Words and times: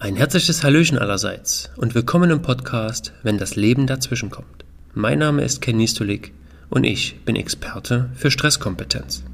Ein 0.00 0.14
herzliches 0.14 0.62
Hallöchen 0.62 0.96
allerseits 0.96 1.70
und 1.76 1.96
willkommen 1.96 2.30
im 2.30 2.40
Podcast, 2.40 3.12
wenn 3.24 3.36
das 3.36 3.56
Leben 3.56 3.88
dazwischen 3.88 4.30
kommt. 4.30 4.64
Mein 4.94 5.18
Name 5.18 5.42
ist 5.42 5.60
Ken 5.60 5.76
Nistolik 5.76 6.32
und 6.70 6.84
ich 6.84 7.16
bin 7.24 7.34
Experte 7.34 8.08
für 8.14 8.30
Stresskompetenz. 8.30 9.24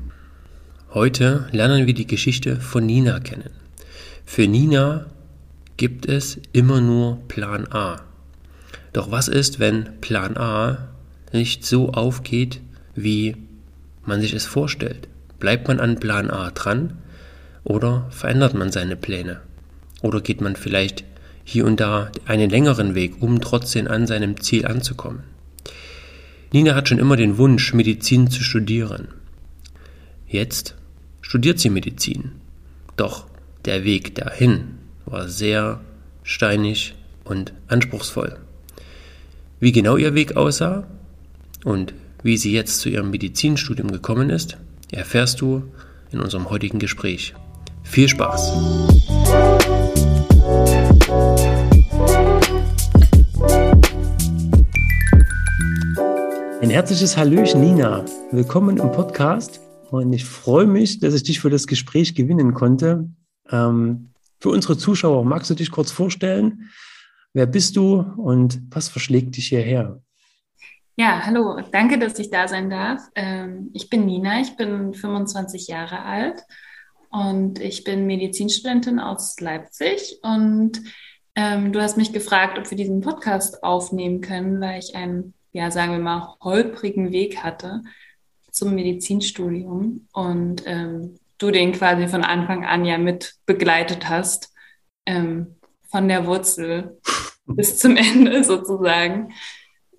Heute 0.94 1.48
lernen 1.52 1.86
wir 1.86 1.92
die 1.92 2.06
Geschichte 2.06 2.56
von 2.56 2.86
Nina 2.86 3.20
kennen. 3.20 3.50
Für 4.24 4.48
Nina 4.48 5.04
gibt 5.76 6.06
es 6.06 6.40
immer 6.54 6.80
nur 6.80 7.18
Plan 7.28 7.70
A. 7.70 8.00
Doch 8.94 9.10
was 9.10 9.28
ist, 9.28 9.60
wenn 9.60 10.00
Plan 10.00 10.38
A 10.38 10.88
nicht 11.30 11.66
so 11.66 11.92
aufgeht, 11.92 12.62
wie 12.94 13.36
man 14.06 14.22
sich 14.22 14.32
es 14.32 14.46
vorstellt? 14.46 15.08
Bleibt 15.38 15.68
man 15.68 15.78
an 15.78 16.00
Plan 16.00 16.30
A 16.30 16.50
dran 16.52 16.96
oder 17.64 18.06
verändert 18.08 18.54
man 18.54 18.72
seine 18.72 18.96
Pläne? 18.96 19.42
Oder 20.04 20.20
geht 20.20 20.42
man 20.42 20.54
vielleicht 20.54 21.02
hier 21.44 21.64
und 21.64 21.80
da 21.80 22.12
einen 22.26 22.50
längeren 22.50 22.94
Weg, 22.94 23.22
um 23.22 23.40
trotzdem 23.40 23.88
an 23.88 24.06
seinem 24.06 24.38
Ziel 24.38 24.66
anzukommen? 24.66 25.22
Nina 26.52 26.74
hat 26.74 26.90
schon 26.90 26.98
immer 26.98 27.16
den 27.16 27.38
Wunsch, 27.38 27.72
Medizin 27.72 28.28
zu 28.28 28.44
studieren. 28.44 29.08
Jetzt 30.28 30.74
studiert 31.22 31.58
sie 31.58 31.70
Medizin. 31.70 32.32
Doch 32.96 33.24
der 33.64 33.84
Weg 33.84 34.14
dahin 34.14 34.74
war 35.06 35.26
sehr 35.26 35.80
steinig 36.22 36.94
und 37.24 37.54
anspruchsvoll. 37.68 38.36
Wie 39.58 39.72
genau 39.72 39.96
ihr 39.96 40.14
Weg 40.14 40.36
aussah 40.36 40.86
und 41.64 41.94
wie 42.22 42.36
sie 42.36 42.52
jetzt 42.52 42.80
zu 42.80 42.90
ihrem 42.90 43.10
Medizinstudium 43.10 43.90
gekommen 43.90 44.28
ist, 44.28 44.58
erfährst 44.92 45.40
du 45.40 45.64
in 46.12 46.20
unserem 46.20 46.50
heutigen 46.50 46.78
Gespräch. 46.78 47.32
Viel 47.84 48.10
Spaß! 48.10 48.52
Ein 56.64 56.70
herzliches 56.70 57.18
Hallöchen, 57.18 57.60
Nina. 57.60 58.06
Willkommen 58.30 58.78
im 58.78 58.90
Podcast. 58.90 59.60
Und 59.90 60.14
ich 60.14 60.24
freue 60.24 60.64
mich, 60.64 60.98
dass 60.98 61.12
ich 61.12 61.22
dich 61.22 61.38
für 61.38 61.50
das 61.50 61.66
Gespräch 61.66 62.14
gewinnen 62.14 62.54
konnte. 62.54 63.10
Ähm, 63.50 64.14
für 64.40 64.48
unsere 64.48 64.78
Zuschauer, 64.78 65.26
magst 65.26 65.50
du 65.50 65.54
dich 65.54 65.70
kurz 65.70 65.90
vorstellen? 65.90 66.70
Wer 67.34 67.44
bist 67.44 67.76
du 67.76 68.00
und 68.16 68.62
was 68.70 68.88
verschlägt 68.88 69.36
dich 69.36 69.48
hierher? 69.48 70.00
Ja, 70.96 71.20
hallo, 71.26 71.60
danke, 71.70 71.98
dass 71.98 72.18
ich 72.18 72.30
da 72.30 72.48
sein 72.48 72.70
darf. 72.70 73.02
Ähm, 73.14 73.68
ich 73.74 73.90
bin 73.90 74.06
Nina, 74.06 74.40
ich 74.40 74.56
bin 74.56 74.94
25 74.94 75.68
Jahre 75.68 76.00
alt 76.00 76.44
und 77.10 77.60
ich 77.60 77.84
bin 77.84 78.06
Medizinstudentin 78.06 79.00
aus 79.00 79.38
Leipzig 79.38 80.18
und 80.22 80.80
ähm, 81.34 81.74
du 81.74 81.82
hast 81.82 81.98
mich 81.98 82.14
gefragt, 82.14 82.58
ob 82.58 82.70
wir 82.70 82.78
diesen 82.78 83.02
Podcast 83.02 83.62
aufnehmen 83.62 84.22
können, 84.22 84.62
weil 84.62 84.78
ich 84.78 84.96
einen, 84.96 85.34
ja, 85.54 85.70
sagen 85.70 85.92
wir 85.92 86.00
mal, 86.00 86.36
holprigen 86.42 87.12
Weg 87.12 87.42
hatte 87.42 87.82
zum 88.50 88.74
Medizinstudium 88.74 90.08
und 90.12 90.64
ähm, 90.66 91.18
du 91.38 91.52
den 91.52 91.72
quasi 91.72 92.08
von 92.08 92.24
Anfang 92.24 92.64
an 92.64 92.84
ja 92.84 92.98
mit 92.98 93.36
begleitet 93.46 94.08
hast, 94.08 94.52
ähm, 95.06 95.54
von 95.90 96.08
der 96.08 96.26
Wurzel 96.26 97.00
bis 97.46 97.78
zum 97.78 97.96
Ende 97.96 98.42
sozusagen. 98.42 99.32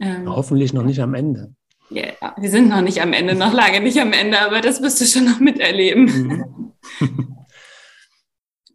Ähm, 0.02 0.30
Hoffentlich 0.30 0.74
noch 0.74 0.84
nicht 0.84 1.00
am 1.00 1.14
Ende. 1.14 1.56
Ja, 1.90 2.36
wir 2.38 2.50
sind 2.50 2.68
noch 2.68 2.82
nicht 2.82 3.02
am 3.02 3.14
Ende, 3.14 3.34
noch 3.34 3.54
lange 3.54 3.80
nicht 3.80 4.00
am 4.00 4.12
Ende, 4.12 4.42
aber 4.42 4.60
das 4.60 4.82
wirst 4.82 5.00
du 5.00 5.06
schon 5.06 5.24
noch 5.24 5.40
miterleben. 5.40 6.74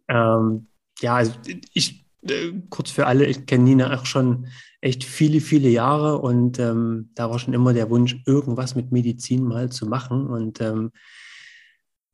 ähm, 0.09 0.67
ja, 0.99 1.15
also 1.15 1.33
ich, 1.73 2.07
äh, 2.23 2.53
kurz 2.71 2.89
für 2.89 3.05
alle, 3.05 3.27
ich 3.27 3.45
kenne 3.45 3.65
Nina 3.65 3.93
auch 3.93 4.05
schon 4.07 4.47
echt 4.81 5.03
viele, 5.03 5.39
viele 5.39 5.69
Jahre 5.69 6.17
und 6.19 6.59
ähm, 6.59 7.11
da 7.13 7.29
war 7.29 7.37
schon 7.37 7.53
immer 7.53 7.73
der 7.73 7.89
Wunsch, 7.91 8.21
irgendwas 8.25 8.75
mit 8.75 8.91
Medizin 8.91 9.43
mal 9.43 9.71
zu 9.71 9.85
machen. 9.85 10.25
Und 10.25 10.59
ähm, 10.59 10.91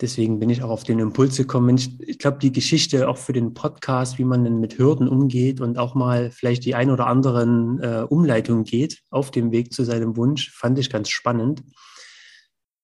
deswegen 0.02 0.38
bin 0.40 0.50
ich 0.50 0.62
auch 0.62 0.70
auf 0.70 0.84
den 0.84 1.00
Impuls 1.00 1.38
gekommen. 1.38 1.78
Ich, 1.78 1.98
ich 2.02 2.20
glaube, 2.20 2.40
die 2.40 2.52
Geschichte 2.52 3.08
auch 3.08 3.18
für 3.18 3.32
den 3.32 3.54
Podcast, 3.54 4.20
wie 4.20 4.26
man 4.26 4.44
denn 4.44 4.60
mit 4.60 4.78
Hürden 4.78 5.08
umgeht 5.08 5.62
und 5.62 5.78
auch 5.78 5.96
mal 5.96 6.30
vielleicht 6.30 6.66
die 6.66 6.76
ein 6.76 6.92
oder 6.92 7.08
anderen 7.08 7.80
äh, 7.80 8.06
Umleitungen 8.08 8.66
geht 8.66 9.02
auf 9.10 9.32
dem 9.32 9.52
Weg 9.52 9.74
zu 9.74 9.86
seinem 9.86 10.18
Wunsch, 10.18 10.52
fand 10.52 10.78
ich 10.78 10.90
ganz 10.90 11.10
spannend. 11.10 11.64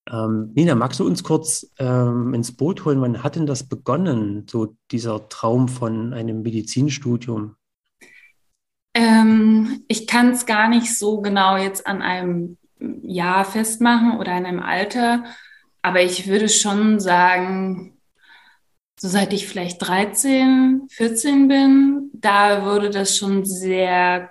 Ähm, 0.09 0.51
Nina, 0.55 0.75
magst 0.75 1.01
du 1.01 1.05
uns 1.05 1.23
kurz 1.23 1.71
ähm, 1.77 2.33
ins 2.33 2.55
Boot 2.55 2.85
holen? 2.85 3.01
Wann 3.01 3.21
hat 3.21 3.35
denn 3.35 3.45
das 3.45 3.67
begonnen, 3.67 4.45
so 4.49 4.77
dieser 4.91 5.27
Traum 5.27 5.67
von 5.67 6.13
einem 6.13 6.41
Medizinstudium? 6.41 7.57
Ähm, 8.93 9.83
ich 9.87 10.07
kann 10.07 10.31
es 10.31 10.45
gar 10.45 10.67
nicht 10.69 10.97
so 10.97 11.21
genau 11.21 11.57
jetzt 11.57 11.87
an 11.87 12.01
einem 12.01 12.57
Jahr 12.79 13.45
festmachen 13.45 14.19
oder 14.19 14.33
an 14.33 14.45
einem 14.45 14.59
Alter. 14.59 15.23
Aber 15.81 16.01
ich 16.01 16.27
würde 16.27 16.49
schon 16.49 16.99
sagen, 16.99 17.97
so 18.99 19.07
seit 19.09 19.33
ich 19.33 19.47
vielleicht 19.47 19.81
13, 19.81 20.87
14 20.89 21.47
bin, 21.47 22.09
da 22.13 22.65
wurde 22.65 22.89
das 22.89 23.17
schon 23.17 23.45
sehr, 23.45 24.29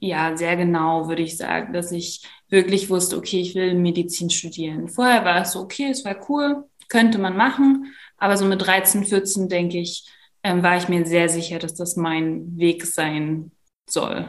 ja, 0.00 0.36
sehr 0.36 0.56
genau, 0.56 1.08
würde 1.08 1.22
ich 1.22 1.36
sagen, 1.36 1.72
dass 1.72 1.92
ich 1.92 2.26
wirklich 2.48 2.90
wusste, 2.90 3.16
okay, 3.16 3.40
ich 3.40 3.54
will 3.54 3.74
Medizin 3.74 4.30
studieren. 4.30 4.88
Vorher 4.88 5.24
war 5.24 5.42
es 5.42 5.52
so, 5.52 5.60
okay, 5.60 5.88
es 5.90 6.04
war 6.04 6.16
cool, 6.28 6.64
könnte 6.88 7.18
man 7.18 7.36
machen. 7.36 7.94
Aber 8.18 8.36
so 8.36 8.44
mit 8.44 8.62
13, 8.62 9.04
14, 9.04 9.48
denke 9.48 9.78
ich, 9.78 10.06
ähm, 10.44 10.62
war 10.62 10.76
ich 10.76 10.88
mir 10.88 11.04
sehr 11.06 11.28
sicher, 11.28 11.58
dass 11.58 11.74
das 11.74 11.96
mein 11.96 12.56
Weg 12.56 12.84
sein 12.84 13.50
soll. 13.86 14.28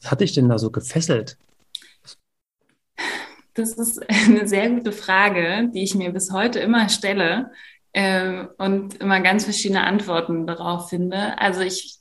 Was 0.00 0.10
hat 0.10 0.20
dich 0.20 0.32
denn 0.32 0.48
da 0.48 0.58
so 0.58 0.70
gefesselt? 0.70 1.36
Das 3.54 3.74
ist 3.74 4.00
eine 4.08 4.46
sehr 4.48 4.70
gute 4.70 4.92
Frage, 4.92 5.68
die 5.74 5.82
ich 5.82 5.94
mir 5.94 6.12
bis 6.12 6.32
heute 6.32 6.60
immer 6.60 6.88
stelle 6.88 7.50
äh, 7.92 8.44
und 8.56 8.94
immer 8.94 9.20
ganz 9.20 9.44
verschiedene 9.44 9.84
Antworten 9.84 10.46
darauf 10.46 10.88
finde. 10.88 11.38
Also 11.38 11.60
ich 11.60 11.98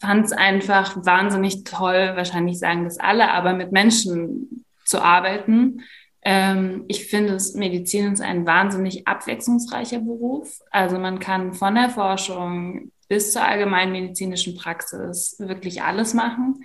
fand 0.00 0.26
es 0.26 0.32
einfach 0.32 0.96
wahnsinnig 1.04 1.64
toll, 1.64 2.12
wahrscheinlich 2.14 2.58
sagen 2.58 2.84
das 2.84 2.98
alle, 2.98 3.32
aber 3.32 3.52
mit 3.52 3.72
Menschen 3.72 4.64
zu 4.84 5.02
arbeiten. 5.02 5.82
Ähm, 6.22 6.84
ich 6.88 7.06
finde, 7.06 7.38
Medizin 7.54 8.12
ist 8.12 8.20
ein 8.20 8.46
wahnsinnig 8.46 9.06
abwechslungsreicher 9.06 10.00
Beruf. 10.00 10.60
Also 10.70 10.98
man 10.98 11.18
kann 11.18 11.54
von 11.54 11.74
der 11.74 11.90
Forschung 11.90 12.92
bis 13.08 13.32
zur 13.32 13.42
allgemeinmedizinischen 13.42 14.56
Praxis 14.56 15.36
wirklich 15.38 15.82
alles 15.82 16.14
machen. 16.14 16.64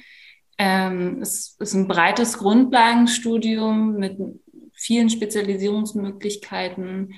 Ähm, 0.57 1.21
es 1.21 1.55
ist 1.59 1.73
ein 1.73 1.87
breites 1.87 2.37
Grundlagenstudium 2.37 3.95
mit 3.95 4.17
vielen 4.73 5.09
Spezialisierungsmöglichkeiten. 5.09 7.13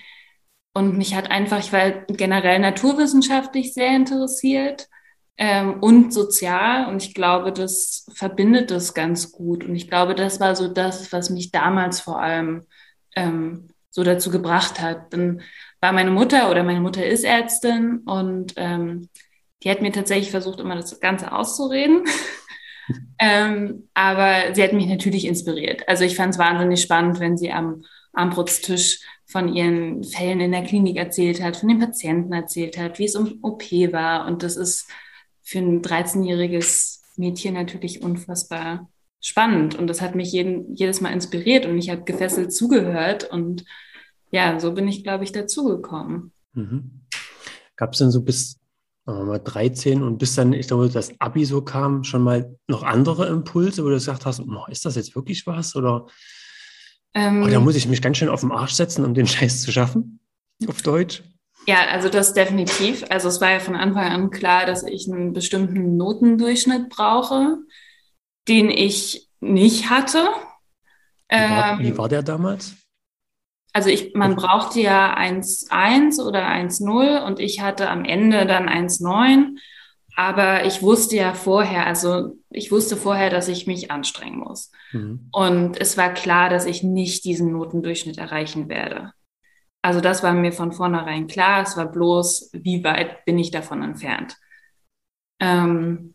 Und 0.73 0.97
mich 0.97 1.15
hat 1.15 1.31
einfach, 1.31 1.59
ich 1.59 1.73
war 1.73 1.89
generell 2.07 2.59
naturwissenschaftlich 2.59 3.73
sehr 3.73 3.95
interessiert 3.95 4.87
ähm, 5.37 5.79
und 5.81 6.13
sozial. 6.13 6.87
Und 6.87 7.03
ich 7.03 7.13
glaube, 7.13 7.51
das 7.51 8.07
verbindet 8.13 8.71
das 8.71 8.93
ganz 8.93 9.31
gut. 9.31 9.63
Und 9.63 9.75
ich 9.75 9.87
glaube, 9.87 10.15
das 10.15 10.39
war 10.39 10.55
so 10.55 10.67
das, 10.67 11.11
was 11.11 11.29
mich 11.29 11.51
damals 11.51 12.01
vor 12.01 12.19
allem 12.21 12.65
ähm, 13.15 13.67
so 13.89 14.03
dazu 14.03 14.31
gebracht 14.31 14.79
hat. 14.81 15.13
Dann 15.13 15.41
war 15.79 15.91
meine 15.93 16.11
Mutter 16.11 16.49
oder 16.49 16.63
meine 16.63 16.81
Mutter 16.81 17.05
ist 17.05 17.23
Ärztin 17.23 17.99
und 18.05 18.53
ähm, 18.57 19.09
die 19.63 19.69
hat 19.71 19.81
mir 19.81 19.91
tatsächlich 19.91 20.31
versucht, 20.31 20.59
immer 20.59 20.75
das 20.75 20.99
Ganze 20.99 21.31
auszureden. 21.31 22.03
ähm, 23.19 23.89
aber 23.93 24.53
sie 24.53 24.63
hat 24.63 24.73
mich 24.73 24.87
natürlich 24.87 25.25
inspiriert. 25.25 25.87
Also 25.87 26.03
ich 26.03 26.15
fand 26.15 26.33
es 26.33 26.39
wahnsinnig 26.39 26.81
spannend, 26.81 27.19
wenn 27.19 27.37
sie 27.37 27.51
am 27.51 27.83
Armbrutztisch 28.13 28.99
von 29.25 29.53
ihren 29.53 30.03
Fällen 30.03 30.39
in 30.39 30.51
der 30.51 30.63
Klinik 30.63 30.97
erzählt 30.97 31.41
hat, 31.41 31.57
von 31.57 31.69
den 31.69 31.79
Patienten 31.79 32.33
erzählt 32.33 32.77
hat, 32.77 32.97
wie 32.97 33.05
es 33.05 33.15
um 33.15 33.39
OP 33.41 33.63
war. 33.91 34.25
Und 34.25 34.41
das 34.43 34.57
ist 34.57 34.87
für 35.47 35.59
ein 35.59 35.81
13-jähriges 35.81 36.99
Mädchen 37.15 37.53
natürlich 37.53 38.01
unfassbar 38.01 38.89
spannend. 39.21 39.75
Und 39.75 39.87
das 39.87 40.01
hat 40.01 40.13
mich 40.13 40.33
jeden, 40.33 40.75
jedes 40.75 40.99
Mal 40.99 41.13
inspiriert 41.13 41.65
und 41.65 41.77
ich 41.77 41.89
habe 41.89 42.03
gefesselt 42.03 42.51
zugehört. 42.53 43.23
Und 43.31 43.63
ja, 44.29 44.59
so 44.59 44.73
bin 44.73 44.89
ich, 44.89 45.05
glaube 45.05 45.23
ich, 45.23 45.31
dazugekommen. 45.31 46.33
Mhm. 46.51 47.01
Gab 47.77 47.93
es 47.93 47.99
denn 47.99 48.11
so 48.11 48.23
bis 48.23 48.59
mal 49.05 49.39
13 49.39 50.03
und 50.03 50.17
bis 50.17 50.35
dann, 50.35 50.51
ich 50.51 50.67
glaube, 50.67 50.89
das 50.89 51.13
Abi 51.21 51.45
so 51.45 51.61
kam, 51.61 52.03
schon 52.03 52.23
mal 52.23 52.53
noch 52.67 52.83
andere 52.83 53.27
Impulse, 53.27 53.85
wo 53.85 53.87
du 53.87 53.93
gesagt 53.93 54.25
hast, 54.25 54.41
oh, 54.41 54.65
ist 54.69 54.83
das 54.83 54.97
jetzt 54.97 55.15
wirklich 55.15 55.47
was? 55.47 55.77
Oder, 55.77 56.07
ähm, 57.13 57.43
oder 57.43 57.61
muss 57.61 57.77
ich 57.77 57.87
mich 57.87 58.01
ganz 58.01 58.17
schön 58.17 58.27
auf 58.27 58.41
den 58.41 58.51
Arsch 58.51 58.73
setzen, 58.73 59.05
um 59.05 59.13
den 59.13 59.27
Scheiß 59.27 59.61
zu 59.61 59.71
schaffen? 59.71 60.19
Auf 60.67 60.81
Deutsch? 60.81 61.23
Ja, 61.67 61.87
also 61.87 62.07
das 62.07 62.33
definitiv. 62.33 63.03
Also 63.09 63.27
es 63.27 63.41
war 63.41 63.51
ja 63.51 63.59
von 63.59 63.75
Anfang 63.75 64.05
an 64.05 64.29
klar, 64.29 64.65
dass 64.65 64.83
ich 64.83 65.11
einen 65.11 65.33
bestimmten 65.33 65.97
Notendurchschnitt 65.97 66.89
brauche, 66.89 67.57
den 68.47 68.69
ich 68.69 69.27
nicht 69.41 69.89
hatte. 69.89 70.29
Wie 71.29 71.35
war, 71.35 71.73
ähm, 71.73 71.79
wie 71.79 71.97
war 71.97 72.07
der 72.07 72.23
damals? 72.23 72.73
Also 73.73 73.89
ich, 73.89 74.13
man 74.15 74.35
brauchte 74.37 74.79
ja 74.79 75.15
1,1 75.15 76.25
oder 76.25 76.47
1,0 76.47 77.25
und 77.25 77.39
ich 77.39 77.59
hatte 77.61 77.89
am 77.89 78.05
Ende 78.05 78.45
dann 78.45 78.69
1,9. 78.69 79.59
Aber 80.15 80.65
ich 80.65 80.81
wusste 80.81 81.15
ja 81.17 81.35
vorher, 81.35 81.85
also 81.85 82.37
ich 82.49 82.71
wusste 82.71 82.97
vorher, 82.97 83.29
dass 83.29 83.49
ich 83.49 83.67
mich 83.67 83.91
anstrengen 83.91 84.39
muss. 84.39 84.71
Mhm. 84.93 85.29
Und 85.31 85.79
es 85.79 85.95
war 85.95 86.11
klar, 86.13 86.49
dass 86.49 86.65
ich 86.65 86.81
nicht 86.81 87.23
diesen 87.25 87.51
Notendurchschnitt 87.51 88.17
erreichen 88.17 88.67
werde. 88.67 89.11
Also 89.87 90.01
das 90.01 90.21
war 90.21 90.33
mir 90.33 90.51
von 90.51 90.73
vornherein 90.73 91.27
klar. 91.27 91.63
Es 91.63 91.77
war 91.77 91.89
bloß, 91.89 92.49
wie 92.51 92.83
weit 92.83 93.23
bin 93.23 93.39
ich 93.39 93.51
davon 93.51 93.81
entfernt. 93.81 94.35
Ähm, 95.39 96.13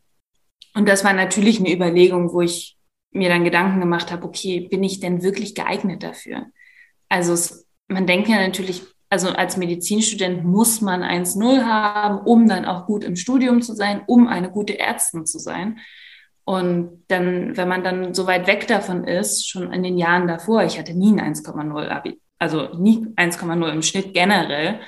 und 0.74 0.86
das 0.86 1.04
war 1.04 1.14
natürlich 1.14 1.58
eine 1.58 1.72
Überlegung, 1.72 2.34
wo 2.34 2.42
ich 2.42 2.76
mir 3.12 3.30
dann 3.30 3.44
Gedanken 3.44 3.80
gemacht 3.80 4.12
habe, 4.12 4.24
okay, 4.26 4.68
bin 4.70 4.84
ich 4.84 5.00
denn 5.00 5.22
wirklich 5.22 5.54
geeignet 5.54 6.02
dafür? 6.02 6.48
Also 7.08 7.32
es, 7.32 7.66
man 7.88 8.06
denkt 8.06 8.28
ja 8.28 8.46
natürlich, 8.46 8.82
also 9.08 9.30
als 9.30 9.56
Medizinstudent 9.56 10.44
muss 10.44 10.82
man 10.82 11.02
1-0 11.02 11.64
haben, 11.64 12.18
um 12.26 12.46
dann 12.46 12.66
auch 12.66 12.84
gut 12.84 13.04
im 13.04 13.16
Studium 13.16 13.62
zu 13.62 13.72
sein, 13.72 14.02
um 14.06 14.28
eine 14.28 14.50
gute 14.50 14.78
Ärztin 14.78 15.24
zu 15.24 15.38
sein. 15.38 15.78
Und 16.44 17.04
dann, 17.08 17.56
wenn 17.56 17.68
man 17.68 17.82
dann 17.82 18.12
so 18.12 18.26
weit 18.26 18.46
weg 18.46 18.66
davon 18.66 19.04
ist, 19.04 19.48
schon 19.48 19.72
in 19.72 19.82
den 19.82 19.96
Jahren 19.96 20.28
davor, 20.28 20.62
ich 20.62 20.78
hatte 20.78 20.92
nie 20.92 21.18
ein 21.18 21.34
1,0 21.34 21.88
Abi, 21.88 22.21
also 22.42 22.74
nie 22.76 23.06
1,0 23.14 23.72
im 23.72 23.82
Schnitt 23.82 24.14
generell, 24.14 24.80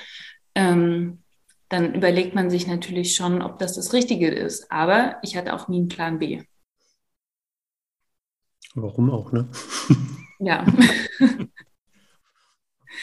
ähm, 0.55 1.23
dann 1.69 1.95
überlegt 1.95 2.35
man 2.35 2.49
sich 2.49 2.67
natürlich 2.67 3.15
schon, 3.15 3.41
ob 3.41 3.59
das 3.59 3.75
das 3.75 3.93
Richtige 3.93 4.29
ist. 4.29 4.69
Aber 4.69 5.15
ich 5.23 5.37
hatte 5.37 5.53
auch 5.53 5.69
nie 5.69 5.77
einen 5.77 5.87
Plan 5.87 6.19
B. 6.19 6.43
Warum 8.73 9.09
auch, 9.09 9.31
ne? 9.31 9.47
Ja. 10.39 10.65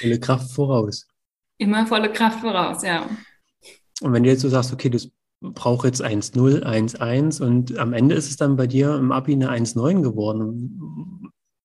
Volle 0.01 0.21
Kraft 0.21 0.51
voraus. 0.53 1.09
Immer 1.57 1.87
volle 1.87 2.13
Kraft 2.13 2.41
voraus, 2.41 2.83
ja. 2.83 3.09
Und 4.03 4.13
wenn 4.13 4.23
du 4.23 4.29
jetzt 4.29 4.43
so 4.43 4.51
sagst, 4.51 4.73
okay, 4.73 4.91
das 4.91 5.11
braucht 5.41 5.87
jetzt 5.87 6.05
1-0, 6.05 6.63
1-1 6.63 7.43
und 7.43 7.79
am 7.79 7.95
Ende 7.95 8.15
ist 8.17 8.29
es 8.29 8.37
dann 8.37 8.57
bei 8.57 8.67
dir 8.67 8.97
im 8.97 9.13
Abi 9.13 9.33
eine 9.33 9.51
1-9 9.51 10.03
geworden. 10.03 11.22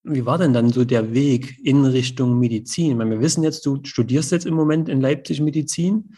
Wie 0.07 0.25
war 0.25 0.37
denn 0.37 0.53
dann 0.53 0.69
so 0.69 0.85
der 0.85 1.13
Weg 1.13 1.59
in 1.63 1.85
Richtung 1.85 2.39
Medizin? 2.39 2.97
Meine, 2.97 3.11
wir 3.11 3.21
wissen 3.21 3.43
jetzt, 3.43 3.65
du 3.65 3.79
studierst 3.83 4.31
jetzt 4.31 4.45
im 4.45 4.53
Moment 4.53 4.89
in 4.89 5.01
Leipzig 5.01 5.41
Medizin. 5.41 6.15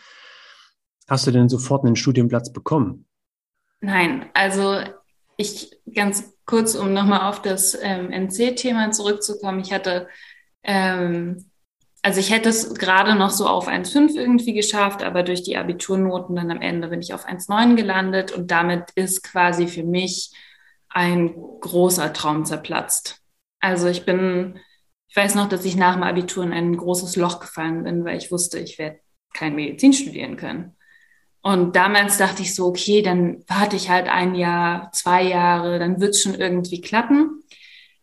Hast 1.07 1.27
du 1.27 1.31
denn 1.31 1.49
sofort 1.49 1.85
einen 1.85 1.95
Studienplatz 1.95 2.53
bekommen? 2.53 3.05
Nein, 3.81 4.29
also 4.33 4.79
ich 5.37 5.71
ganz 5.93 6.33
kurz, 6.45 6.75
um 6.75 6.93
nochmal 6.93 7.29
auf 7.29 7.41
das 7.41 7.77
ähm, 7.81 8.11
NC-Thema 8.11 8.91
zurückzukommen. 8.91 9.59
Ich 9.59 9.73
hatte 9.73 10.07
ähm, 10.63 11.49
also 12.01 12.19
ich 12.19 12.31
hätte 12.31 12.49
es 12.49 12.73
gerade 12.75 13.15
noch 13.15 13.29
so 13.29 13.47
auf 13.47 13.67
1,5 13.67 14.15
irgendwie 14.15 14.53
geschafft, 14.53 15.03
aber 15.03 15.23
durch 15.23 15.43
die 15.43 15.57
Abiturnoten 15.57 16.35
dann 16.35 16.51
am 16.51 16.61
Ende 16.61 16.87
bin 16.87 17.01
ich 17.01 17.13
auf 17.13 17.27
1,9 17.27 17.75
gelandet 17.75 18.31
und 18.31 18.51
damit 18.51 18.91
ist 18.95 19.23
quasi 19.23 19.67
für 19.67 19.83
mich 19.83 20.31
ein 20.87 21.35
großer 21.59 22.13
Traum 22.13 22.45
zerplatzt. 22.45 23.18
Also 23.59 23.87
ich 23.87 24.05
bin, 24.05 24.59
ich 25.07 25.15
weiß 25.15 25.35
noch, 25.35 25.49
dass 25.49 25.65
ich 25.65 25.75
nach 25.75 25.95
dem 25.95 26.03
Abitur 26.03 26.43
in 26.43 26.53
ein 26.53 26.77
großes 26.77 27.15
Loch 27.15 27.39
gefallen 27.39 27.83
bin, 27.83 28.05
weil 28.05 28.17
ich 28.17 28.31
wusste, 28.31 28.59
ich 28.59 28.79
werde 28.79 28.99
kein 29.33 29.55
Medizin 29.55 29.93
studieren 29.93 30.37
können. 30.37 30.75
Und 31.41 31.75
damals 31.75 32.17
dachte 32.17 32.41
ich 32.41 32.53
so, 32.53 32.67
okay, 32.67 33.01
dann 33.01 33.43
warte 33.47 33.75
ich 33.75 33.89
halt 33.89 34.07
ein 34.09 34.35
Jahr, 34.35 34.91
zwei 34.91 35.23
Jahre, 35.23 35.79
dann 35.79 36.01
wird 36.01 36.15
es 36.15 36.21
schon 36.21 36.35
irgendwie 36.35 36.81
klappen, 36.81 37.43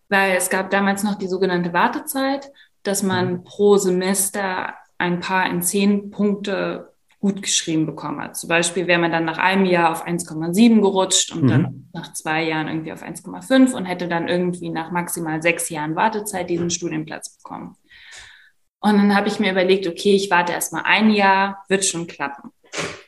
weil 0.08 0.36
es 0.36 0.48
gab 0.48 0.70
damals 0.70 1.02
noch 1.02 1.16
die 1.16 1.28
sogenannte 1.28 1.72
Wartezeit 1.72 2.50
dass 2.86 3.02
man 3.02 3.32
mhm. 3.32 3.44
pro 3.44 3.76
Semester 3.76 4.74
ein 4.98 5.20
paar 5.20 5.48
in 5.48 5.62
zehn 5.62 6.10
Punkte 6.10 6.94
gut 7.26 7.42
geschrieben 7.42 7.86
bekommen 7.86 8.20
hat. 8.22 8.36
Zum 8.36 8.48
Beispiel 8.48 8.86
wäre 8.86 9.00
man 9.00 9.10
dann 9.10 9.24
nach 9.24 9.38
einem 9.38 9.64
Jahr 9.64 9.90
auf 9.90 10.06
1,7 10.06 10.80
gerutscht 10.80 11.32
und 11.32 11.42
mhm. 11.42 11.48
dann 11.48 11.88
nach 11.92 12.12
zwei 12.12 12.44
Jahren 12.44 12.68
irgendwie 12.68 12.92
auf 12.92 13.02
1,5 13.02 13.72
und 13.72 13.84
hätte 13.84 14.06
dann 14.06 14.28
irgendwie 14.28 14.70
nach 14.70 14.92
maximal 14.92 15.42
sechs 15.42 15.68
Jahren 15.68 15.96
Wartezeit 15.96 16.48
diesen 16.48 16.70
Studienplatz 16.70 17.36
bekommen. 17.36 17.74
Und 18.78 18.96
dann 18.96 19.16
habe 19.16 19.26
ich 19.26 19.40
mir 19.40 19.50
überlegt, 19.50 19.88
okay, 19.88 20.14
ich 20.14 20.30
warte 20.30 20.52
erstmal 20.52 20.84
ein 20.84 21.10
Jahr, 21.10 21.64
wird 21.68 21.84
schon 21.84 22.06
klappen. 22.06 22.52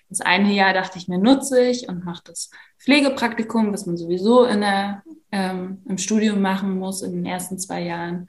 Das 0.09 0.21
eine 0.21 0.53
Jahr 0.53 0.73
dachte 0.73 0.99
ich 0.99 1.07
mir, 1.07 1.19
nutze 1.19 1.65
ich 1.65 1.89
und 1.89 2.05
mache 2.05 2.23
das 2.25 2.51
Pflegepraktikum, 2.81 3.73
was 3.73 3.87
man 3.87 3.97
sowieso 3.97 4.47
in 4.47 4.63
der, 4.63 5.05
ähm, 5.31 5.83
im 5.89 5.99
Studium 5.99 6.41
machen 6.41 6.77
muss 6.77 7.03
in 7.03 7.13
den 7.13 7.25
ersten 7.25 7.57
zwei 7.57 7.83
Jahren 7.83 8.29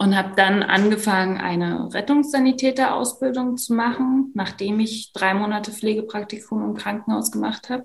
und 0.00 0.16
habe 0.16 0.34
dann 0.34 0.62
angefangen, 0.62 1.36
eine 1.36 1.92
Rettungssanitäterausbildung 1.92 3.58
zu 3.58 3.74
machen, 3.74 4.32
nachdem 4.34 4.80
ich 4.80 5.12
drei 5.12 5.34
Monate 5.34 5.72
Pflegepraktikum 5.72 6.64
im 6.64 6.74
Krankenhaus 6.74 7.30
gemacht 7.30 7.68
habe. 7.68 7.84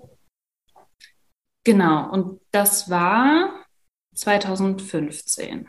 Genau, 1.62 2.10
und 2.10 2.40
das 2.52 2.88
war 2.88 3.66
2015. 4.14 5.68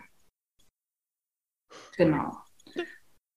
Genau. 1.98 2.38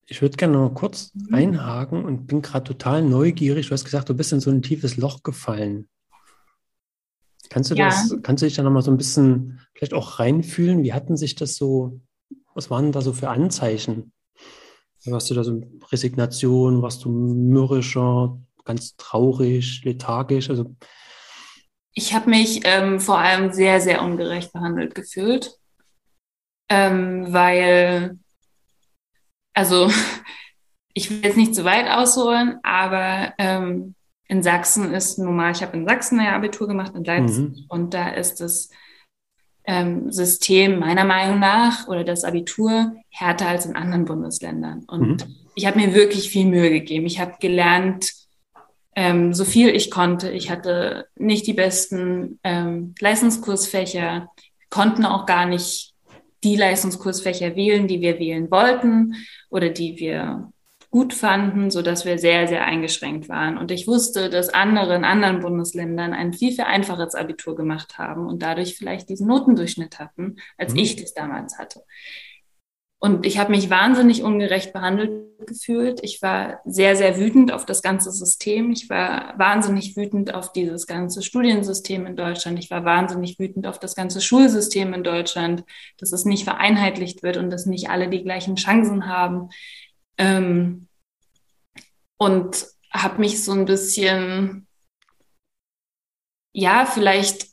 Ich 0.06 0.22
würde 0.22 0.36
gerne 0.36 0.58
noch 0.58 0.74
kurz 0.74 1.12
mhm. 1.12 1.34
einhaken 1.34 2.04
und 2.04 2.28
bin 2.28 2.42
gerade 2.42 2.62
total 2.62 3.02
neugierig. 3.02 3.66
Du 3.66 3.72
hast 3.72 3.84
gesagt, 3.84 4.08
du 4.08 4.14
bist 4.14 4.32
in 4.32 4.38
so 4.38 4.52
ein 4.52 4.62
tiefes 4.62 4.96
Loch 4.96 5.24
gefallen. 5.24 5.88
Kannst 7.48 7.72
du 7.72 7.74
ja. 7.74 7.86
das, 7.86 8.14
kannst 8.22 8.42
du 8.42 8.46
dich 8.46 8.54
da 8.54 8.62
nochmal 8.62 8.82
so 8.82 8.92
ein 8.92 8.98
bisschen 8.98 9.60
vielleicht 9.74 9.94
auch 9.94 10.20
reinfühlen? 10.20 10.84
Wie 10.84 10.92
hatten 10.92 11.16
sich 11.16 11.34
das 11.34 11.56
so 11.56 12.00
was 12.54 12.70
waren 12.70 12.92
da 12.92 13.00
so 13.00 13.12
für 13.12 13.28
Anzeichen? 13.28 14.12
Warst 15.06 15.30
du 15.30 15.34
da 15.34 15.44
so 15.44 15.62
Resignation, 15.90 16.82
warst 16.82 17.04
du 17.04 17.10
mürrischer, 17.10 18.38
ganz 18.64 18.96
traurig, 18.96 19.82
lethargisch? 19.84 20.50
Also 20.50 20.74
ich 21.94 22.14
habe 22.14 22.30
mich 22.30 22.60
ähm, 22.64 23.00
vor 23.00 23.18
allem 23.18 23.52
sehr, 23.52 23.80
sehr 23.80 24.02
ungerecht 24.02 24.52
behandelt 24.52 24.94
gefühlt, 24.94 25.56
ähm, 26.68 27.32
weil, 27.32 28.18
also 29.54 29.90
ich 30.94 31.10
will 31.10 31.24
jetzt 31.24 31.36
nicht 31.36 31.54
zu 31.54 31.64
weit 31.64 31.90
ausholen, 31.90 32.58
aber 32.62 33.34
ähm, 33.38 33.94
in 34.28 34.42
Sachsen 34.42 34.94
ist 34.94 35.18
normal, 35.18 35.52
ich 35.52 35.62
habe 35.62 35.76
in 35.76 35.88
Sachsen 35.88 36.20
ein 36.20 36.34
Abitur 36.34 36.68
gemacht, 36.68 36.94
in 36.94 37.04
Leipzig, 37.04 37.38
mhm. 37.38 37.64
und 37.68 37.94
da 37.94 38.10
ist 38.10 38.40
es 38.40 38.70
ähm, 39.70 40.10
System 40.10 40.80
meiner 40.80 41.04
Meinung 41.04 41.38
nach 41.38 41.86
oder 41.86 42.02
das 42.02 42.24
Abitur 42.24 42.92
härter 43.08 43.46
als 43.46 43.66
in 43.66 43.76
anderen 43.76 44.04
Bundesländern. 44.04 44.84
Und 44.88 45.28
mhm. 45.28 45.36
ich 45.54 45.64
habe 45.64 45.78
mir 45.78 45.94
wirklich 45.94 46.28
viel 46.28 46.46
Mühe 46.46 46.70
gegeben. 46.70 47.06
Ich 47.06 47.20
habe 47.20 47.36
gelernt, 47.38 48.12
ähm, 48.96 49.32
so 49.32 49.44
viel 49.44 49.68
ich 49.68 49.92
konnte. 49.92 50.32
Ich 50.32 50.50
hatte 50.50 51.06
nicht 51.14 51.46
die 51.46 51.52
besten 51.52 52.40
ähm, 52.42 52.96
Leistungskursfächer, 52.98 54.28
konnten 54.70 55.04
auch 55.04 55.24
gar 55.24 55.46
nicht 55.46 55.94
die 56.42 56.56
Leistungskursfächer 56.56 57.54
wählen, 57.54 57.86
die 57.86 58.00
wir 58.00 58.18
wählen 58.18 58.50
wollten 58.50 59.14
oder 59.50 59.68
die 59.68 60.00
wir 60.00 60.50
gut 60.90 61.14
fanden, 61.14 61.70
so 61.70 61.82
dass 61.82 62.04
wir 62.04 62.18
sehr, 62.18 62.48
sehr 62.48 62.64
eingeschränkt 62.64 63.28
waren. 63.28 63.58
Und 63.58 63.70
ich 63.70 63.86
wusste, 63.86 64.28
dass 64.28 64.48
andere 64.48 64.96
in 64.96 65.04
anderen 65.04 65.40
Bundesländern 65.40 66.12
ein 66.12 66.32
viel, 66.32 66.52
viel 66.52 66.64
einfaches 66.64 67.14
Abitur 67.14 67.54
gemacht 67.54 67.98
haben 67.98 68.26
und 68.26 68.42
dadurch 68.42 68.76
vielleicht 68.76 69.08
diesen 69.08 69.28
Notendurchschnitt 69.28 69.98
hatten, 69.98 70.36
als 70.58 70.72
mhm. 70.72 70.80
ich 70.80 70.96
das 70.96 71.14
damals 71.14 71.58
hatte. 71.58 71.82
Und 73.02 73.24
ich 73.24 73.38
habe 73.38 73.52
mich 73.52 73.70
wahnsinnig 73.70 74.22
ungerecht 74.22 74.74
behandelt 74.74 75.30
gefühlt. 75.46 76.00
Ich 76.02 76.20
war 76.20 76.60
sehr, 76.66 76.96
sehr 76.96 77.18
wütend 77.18 77.50
auf 77.50 77.64
das 77.64 77.80
ganze 77.80 78.10
System. 78.10 78.72
Ich 78.72 78.90
war 78.90 79.38
wahnsinnig 79.38 79.96
wütend 79.96 80.34
auf 80.34 80.52
dieses 80.52 80.86
ganze 80.86 81.22
Studiensystem 81.22 82.04
in 82.04 82.14
Deutschland. 82.14 82.58
Ich 82.58 82.70
war 82.70 82.84
wahnsinnig 82.84 83.38
wütend 83.38 83.66
auf 83.66 83.78
das 83.78 83.94
ganze 83.94 84.20
Schulsystem 84.20 84.92
in 84.92 85.02
Deutschland, 85.02 85.64
dass 85.96 86.12
es 86.12 86.26
nicht 86.26 86.44
vereinheitlicht 86.44 87.22
wird 87.22 87.38
und 87.38 87.48
dass 87.48 87.64
nicht 87.64 87.88
alle 87.88 88.10
die 88.10 88.22
gleichen 88.22 88.56
Chancen 88.56 89.06
haben. 89.06 89.48
Ähm, 90.20 90.86
und 92.18 92.66
habe 92.92 93.20
mich 93.20 93.42
so 93.42 93.52
ein 93.52 93.64
bisschen, 93.64 94.68
ja, 96.52 96.84
vielleicht, 96.84 97.46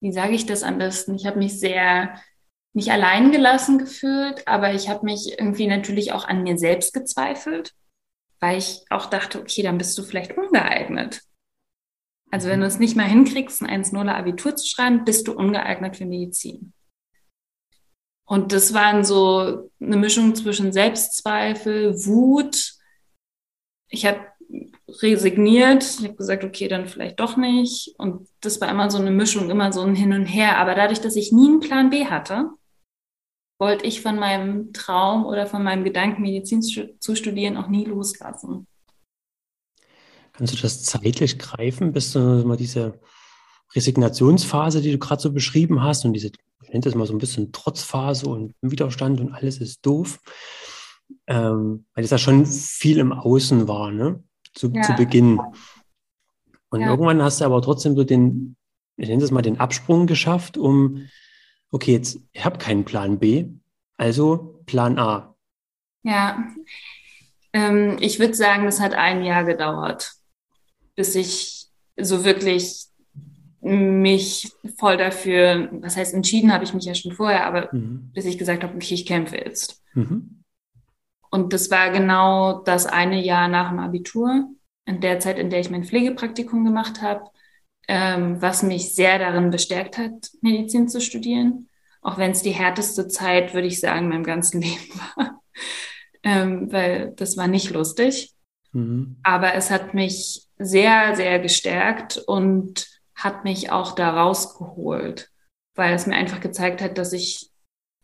wie 0.00 0.12
sage 0.12 0.32
ich 0.32 0.46
das 0.46 0.62
am 0.62 0.78
besten? 0.78 1.14
Ich 1.14 1.26
habe 1.26 1.38
mich 1.38 1.60
sehr 1.60 2.18
nicht 2.72 2.90
allein 2.90 3.32
gelassen 3.32 3.78
gefühlt, 3.78 4.48
aber 4.48 4.72
ich 4.72 4.88
habe 4.88 5.04
mich 5.04 5.38
irgendwie 5.38 5.66
natürlich 5.66 6.12
auch 6.12 6.26
an 6.26 6.42
mir 6.42 6.56
selbst 6.56 6.94
gezweifelt, 6.94 7.74
weil 8.40 8.56
ich 8.56 8.86
auch 8.88 9.06
dachte, 9.06 9.38
okay, 9.38 9.62
dann 9.62 9.76
bist 9.76 9.98
du 9.98 10.02
vielleicht 10.02 10.38
ungeeignet. 10.38 11.20
Also 12.30 12.48
wenn 12.48 12.60
du 12.60 12.66
es 12.66 12.78
nicht 12.78 12.96
mal 12.96 13.06
hinkriegst, 13.06 13.60
ein 13.60 13.84
1-0er 13.84 14.14
Abitur 14.14 14.56
zu 14.56 14.66
schreiben, 14.66 15.04
bist 15.04 15.28
du 15.28 15.34
ungeeignet 15.34 15.98
für 15.98 16.06
Medizin. 16.06 16.72
Und 18.24 18.52
das 18.52 18.72
waren 18.72 19.04
so 19.04 19.70
eine 19.80 19.96
Mischung 19.96 20.34
zwischen 20.34 20.72
Selbstzweifel, 20.72 21.94
Wut. 22.06 22.74
Ich 23.88 24.06
habe 24.06 24.20
resigniert. 25.00 25.82
Ich 25.82 26.04
habe 26.04 26.14
gesagt, 26.14 26.44
okay, 26.44 26.68
dann 26.68 26.86
vielleicht 26.86 27.20
doch 27.20 27.36
nicht. 27.36 27.94
Und 27.98 28.28
das 28.40 28.60
war 28.60 28.70
immer 28.70 28.90
so 28.90 28.98
eine 28.98 29.10
Mischung, 29.10 29.50
immer 29.50 29.72
so 29.72 29.82
ein 29.82 29.94
Hin 29.94 30.12
und 30.12 30.26
Her. 30.26 30.58
Aber 30.58 30.74
dadurch, 30.74 31.00
dass 31.00 31.16
ich 31.16 31.32
nie 31.32 31.48
einen 31.48 31.60
Plan 31.60 31.90
B 31.90 32.06
hatte 32.06 32.50
wollte 33.62 33.86
ich 33.86 34.00
von 34.00 34.18
meinem 34.18 34.72
Traum 34.72 35.24
oder 35.24 35.46
von 35.46 35.62
meinem 35.62 35.84
Gedanken, 35.84 36.22
Medizin 36.22 36.62
zu 36.62 37.14
studieren, 37.14 37.56
auch 37.56 37.68
nie 37.68 37.84
loslassen. 37.84 38.66
Kannst 40.32 40.52
du 40.52 40.60
das 40.60 40.82
zeitlich 40.82 41.38
greifen, 41.38 41.92
bis 41.92 42.12
du 42.12 42.18
mal 42.18 42.56
diese 42.56 42.98
Resignationsphase, 43.74 44.80
die 44.80 44.92
du 44.92 44.98
gerade 44.98 45.22
so 45.22 45.32
beschrieben 45.32 45.82
hast 45.82 46.04
und 46.04 46.12
diese, 46.12 46.28
ich 46.62 46.68
nenne 46.68 46.80
das 46.80 46.94
mal 46.94 47.06
so 47.06 47.14
ein 47.14 47.18
bisschen 47.18 47.52
Trotzphase 47.52 48.26
und 48.26 48.54
Widerstand 48.60 49.20
und 49.20 49.32
alles 49.32 49.58
ist 49.58 49.84
doof, 49.84 50.20
ähm, 51.26 51.86
weil 51.94 52.02
das 52.02 52.10
ja 52.10 52.18
schon 52.18 52.46
viel 52.46 52.98
im 52.98 53.12
Außen 53.12 53.68
war, 53.68 53.90
ne? 53.90 54.22
Zu, 54.54 54.70
ja. 54.70 54.82
zu 54.82 54.92
Beginn. 54.94 55.40
Und 56.68 56.80
ja. 56.80 56.90
irgendwann 56.90 57.22
hast 57.22 57.40
du 57.40 57.44
aber 57.46 57.62
trotzdem 57.62 57.96
so 57.96 58.04
den, 58.04 58.56
ich 58.96 59.08
nenne 59.08 59.22
das 59.22 59.30
mal 59.30 59.42
den 59.42 59.60
Absprung 59.60 60.06
geschafft, 60.06 60.58
um, 60.58 61.08
okay, 61.70 61.92
jetzt, 61.92 62.18
ich 62.32 62.44
habe 62.44 62.58
keinen 62.58 62.84
Plan 62.84 63.18
B, 63.18 63.46
also 63.96 64.62
Plan 64.66 64.98
A. 64.98 65.34
Ja, 66.02 66.44
ähm, 67.52 67.96
ich 68.00 68.18
würde 68.18 68.34
sagen, 68.34 68.64
das 68.64 68.80
hat 68.80 68.94
ein 68.94 69.24
Jahr 69.24 69.44
gedauert, 69.44 70.12
bis 70.96 71.14
ich 71.14 71.68
so 71.98 72.24
wirklich 72.24 72.86
mich 73.62 74.52
voll 74.76 74.96
dafür, 74.96 75.68
was 75.72 75.96
heißt 75.96 76.14
entschieden, 76.14 76.52
habe 76.52 76.64
ich 76.64 76.74
mich 76.74 76.84
ja 76.84 76.94
schon 76.94 77.12
vorher, 77.12 77.46
aber 77.46 77.68
mhm. 77.72 78.10
bis 78.12 78.24
ich 78.24 78.36
gesagt 78.36 78.64
habe, 78.64 78.74
okay, 78.74 78.94
ich 78.94 79.06
kämpfe 79.06 79.36
jetzt. 79.36 79.80
Mhm. 79.94 80.42
Und 81.30 81.52
das 81.52 81.70
war 81.70 81.90
genau 81.90 82.60
das 82.64 82.86
eine 82.86 83.22
Jahr 83.22 83.48
nach 83.48 83.70
dem 83.70 83.78
Abitur, 83.78 84.48
in 84.84 85.00
der 85.00 85.20
Zeit, 85.20 85.38
in 85.38 85.48
der 85.48 85.60
ich 85.60 85.70
mein 85.70 85.84
Pflegepraktikum 85.84 86.64
gemacht 86.64 87.00
habe, 87.02 87.30
ähm, 87.86 88.42
was 88.42 88.62
mich 88.62 88.94
sehr 88.94 89.18
darin 89.18 89.50
bestärkt 89.50 89.96
hat, 89.96 90.30
Medizin 90.40 90.88
zu 90.88 91.00
studieren. 91.00 91.68
Auch 92.02 92.18
wenn 92.18 92.32
es 92.32 92.42
die 92.42 92.50
härteste 92.50 93.06
Zeit, 93.06 93.54
würde 93.54 93.68
ich 93.68 93.78
sagen, 93.80 94.06
in 94.06 94.08
meinem 94.08 94.24
ganzen 94.24 94.60
Leben 94.60 95.00
war. 95.16 95.40
ähm, 96.24 96.72
weil 96.72 97.12
das 97.16 97.36
war 97.36 97.46
nicht 97.46 97.70
lustig. 97.70 98.34
Mhm. 98.72 99.18
Aber 99.22 99.54
es 99.54 99.70
hat 99.70 99.94
mich 99.94 100.48
sehr, 100.58 101.14
sehr 101.14 101.38
gestärkt 101.38 102.18
und 102.26 102.91
hat 103.22 103.44
mich 103.44 103.70
auch 103.70 103.94
da 103.94 104.10
rausgeholt, 104.10 105.30
weil 105.74 105.94
es 105.94 106.06
mir 106.06 106.16
einfach 106.16 106.40
gezeigt 106.40 106.82
hat, 106.82 106.98
dass 106.98 107.12
ich 107.12 107.50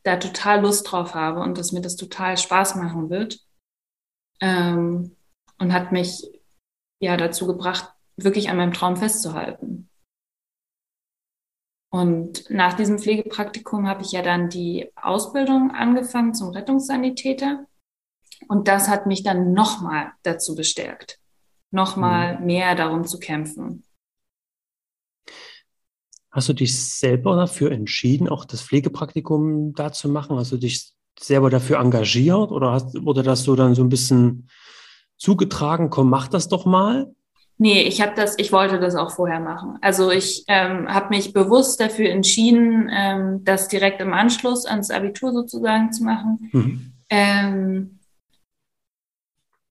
da 0.04 0.16
total 0.16 0.62
Lust 0.62 0.90
drauf 0.90 1.14
habe 1.14 1.40
und 1.40 1.58
dass 1.58 1.72
mir 1.72 1.80
das 1.80 1.96
total 1.96 2.38
Spaß 2.38 2.76
machen 2.76 3.10
wird. 3.10 3.40
Ähm, 4.40 5.16
und 5.58 5.72
hat 5.72 5.90
mich 5.90 6.22
ja 7.00 7.16
dazu 7.16 7.46
gebracht, 7.46 7.92
wirklich 8.16 8.48
an 8.48 8.56
meinem 8.56 8.72
Traum 8.72 8.96
festzuhalten. 8.96 9.88
Und 11.90 12.48
nach 12.50 12.74
diesem 12.74 12.98
Pflegepraktikum 12.98 13.88
habe 13.88 14.02
ich 14.02 14.12
ja 14.12 14.22
dann 14.22 14.50
die 14.50 14.92
Ausbildung 14.94 15.70
angefangen 15.72 16.34
zum 16.34 16.50
Rettungssanitäter. 16.50 17.66
Und 18.46 18.68
das 18.68 18.88
hat 18.88 19.06
mich 19.06 19.22
dann 19.22 19.52
nochmal 19.52 20.12
dazu 20.22 20.54
bestärkt, 20.54 21.18
nochmal 21.72 22.38
mhm. 22.38 22.46
mehr 22.46 22.74
darum 22.74 23.04
zu 23.04 23.18
kämpfen. 23.18 23.84
Hast 26.30 26.48
du 26.48 26.52
dich 26.52 26.78
selber 26.78 27.36
dafür 27.36 27.72
entschieden, 27.72 28.28
auch 28.28 28.44
das 28.44 28.60
Pflegepraktikum 28.60 29.72
da 29.74 29.92
zu 29.92 30.08
machen? 30.08 30.36
Hast 30.36 30.52
du 30.52 30.58
dich 30.58 30.92
selber 31.18 31.50
dafür 31.50 31.78
engagiert 31.78 32.50
oder 32.50 32.72
hast, 32.72 33.04
wurde 33.04 33.22
das 33.22 33.42
so 33.44 33.56
dann 33.56 33.74
so 33.74 33.82
ein 33.82 33.88
bisschen 33.88 34.48
zugetragen, 35.16 35.90
komm, 35.90 36.10
mach 36.10 36.28
das 36.28 36.48
doch 36.48 36.64
mal? 36.64 37.12
Nee, 37.60 37.82
ich 37.82 38.00
habe 38.00 38.12
das, 38.14 38.38
ich 38.38 38.52
wollte 38.52 38.78
das 38.78 38.94
auch 38.94 39.10
vorher 39.10 39.40
machen. 39.40 39.78
Also 39.80 40.12
ich 40.12 40.44
ähm, 40.46 40.88
habe 40.88 41.08
mich 41.08 41.32
bewusst 41.32 41.80
dafür 41.80 42.08
entschieden, 42.10 42.88
ähm, 42.92 43.42
das 43.42 43.66
direkt 43.66 44.00
im 44.00 44.12
Anschluss 44.12 44.64
ans 44.64 44.90
Abitur 44.90 45.32
sozusagen 45.32 45.92
zu 45.92 46.04
machen. 46.04 46.50
Mhm. 46.52 46.92
Ähm, 47.10 47.98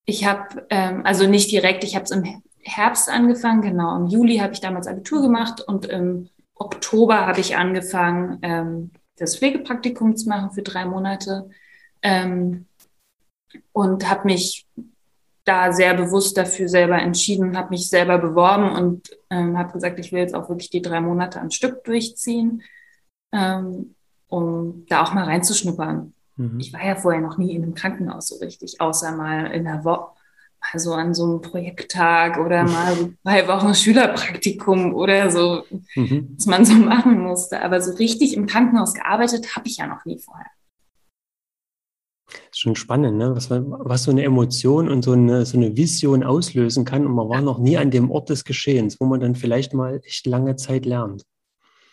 ich 0.03 0.25
habe, 0.25 0.65
ähm, 0.69 1.01
also 1.05 1.27
nicht 1.27 1.49
direkt, 1.49 1.85
ich 1.85 1.95
habe 1.95 2.03
es 2.03 2.11
im 2.11 2.41
Herbst 2.59 3.09
angefangen, 3.09 3.61
genau. 3.61 3.95
Im 3.95 4.07
Juli 4.07 4.39
habe 4.39 4.51
ich 4.51 4.59
damals 4.59 4.87
Abitur 4.87 5.21
gemacht 5.21 5.61
und 5.61 5.85
im 5.85 6.29
Oktober 6.59 7.27
habe 7.27 7.39
ich 7.39 7.55
angefangen, 7.55 8.39
ähm, 8.41 8.91
das 9.17 9.37
Pflegepraktikum 9.37 10.15
zu 10.15 10.29
machen 10.29 10.51
für 10.51 10.61
drei 10.61 10.85
Monate 10.85 11.49
ähm, 12.01 12.65
und 13.71 14.09
habe 14.09 14.25
mich 14.25 14.67
da 15.43 15.71
sehr 15.71 15.93
bewusst 15.93 16.37
dafür 16.37 16.67
selber 16.67 16.97
entschieden, 16.97 17.57
habe 17.57 17.69
mich 17.69 17.89
selber 17.89 18.17
beworben 18.17 18.69
und 18.69 19.09
ähm, 19.29 19.57
habe 19.57 19.71
gesagt, 19.71 19.97
ich 19.99 20.11
will 20.11 20.19
jetzt 20.19 20.35
auch 20.35 20.49
wirklich 20.49 20.69
die 20.69 20.81
drei 20.81 20.99
Monate 20.99 21.39
am 21.39 21.51
Stück 21.51 21.83
durchziehen, 21.85 22.63
ähm, 23.31 23.95
um 24.27 24.85
da 24.89 25.03
auch 25.03 25.13
mal 25.13 25.23
reinzuschnuppern. 25.23 26.13
Mhm. 26.35 26.59
Ich 26.59 26.73
war 26.73 26.85
ja 26.85 26.95
vorher 26.95 27.21
noch 27.21 27.37
nie 27.37 27.55
in 27.55 27.63
einem 27.63 27.75
Krankenhaus 27.75 28.27
so 28.27 28.37
richtig, 28.37 28.81
außer 28.81 29.15
mal 29.15 29.51
in 29.51 29.63
der 29.63 29.85
Woche, 29.85 30.16
also 30.59 30.93
an 30.93 31.13
so 31.13 31.23
einem 31.23 31.41
Projekttag 31.41 32.37
oder 32.37 32.63
mal 32.63 32.95
so 32.95 33.13
zwei 33.23 33.47
Wochen 33.47 33.73
Schülerpraktikum 33.73 34.93
oder 34.93 35.29
so, 35.31 35.63
mhm. 35.95 36.35
was 36.35 36.45
man 36.45 36.65
so 36.65 36.73
machen 36.73 37.21
musste. 37.21 37.61
Aber 37.61 37.81
so 37.81 37.93
richtig 37.93 38.35
im 38.35 38.47
Krankenhaus 38.47 38.93
gearbeitet 38.93 39.55
habe 39.55 39.67
ich 39.67 39.77
ja 39.77 39.87
noch 39.87 40.03
nie 40.05 40.19
vorher. 40.19 40.47
Schon 42.51 42.75
spannend, 42.75 43.17
ne? 43.17 43.33
was, 43.35 43.49
was 43.49 44.03
so 44.03 44.11
eine 44.11 44.23
Emotion 44.23 44.89
und 44.89 45.03
so 45.03 45.13
eine, 45.13 45.45
so 45.45 45.57
eine 45.57 45.77
Vision 45.77 46.23
auslösen 46.23 46.83
kann. 46.83 47.05
Und 47.05 47.13
man 47.13 47.29
war 47.29 47.41
noch 47.41 47.59
nie 47.59 47.77
an 47.77 47.91
dem 47.91 48.11
Ort 48.11 48.29
des 48.29 48.43
Geschehens, 48.43 48.99
wo 48.99 49.05
man 49.05 49.21
dann 49.21 49.35
vielleicht 49.35 49.73
mal 49.73 50.01
echt 50.03 50.25
lange 50.25 50.57
Zeit 50.57 50.85
lernt. 50.85 51.23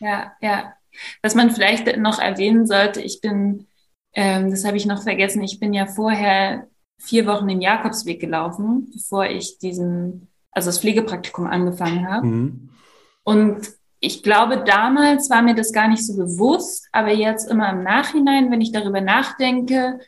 Ja, 0.00 0.32
ja. 0.40 0.74
Was 1.22 1.34
man 1.34 1.50
vielleicht 1.50 1.96
noch 1.98 2.18
erwähnen 2.18 2.66
sollte, 2.66 3.00
ich 3.00 3.20
bin, 3.20 3.66
ähm, 4.14 4.50
das 4.50 4.64
habe 4.64 4.76
ich 4.76 4.86
noch 4.86 5.02
vergessen, 5.02 5.42
ich 5.42 5.60
bin 5.60 5.72
ja 5.72 5.86
vorher 5.86 6.66
vier 6.98 7.26
Wochen 7.26 7.48
den 7.48 7.60
Jakobsweg 7.60 8.20
gelaufen, 8.20 8.90
bevor 8.92 9.26
ich 9.26 9.58
diesen, 9.58 10.28
also 10.50 10.68
das 10.68 10.78
Pflegepraktikum 10.78 11.46
angefangen 11.46 12.08
habe. 12.08 12.26
Mhm. 12.26 12.70
Und 13.24 13.72
ich 14.00 14.22
glaube, 14.22 14.62
damals 14.64 15.30
war 15.30 15.42
mir 15.42 15.54
das 15.54 15.72
gar 15.72 15.88
nicht 15.88 16.06
so 16.06 16.16
bewusst, 16.16 16.88
aber 16.92 17.12
jetzt 17.12 17.50
immer 17.50 17.70
im 17.70 17.82
Nachhinein, 17.82 18.50
wenn 18.50 18.60
ich 18.60 18.72
darüber 18.72 19.00
nachdenke, 19.00 19.98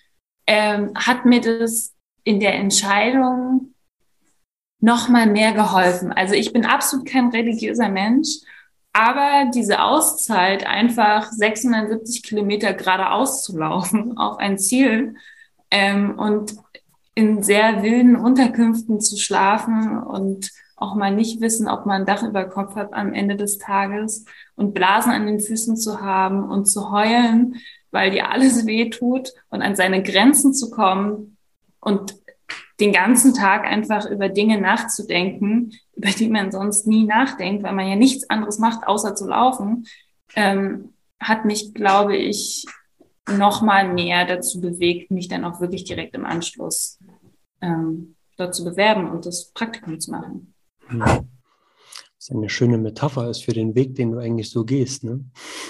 ähm, 0.46 0.92
hat 0.94 1.24
mir 1.24 1.40
das 1.40 1.94
in 2.24 2.40
der 2.40 2.54
Entscheidung 2.54 3.74
noch 4.80 5.08
mal 5.08 5.26
mehr 5.26 5.52
geholfen. 5.52 6.12
Also 6.12 6.34
ich 6.34 6.52
bin 6.52 6.66
absolut 6.66 7.06
kein 7.06 7.28
religiöser 7.30 7.88
Mensch, 7.88 8.28
aber 8.92 9.50
diese 9.54 9.82
Auszeit, 9.82 10.66
einfach 10.66 11.30
670 11.30 12.22
Kilometer 12.22 12.74
geradeaus 12.74 13.42
zu 13.42 13.56
laufen 13.56 14.16
auf 14.18 14.38
ein 14.38 14.58
Ziel 14.58 15.16
ähm, 15.70 16.18
und 16.18 16.54
in 17.16 17.42
sehr 17.42 17.82
wilden 17.82 18.14
Unterkünften 18.14 19.00
zu 19.00 19.16
schlafen 19.16 19.98
und 19.98 20.50
auch 20.76 20.94
mal 20.94 21.14
nicht 21.14 21.40
wissen, 21.40 21.66
ob 21.66 21.86
man 21.86 22.02
ein 22.02 22.06
Dach 22.06 22.22
über 22.22 22.44
Kopf 22.44 22.76
hat 22.76 22.92
am 22.92 23.14
Ende 23.14 23.36
des 23.36 23.56
Tages 23.56 24.26
und 24.54 24.74
Blasen 24.74 25.10
an 25.10 25.26
den 25.26 25.40
Füßen 25.40 25.78
zu 25.78 26.02
haben 26.02 26.44
und 26.44 26.66
zu 26.66 26.92
heulen, 26.92 27.56
weil 27.90 28.10
dir 28.10 28.30
alles 28.30 28.66
weh 28.66 28.90
tut 28.90 29.32
und 29.48 29.62
an 29.62 29.74
seine 29.74 30.02
Grenzen 30.02 30.52
zu 30.52 30.70
kommen 30.70 31.38
und 31.80 32.14
den 32.80 32.92
ganzen 32.92 33.32
Tag 33.32 33.64
einfach 33.64 34.04
über 34.10 34.28
Dinge 34.28 34.60
nachzudenken, 34.60 35.72
über 35.94 36.10
die 36.10 36.28
man 36.28 36.52
sonst 36.52 36.86
nie 36.86 37.04
nachdenkt, 37.04 37.62
weil 37.62 37.72
man 37.72 37.88
ja 37.88 37.96
nichts 37.96 38.28
anderes 38.28 38.58
macht, 38.58 38.86
außer 38.86 39.14
zu 39.14 39.26
laufen, 39.26 39.86
ähm, 40.34 40.92
hat 41.18 41.46
mich, 41.46 41.72
glaube 41.72 42.14
ich, 42.14 42.66
noch 43.26 43.62
mal 43.62 43.92
mehr 43.92 44.26
dazu 44.26 44.60
bewegt, 44.60 45.10
mich 45.10 45.28
dann 45.28 45.46
auch 45.46 45.60
wirklich 45.60 45.84
direkt 45.84 46.14
im 46.14 46.26
Anschluss 46.26 46.95
ähm, 47.66 48.16
dort 48.36 48.54
zu 48.54 48.64
bewerben 48.64 49.10
und 49.10 49.26
das 49.26 49.50
Praktikum 49.52 49.98
zu 49.98 50.10
machen. 50.10 50.54
Das 50.88 51.24
ist 52.18 52.30
eine 52.32 52.48
schöne 52.48 52.78
Metapher 52.78 53.28
ist 53.28 53.44
für 53.44 53.52
den 53.52 53.74
Weg, 53.74 53.94
den 53.94 54.12
du 54.12 54.18
eigentlich 54.18 54.50
so 54.50 54.64
gehst, 54.64 55.04
ne? 55.04 55.24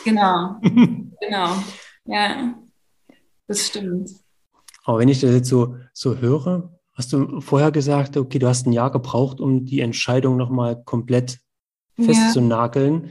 Genau, 0.05 0.57
genau. 0.63 1.57
Ja, 2.05 2.55
das 3.47 3.67
stimmt. 3.67 4.11
Aber 4.85 4.99
wenn 4.99 5.09
ich 5.09 5.21
das 5.21 5.33
jetzt 5.33 5.49
so, 5.49 5.77
so 5.93 6.19
höre, 6.19 6.71
hast 6.95 7.13
du 7.13 7.41
vorher 7.41 7.73
gesagt, 7.73 8.17
okay, 8.17 8.39
du 8.39 8.47
hast 8.47 8.67
ein 8.67 8.73
Jahr 8.73 8.91
gebraucht, 8.91 9.41
um 9.41 9.65
die 9.65 9.81
Entscheidung 9.81 10.37
nochmal 10.37 10.83
komplett 10.85 11.41
festzunageln. 11.97 13.05
Ja. 13.05 13.11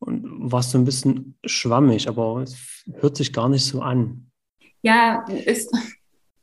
Und 0.00 0.52
warst 0.52 0.70
so 0.70 0.78
ein 0.78 0.84
bisschen 0.84 1.36
schwammig, 1.44 2.08
aber 2.08 2.42
es 2.42 2.84
hört 3.00 3.16
sich 3.16 3.32
gar 3.32 3.48
nicht 3.48 3.64
so 3.64 3.80
an. 3.82 4.30
Ja, 4.82 5.24
ist, 5.26 5.74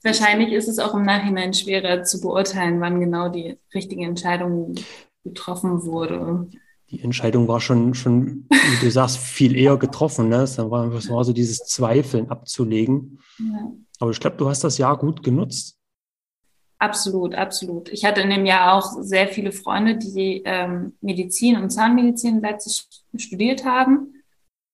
wahrscheinlich 0.06 0.54
ist 0.54 0.70
es 0.70 0.80
auch 0.80 0.94
im 0.94 1.04
Nachhinein 1.04 1.54
schwerer 1.54 2.04
zu 2.04 2.22
beurteilen, 2.22 2.80
wann 2.80 3.00
genau 3.00 3.30
die 3.30 3.58
richtige 3.74 4.06
Entscheidung 4.06 4.76
getroffen 5.24 5.84
wurde. 5.84 6.48
Die 6.92 7.02
Entscheidung 7.02 7.48
war 7.48 7.60
schon, 7.60 7.96
schon 7.96 8.48
wie 8.50 8.86
du 8.86 8.92
sagst, 8.92 9.18
viel 9.18 9.56
eher 9.56 9.76
getroffen. 9.78 10.30
Ne? 10.30 10.44
Es 10.44 10.58
war, 10.58 10.94
es 10.94 11.10
war 11.10 11.24
so 11.24 11.34
dieses 11.34 11.66
Zweifeln 11.66 12.30
abzulegen. 12.30 13.20
Ja. 13.40 13.72
Aber 14.00 14.12
ich 14.12 14.20
glaube, 14.20 14.38
du 14.38 14.48
hast 14.48 14.64
das 14.64 14.78
Jahr 14.78 14.98
gut 14.98 15.24
genutzt. 15.24 15.78
Absolut, 16.78 17.34
absolut. 17.34 17.90
Ich 17.90 18.06
hatte 18.06 18.22
in 18.22 18.30
dem 18.30 18.46
Jahr 18.46 18.74
auch 18.74 19.02
sehr 19.02 19.28
viele 19.28 19.52
Freunde, 19.52 19.98
die 19.98 20.44
ähm, 20.46 20.94
Medizin 21.02 21.58
und 21.58 21.70
Zahnmedizin 21.72 22.38
in 22.38 22.42
Leipzig 22.42 22.86
studiert 23.16 23.66
haben. 23.66 24.24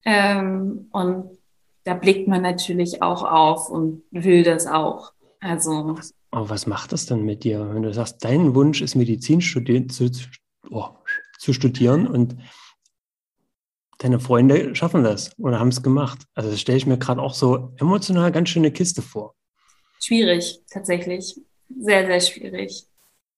Ähm, 0.03 0.87
und 0.91 1.37
da 1.83 1.93
blickt 1.93 2.27
man 2.27 2.41
natürlich 2.41 3.01
auch 3.01 3.23
auf 3.23 3.69
und 3.69 4.03
will 4.11 4.43
das 4.43 4.67
auch. 4.67 5.13
Also. 5.41 5.97
Aber 6.29 6.49
was 6.49 6.65
macht 6.65 6.93
das 6.93 7.07
denn 7.07 7.23
mit 7.23 7.43
dir, 7.43 7.73
wenn 7.73 7.83
du 7.83 7.93
sagst, 7.93 8.23
dein 8.23 8.55
Wunsch 8.55 8.81
ist 8.81 8.95
Medizin 8.95 9.41
studieren, 9.41 9.89
zu, 9.89 10.09
oh, 10.69 10.87
zu 11.39 11.51
studieren 11.51 12.07
und 12.07 12.37
deine 13.97 14.19
Freunde 14.19 14.73
schaffen 14.75 15.03
das 15.03 15.37
oder 15.37 15.59
haben 15.59 15.67
es 15.67 15.83
gemacht? 15.83 16.19
Also 16.35 16.49
das 16.49 16.61
stelle 16.61 16.77
ich 16.77 16.85
mir 16.85 16.97
gerade 16.97 17.21
auch 17.21 17.33
so 17.33 17.73
emotional 17.79 18.31
ganz 18.31 18.49
schöne 18.49 18.71
Kiste 18.71 19.01
vor. 19.01 19.35
Schwierig, 19.99 20.61
tatsächlich. 20.69 21.39
Sehr, 21.79 22.05
sehr 22.05 22.19
schwierig. 22.21 22.85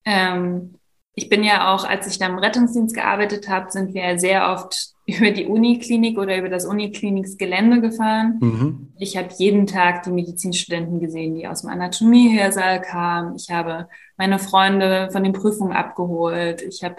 Ähm, 0.05 0.75
ich 1.15 1.29
bin 1.29 1.43
ja 1.43 1.74
auch, 1.74 1.86
als 1.86 2.08
ich 2.08 2.17
da 2.17 2.25
im 2.25 2.39
Rettungsdienst 2.39 2.96
gearbeitet 2.96 3.48
habe, 3.48 3.72
sind 3.72 3.93
wir 3.93 4.17
sehr 4.17 4.51
oft 4.51 4.93
über 5.05 5.32
die 5.32 5.46
Uniklinik 5.46 6.17
oder 6.17 6.38
über 6.38 6.50
das 6.50 6.65
Unikliniksgelände 6.65 7.82
gefahren. 7.82 8.38
Mhm. 8.39 8.93
Ich 8.98 9.17
habe 9.17 9.29
jeden 9.38 9.67
Tag 9.67 10.03
die 10.03 10.12
Medizinstudenten 10.12 11.00
gesehen, 11.00 11.36
die 11.36 11.48
aus 11.48 11.62
dem 11.62 11.70
Anatomie-Hörsaal 11.70 12.82
kamen. 12.82 13.36
Ich 13.36 13.50
habe 13.50 13.89
meine 14.17 14.39
Freunde 14.39 15.10
von 15.12 15.24
den 15.24 15.34
Prüfungen 15.34 15.74
abgeholt. 15.74 16.62
Ich 16.62 16.84
habe 16.84 16.98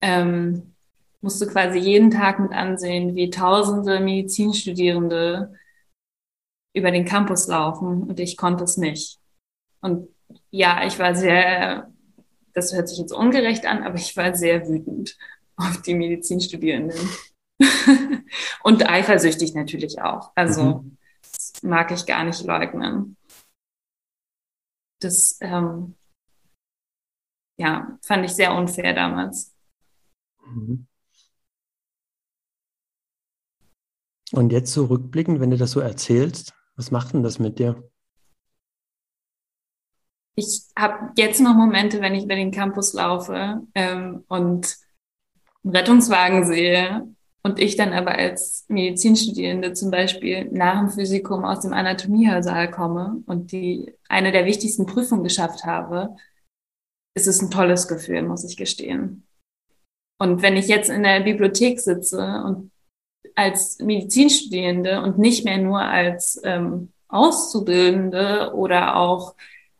ähm, 0.00 0.74
musste 1.20 1.46
quasi 1.46 1.78
jeden 1.78 2.10
Tag 2.10 2.38
mit 2.38 2.52
ansehen, 2.52 3.16
wie 3.16 3.30
tausende 3.30 4.00
Medizinstudierende 4.00 5.54
über 6.72 6.90
den 6.90 7.04
Campus 7.04 7.48
laufen 7.48 8.04
und 8.04 8.20
ich 8.20 8.36
konnte 8.36 8.64
es 8.64 8.76
nicht. 8.76 9.18
Und 9.80 10.08
ja, 10.50 10.86
ich 10.86 10.98
war 10.98 11.14
sehr, 11.14 11.90
das 12.56 12.72
hört 12.72 12.88
sich 12.88 12.98
jetzt 12.98 13.12
ungerecht 13.12 13.66
an, 13.66 13.82
aber 13.82 13.96
ich 13.96 14.16
war 14.16 14.34
sehr 14.34 14.66
wütend 14.66 15.16
auf 15.56 15.82
die 15.82 15.94
Medizinstudierenden. 15.94 16.98
und 18.64 18.88
eifersüchtig 18.88 19.54
natürlich 19.54 20.00
auch. 20.00 20.32
Also 20.34 20.80
mhm. 20.80 20.96
das 21.20 21.62
mag 21.62 21.90
ich 21.90 22.06
gar 22.06 22.24
nicht 22.24 22.42
leugnen. 22.44 23.16
Das 25.02 25.36
ähm, 25.42 25.94
ja, 27.58 27.98
fand 28.02 28.24
ich 28.24 28.32
sehr 28.32 28.54
unfair 28.54 28.94
damals. 28.94 29.54
Mhm. 30.46 30.86
Und 34.32 34.50
jetzt 34.50 34.72
so 34.72 34.86
rückblickend, 34.86 35.40
wenn 35.40 35.50
du 35.50 35.58
das 35.58 35.72
so 35.72 35.80
erzählst, 35.80 36.54
was 36.74 36.90
macht 36.90 37.12
denn 37.12 37.22
das 37.22 37.38
mit 37.38 37.58
dir? 37.58 37.90
Ich 40.38 40.62
habe 40.78 41.12
jetzt 41.16 41.40
noch 41.40 41.54
Momente, 41.54 42.00
wenn 42.00 42.14
ich 42.14 42.24
über 42.24 42.34
den 42.34 42.50
Campus 42.50 42.92
laufe 42.92 43.62
ähm, 43.74 44.24
und 44.28 44.76
einen 45.64 45.76
Rettungswagen 45.76 46.44
sehe 46.44 47.08
und 47.42 47.58
ich 47.58 47.76
dann 47.76 47.94
aber 47.94 48.12
als 48.12 48.66
Medizinstudierende 48.68 49.72
zum 49.72 49.90
Beispiel 49.90 50.44
nach 50.52 50.78
dem 50.78 50.90
Physikum 50.90 51.44
aus 51.44 51.60
dem 51.60 51.72
Anatomiehörsaal 51.72 52.70
komme 52.70 53.22
und 53.26 53.52
die 53.52 53.94
eine 54.08 54.30
der 54.30 54.44
wichtigsten 54.44 54.84
Prüfungen 54.84 55.24
geschafft 55.24 55.64
habe, 55.64 56.16
ist 57.14 57.26
es 57.26 57.40
ein 57.40 57.50
tolles 57.50 57.88
Gefühl, 57.88 58.22
muss 58.22 58.44
ich 58.44 58.58
gestehen. 58.58 59.26
Und 60.18 60.42
wenn 60.42 60.56
ich 60.56 60.68
jetzt 60.68 60.90
in 60.90 61.02
der 61.02 61.20
Bibliothek 61.20 61.80
sitze 61.80 62.42
und 62.44 62.70
als 63.34 63.78
Medizinstudierende 63.78 65.02
und 65.02 65.18
nicht 65.18 65.44
mehr 65.44 65.58
nur 65.58 65.80
als 65.80 66.40
ähm, 66.44 66.92
Auszubildende 67.08 68.52
oder 68.54 68.96
auch, 68.96 69.34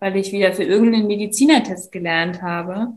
weil 0.07 0.17
ich 0.19 0.31
wieder 0.31 0.53
für 0.53 0.63
irgendeinen 0.63 1.09
Medizinertest 1.09 1.91
gelernt 1.91 2.41
habe, 2.41 2.97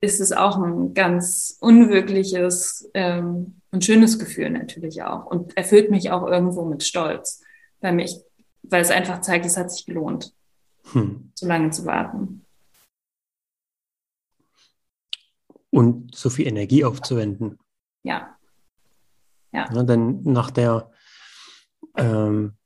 ist 0.00 0.20
es 0.20 0.32
auch 0.32 0.56
ein 0.56 0.92
ganz 0.92 1.56
unwirkliches 1.60 2.90
ähm, 2.94 3.60
und 3.70 3.84
schönes 3.84 4.18
Gefühl 4.18 4.50
natürlich 4.50 5.04
auch 5.04 5.26
und 5.26 5.56
erfüllt 5.56 5.88
mich 5.88 6.10
auch 6.10 6.26
irgendwo 6.26 6.64
mit 6.64 6.82
Stolz, 6.82 7.44
weil 7.80 7.92
mich, 7.92 8.18
weil 8.62 8.82
es 8.82 8.90
einfach 8.90 9.20
zeigt, 9.20 9.46
es 9.46 9.56
hat 9.56 9.70
sich 9.70 9.86
gelohnt, 9.86 10.34
hm. 10.90 11.30
so 11.36 11.46
lange 11.46 11.70
zu 11.70 11.84
warten. 11.84 12.44
Und 15.70 16.12
so 16.12 16.28
viel 16.28 16.48
Energie 16.48 16.84
aufzuwenden. 16.84 17.56
Ja. 18.02 18.36
Ja. 19.52 19.72
ja 19.72 19.82
dann 19.84 20.24
nach 20.24 20.50
der 20.50 20.90
ähm, 21.96 22.56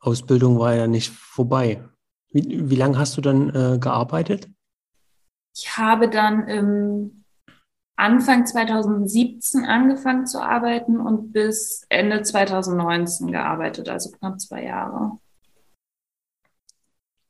Ausbildung 0.00 0.58
war 0.58 0.74
ja 0.74 0.88
nicht 0.88 1.12
vorbei. 1.12 1.80
Wie, 2.34 2.68
wie 2.68 2.76
lange 2.76 2.98
hast 2.98 3.16
du 3.16 3.20
dann 3.20 3.48
äh, 3.50 3.78
gearbeitet? 3.78 4.50
Ich 5.56 5.78
habe 5.78 6.10
dann 6.10 6.48
im 6.48 7.24
Anfang 7.96 8.44
2017 8.44 9.64
angefangen 9.64 10.26
zu 10.26 10.42
arbeiten 10.42 10.98
und 10.98 11.32
bis 11.32 11.86
Ende 11.88 12.22
2019 12.22 13.30
gearbeitet, 13.30 13.88
also 13.88 14.10
knapp 14.10 14.40
zwei 14.40 14.64
Jahre. 14.64 15.12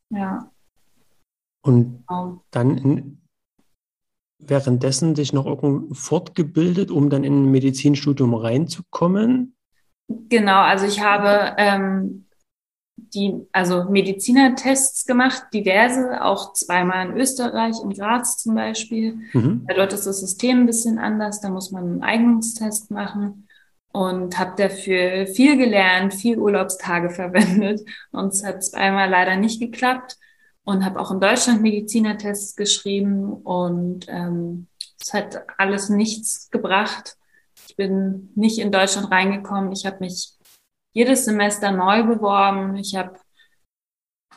Ja. 0.09 0.51
Und 1.63 2.07
genau. 2.07 2.43
dann 2.51 2.79
in, 2.79 3.23
währenddessen 4.39 5.13
dich 5.13 5.35
noch 5.35 5.45
irgendwo 5.45 5.93
fortgebildet, 5.93 6.91
um 6.91 7.11
dann 7.11 7.25
in 7.25 7.45
ein 7.45 7.51
Medizinstudium 7.51 8.33
reinzukommen? 8.35 9.55
Genau, 10.09 10.61
also 10.61 10.87
ich 10.87 11.03
habe 11.03 11.55
ähm, 11.59 12.24
die, 13.15 13.47
also 13.53 13.85
Medizinertests 13.85 15.07
gemacht, 15.07 15.45
diverse, 15.53 16.23
auch 16.23 16.53
zweimal 16.53 17.09
in 17.09 17.17
Österreich, 17.17 17.77
in 17.83 17.91
Graz 17.91 18.39
zum 18.39 18.55
Beispiel. 18.55 19.19
Mhm. 19.33 19.67
Dort 19.75 19.93
ist 19.93 20.07
das 20.07 20.21
System 20.21 20.61
ein 20.61 20.67
bisschen 20.67 20.99
anders, 20.99 21.41
da 21.41 21.49
muss 21.49 21.71
man 21.71 21.85
einen 21.85 22.03
Eignungstest 22.03 22.91
machen 22.91 23.49
und 23.93 24.39
habe 24.39 24.55
dafür 24.57 25.27
viel 25.27 25.57
gelernt, 25.57 26.15
viel 26.15 26.39
Urlaubstage 26.39 27.11
verwendet 27.15 27.81
und 28.11 28.33
es 28.33 28.45
hat 28.45 28.65
zweimal 28.65 29.09
leider 29.09 29.37
nicht 29.37 29.61
geklappt 29.61 30.19
und 30.65 30.85
habe 30.85 30.99
auch 30.99 31.11
in 31.11 31.21
Deutschland 31.21 31.63
Medizinertests 31.63 32.57
geschrieben 32.57 33.33
und 33.33 34.07
ähm, 34.09 34.67
es 35.01 35.13
hat 35.13 35.45
alles 35.59 35.91
nichts 35.91 36.51
gebracht. 36.51 37.17
Ich 37.69 37.77
bin 37.77 38.31
nicht 38.35 38.59
in 38.59 38.73
Deutschland 38.73 39.11
reingekommen. 39.11 39.73
Ich 39.73 39.85
habe 39.87 39.99
mich 40.01 40.33
jedes 40.95 41.27
Semester 41.27 41.73
neu 41.73 42.05
beworben. 42.05 42.77
Ich 42.77 42.97
habe 42.97 43.19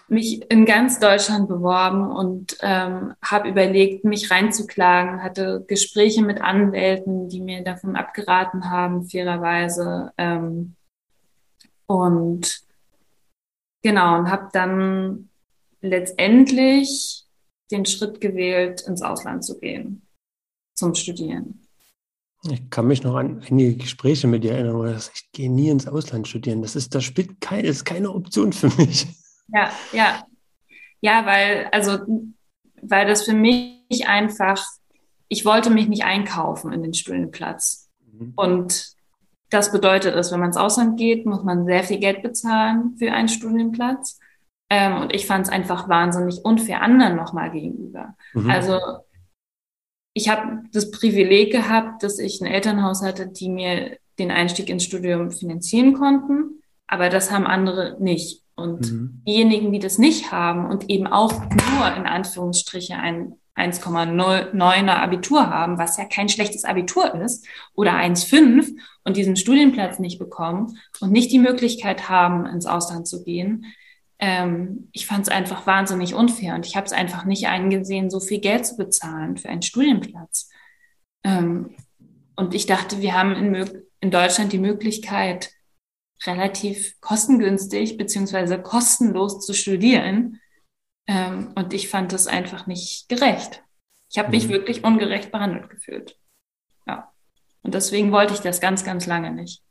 mich 0.10 0.50
in 0.50 0.66
ganz 0.66 1.00
Deutschland 1.00 1.48
beworben 1.48 2.12
und 2.12 2.58
ähm, 2.62 3.14
habe 3.22 3.50
überlegt, 3.50 4.06
mich 4.06 4.32
reinzuklagen, 4.32 5.22
hatte 5.22 5.64
Gespräche 5.68 6.24
mit 6.24 6.42
Anwälten, 6.42 7.30
die 7.30 7.42
mir 7.42 7.64
davon 7.64 7.96
abgeraten 7.96 8.70
haben, 8.70 9.08
fairerweise. 9.08 10.12
Ähm, 10.18 10.76
und 11.86 12.64
genau, 13.84 14.20
und 14.20 14.32
habe 14.32 14.50
dann 14.54 15.30
letztendlich 15.82 17.26
den 17.70 17.86
Schritt 17.86 18.22
gewählt, 18.22 18.82
ins 18.82 19.02
Ausland 19.02 19.44
zu 19.44 19.60
gehen, 19.60 20.08
zum 20.74 20.96
Studieren. 20.96 21.67
Ich 22.52 22.70
kann 22.70 22.88
mich 22.88 23.04
noch 23.04 23.16
an 23.16 23.42
einige 23.50 23.76
Gespräche 23.76 24.28
mit 24.28 24.44
dir 24.44 24.54
erinnern, 24.54 24.76
wo 24.76 24.84
du 24.84 24.94
sagst, 24.94 25.12
ich 25.16 25.32
gehe 25.32 25.52
nie 25.52 25.70
ins 25.70 25.88
Ausland 25.88 26.28
studieren. 26.28 26.62
Das 26.62 26.76
ist, 26.76 26.94
das 26.96 27.04
spielt 27.04 27.42
kein, 27.42 27.66
ist 27.66 27.86
keine 27.86 28.12
Option 28.12 28.54
für 28.54 28.68
mich. 28.78 29.08
Ja, 29.50 29.72
ja. 29.94 30.24
Ja, 31.02 31.26
weil, 31.26 31.68
also, 31.72 32.00
weil 32.82 33.08
das 33.08 33.24
für 33.24 33.34
mich 33.34 34.08
einfach, 34.08 34.64
ich 35.28 35.46
wollte 35.46 35.70
mich 35.70 35.88
nicht 35.88 36.04
einkaufen 36.04 36.74
in 36.74 36.84
den 36.84 36.94
Studienplatz. 36.94 37.90
Mhm. 38.12 38.34
Und 38.36 38.98
das 39.50 39.72
bedeutet 39.72 40.16
dass 40.16 40.32
wenn 40.32 40.40
man 40.40 40.50
ins 40.50 40.58
Ausland 40.58 40.98
geht, 40.98 41.26
muss 41.26 41.44
man 41.44 41.66
sehr 41.66 41.84
viel 41.84 42.00
Geld 42.00 42.22
bezahlen 42.22 42.96
für 42.98 43.12
einen 43.12 43.30
Studienplatz. 43.30 44.20
Ähm, 44.70 45.02
und 45.02 45.16
ich 45.16 45.26
fand 45.26 45.46
es 45.46 45.52
einfach 45.52 45.88
wahnsinnig 45.88 46.44
unfair 46.44 46.82
anderen 46.82 47.16
nochmal 47.16 47.52
gegenüber. 47.52 48.16
Mhm. 48.34 48.50
Also 48.50 48.80
ich 50.18 50.30
habe 50.30 50.64
das 50.74 50.92
Privileg 50.92 51.52
gehabt, 51.52 52.04
dass 52.04 52.20
ich 52.20 52.42
ein 52.42 52.48
Elternhaus 52.48 53.04
hatte, 53.04 53.28
die 53.28 53.50
mir 53.50 53.98
den 54.18 54.32
Einstieg 54.32 54.68
ins 54.70 54.84
Studium 54.84 55.32
finanzieren 55.32 55.94
konnten, 55.94 56.64
aber 56.88 57.10
das 57.10 57.32
haben 57.32 57.46
andere 57.46 57.98
nicht. 58.00 58.42
Und 58.56 58.92
mhm. 58.92 59.22
diejenigen, 59.28 59.72
die 59.72 59.80
das 59.80 60.00
nicht 60.00 60.32
haben 60.32 60.66
und 60.66 60.90
eben 60.90 61.06
auch 61.06 61.32
nur 61.32 61.96
in 61.96 62.08
Anführungsstriche 62.08 62.96
ein 62.96 63.34
1,9er 63.56 64.88
Abitur 64.90 65.50
haben, 65.50 65.78
was 65.78 65.98
ja 65.98 66.06
kein 66.06 66.30
schlechtes 66.30 66.64
Abitur 66.64 67.14
ist, 67.16 67.46
oder 67.76 67.94
1,5 67.94 68.76
und 69.04 69.18
diesen 69.18 69.36
Studienplatz 69.36 70.00
nicht 70.00 70.20
bekommen 70.20 70.78
und 71.00 71.12
nicht 71.12 71.32
die 71.32 71.40
Möglichkeit 71.40 72.10
haben, 72.10 72.46
ins 72.46 72.66
Ausland 72.66 73.08
zu 73.08 73.24
gehen, 73.24 73.66
ähm, 74.20 74.90
ich 74.94 75.06
fand 75.06 75.28
es 75.28 75.30
einfach 75.30 75.68
wahnsinnig 75.68 76.14
unfair 76.14 76.56
und 76.56 76.66
ich 76.66 76.76
habe 76.76 76.86
es 76.86 76.94
einfach 76.94 77.26
nicht 77.26 77.48
eingesehen, 77.48 78.10
so 78.10 78.20
viel 78.20 78.40
Geld 78.40 78.66
zu 78.66 78.78
bezahlen 78.78 79.38
für 79.38 79.50
einen 79.50 79.62
Studienplatz. 79.62 80.50
Ähm, 81.24 81.76
und 82.36 82.54
ich 82.54 82.66
dachte, 82.66 83.02
wir 83.02 83.14
haben 83.14 83.36
in, 83.36 83.84
in 84.00 84.12
Deutschland 84.12 84.54
die 84.54 84.60
Möglichkeit, 84.60 85.52
relativ 86.26 87.00
kostengünstig 87.00 87.98
beziehungsweise 87.98 88.62
kostenlos 88.62 89.46
zu 89.46 89.54
studieren. 89.54 90.42
Ähm, 91.08 91.54
und 91.56 91.74
ich 91.74 91.90
fand 91.90 92.12
das 92.12 92.28
einfach 92.28 92.66
nicht 92.68 93.08
gerecht. 93.10 93.64
Ich 94.10 94.18
habe 94.18 94.30
mich 94.30 94.48
mhm. 94.48 94.52
wirklich 94.52 94.84
ungerecht 94.84 95.32
behandelt 95.32 95.70
gefühlt. 95.70 96.18
Ja. 96.88 97.12
Und 97.62 97.74
deswegen 97.74 98.12
wollte 98.12 98.34
ich 98.34 98.40
das 98.40 98.62
ganz, 98.62 98.84
ganz 98.84 99.06
lange 99.06 99.32
nicht. 99.32 99.64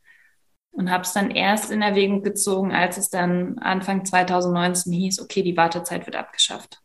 Und 0.71 0.91
habe 0.91 1.03
es 1.03 1.13
dann 1.13 1.31
erst 1.31 1.71
in 1.71 1.81
Erwägung 1.81 2.23
gezogen, 2.23 2.71
als 2.71 2.97
es 2.97 3.09
dann 3.09 3.57
Anfang 3.59 4.05
2019 4.05 4.93
hieß, 4.93 5.21
okay, 5.21 5.41
die 5.41 5.57
Wartezeit 5.57 6.05
wird 6.05 6.15
abgeschafft. 6.15 6.81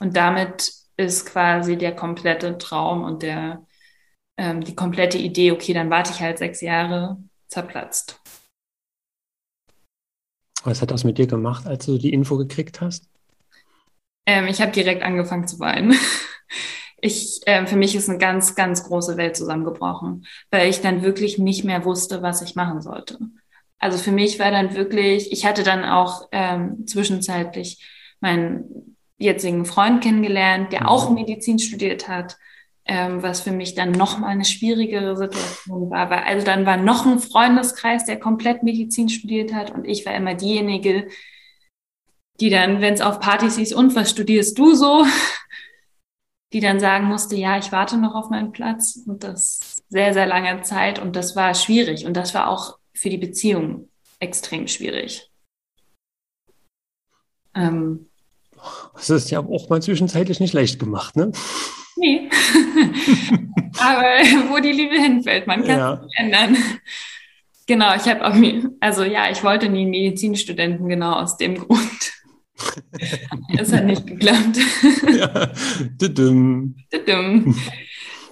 Und 0.00 0.16
damit 0.16 0.72
ist 0.96 1.26
quasi 1.26 1.76
der 1.76 1.94
komplette 1.94 2.58
Traum 2.58 3.04
und 3.04 3.22
der, 3.22 3.66
ähm, 4.36 4.62
die 4.62 4.74
komplette 4.74 5.18
Idee, 5.18 5.52
okay, 5.52 5.72
dann 5.72 5.90
warte 5.90 6.12
ich 6.12 6.20
halt 6.20 6.38
sechs 6.38 6.60
Jahre, 6.60 7.18
zerplatzt. 7.48 8.20
Was 10.64 10.82
hat 10.82 10.90
das 10.90 11.04
mit 11.04 11.18
dir 11.18 11.26
gemacht, 11.26 11.66
als 11.66 11.86
du 11.86 11.98
die 11.98 12.12
Info 12.12 12.36
gekriegt 12.36 12.80
hast? 12.80 13.08
Ähm, 14.26 14.46
ich 14.46 14.60
habe 14.60 14.72
direkt 14.72 15.02
angefangen 15.02 15.46
zu 15.46 15.58
weinen. 15.58 15.94
Ich, 17.00 17.40
äh, 17.46 17.66
für 17.66 17.76
mich 17.76 17.94
ist 17.94 18.08
eine 18.08 18.18
ganz, 18.18 18.54
ganz 18.54 18.84
große 18.84 19.16
Welt 19.16 19.36
zusammengebrochen, 19.36 20.26
weil 20.50 20.68
ich 20.68 20.80
dann 20.80 21.02
wirklich 21.02 21.38
nicht 21.38 21.64
mehr 21.64 21.84
wusste, 21.84 22.22
was 22.22 22.42
ich 22.42 22.56
machen 22.56 22.80
sollte. 22.80 23.18
Also 23.78 23.98
für 23.98 24.10
mich 24.10 24.38
war 24.38 24.50
dann 24.50 24.74
wirklich, 24.74 25.30
ich 25.30 25.46
hatte 25.46 25.62
dann 25.62 25.84
auch 25.84 26.28
ähm, 26.32 26.86
zwischenzeitlich 26.86 27.84
meinen 28.20 28.96
jetzigen 29.18 29.64
Freund 29.64 30.02
kennengelernt, 30.02 30.72
der 30.72 30.88
auch 30.88 31.08
mhm. 31.08 31.16
Medizin 31.16 31.58
studiert 31.58 32.08
hat, 32.08 32.36
ähm, 32.84 33.22
was 33.22 33.40
für 33.40 33.52
mich 33.52 33.74
dann 33.74 33.92
noch 33.92 34.18
mal 34.18 34.28
eine 34.28 34.44
schwierigere 34.44 35.16
Situation 35.16 35.90
war, 35.90 36.10
weil 36.10 36.20
also 36.20 36.44
dann 36.44 36.66
war 36.66 36.76
noch 36.76 37.04
ein 37.06 37.18
Freundeskreis, 37.18 38.06
der 38.06 38.18
komplett 38.18 38.62
Medizin 38.62 39.08
studiert 39.08 39.52
hat 39.52 39.72
und 39.72 39.84
ich 39.84 40.06
war 40.06 40.14
immer 40.14 40.34
diejenige, 40.34 41.08
die 42.40 42.50
dann, 42.50 42.80
wenn 42.80 42.94
es 42.94 43.00
auf 43.00 43.20
Partys 43.20 43.56
hieß, 43.56 43.74
und 43.74 43.94
was 43.94 44.10
studierst 44.10 44.58
du 44.58 44.74
so? 44.74 45.04
Die 46.52 46.60
dann 46.60 46.80
sagen 46.80 47.06
musste, 47.06 47.36
ja, 47.36 47.58
ich 47.58 47.72
warte 47.72 47.98
noch 47.98 48.14
auf 48.14 48.30
meinen 48.30 48.52
Platz 48.52 49.00
und 49.06 49.22
das 49.22 49.82
sehr, 49.88 50.14
sehr 50.14 50.26
lange 50.26 50.62
Zeit 50.62 50.98
und 50.98 51.14
das 51.14 51.36
war 51.36 51.54
schwierig 51.54 52.06
und 52.06 52.16
das 52.16 52.34
war 52.34 52.48
auch 52.48 52.78
für 52.94 53.10
die 53.10 53.18
Beziehung 53.18 53.88
extrem 54.18 54.66
schwierig. 54.66 55.30
Ähm, 57.54 58.06
das 58.94 59.10
ist 59.10 59.30
ja 59.30 59.40
auch 59.40 59.68
mal 59.68 59.82
zwischenzeitlich 59.82 60.40
nicht 60.40 60.54
leicht 60.54 60.78
gemacht, 60.78 61.16
ne? 61.16 61.32
Nee. 61.96 62.28
Aber 63.78 64.02
wo 64.50 64.60
die 64.60 64.72
Liebe 64.72 64.96
hinfällt, 64.96 65.46
man 65.46 65.64
kann 65.64 65.78
ja. 65.78 65.94
es 65.94 66.00
nicht 66.02 66.18
ändern. 66.18 66.56
Genau, 67.66 67.94
ich 67.94 68.08
habe 68.08 68.26
auch, 68.26 68.34
also 68.80 69.04
ja, 69.04 69.30
ich 69.30 69.44
wollte 69.44 69.68
nie 69.68 69.84
Medizinstudenten, 69.84 70.88
genau 70.88 71.12
aus 71.12 71.36
dem 71.36 71.56
Grund. 71.56 72.12
Es 73.58 73.72
hat 73.72 73.84
nicht 73.84 74.06
geklappt. 74.06 74.58
Ja. 75.18 75.50
Düdüm. 76.00 76.76
Düdüm. 76.92 77.54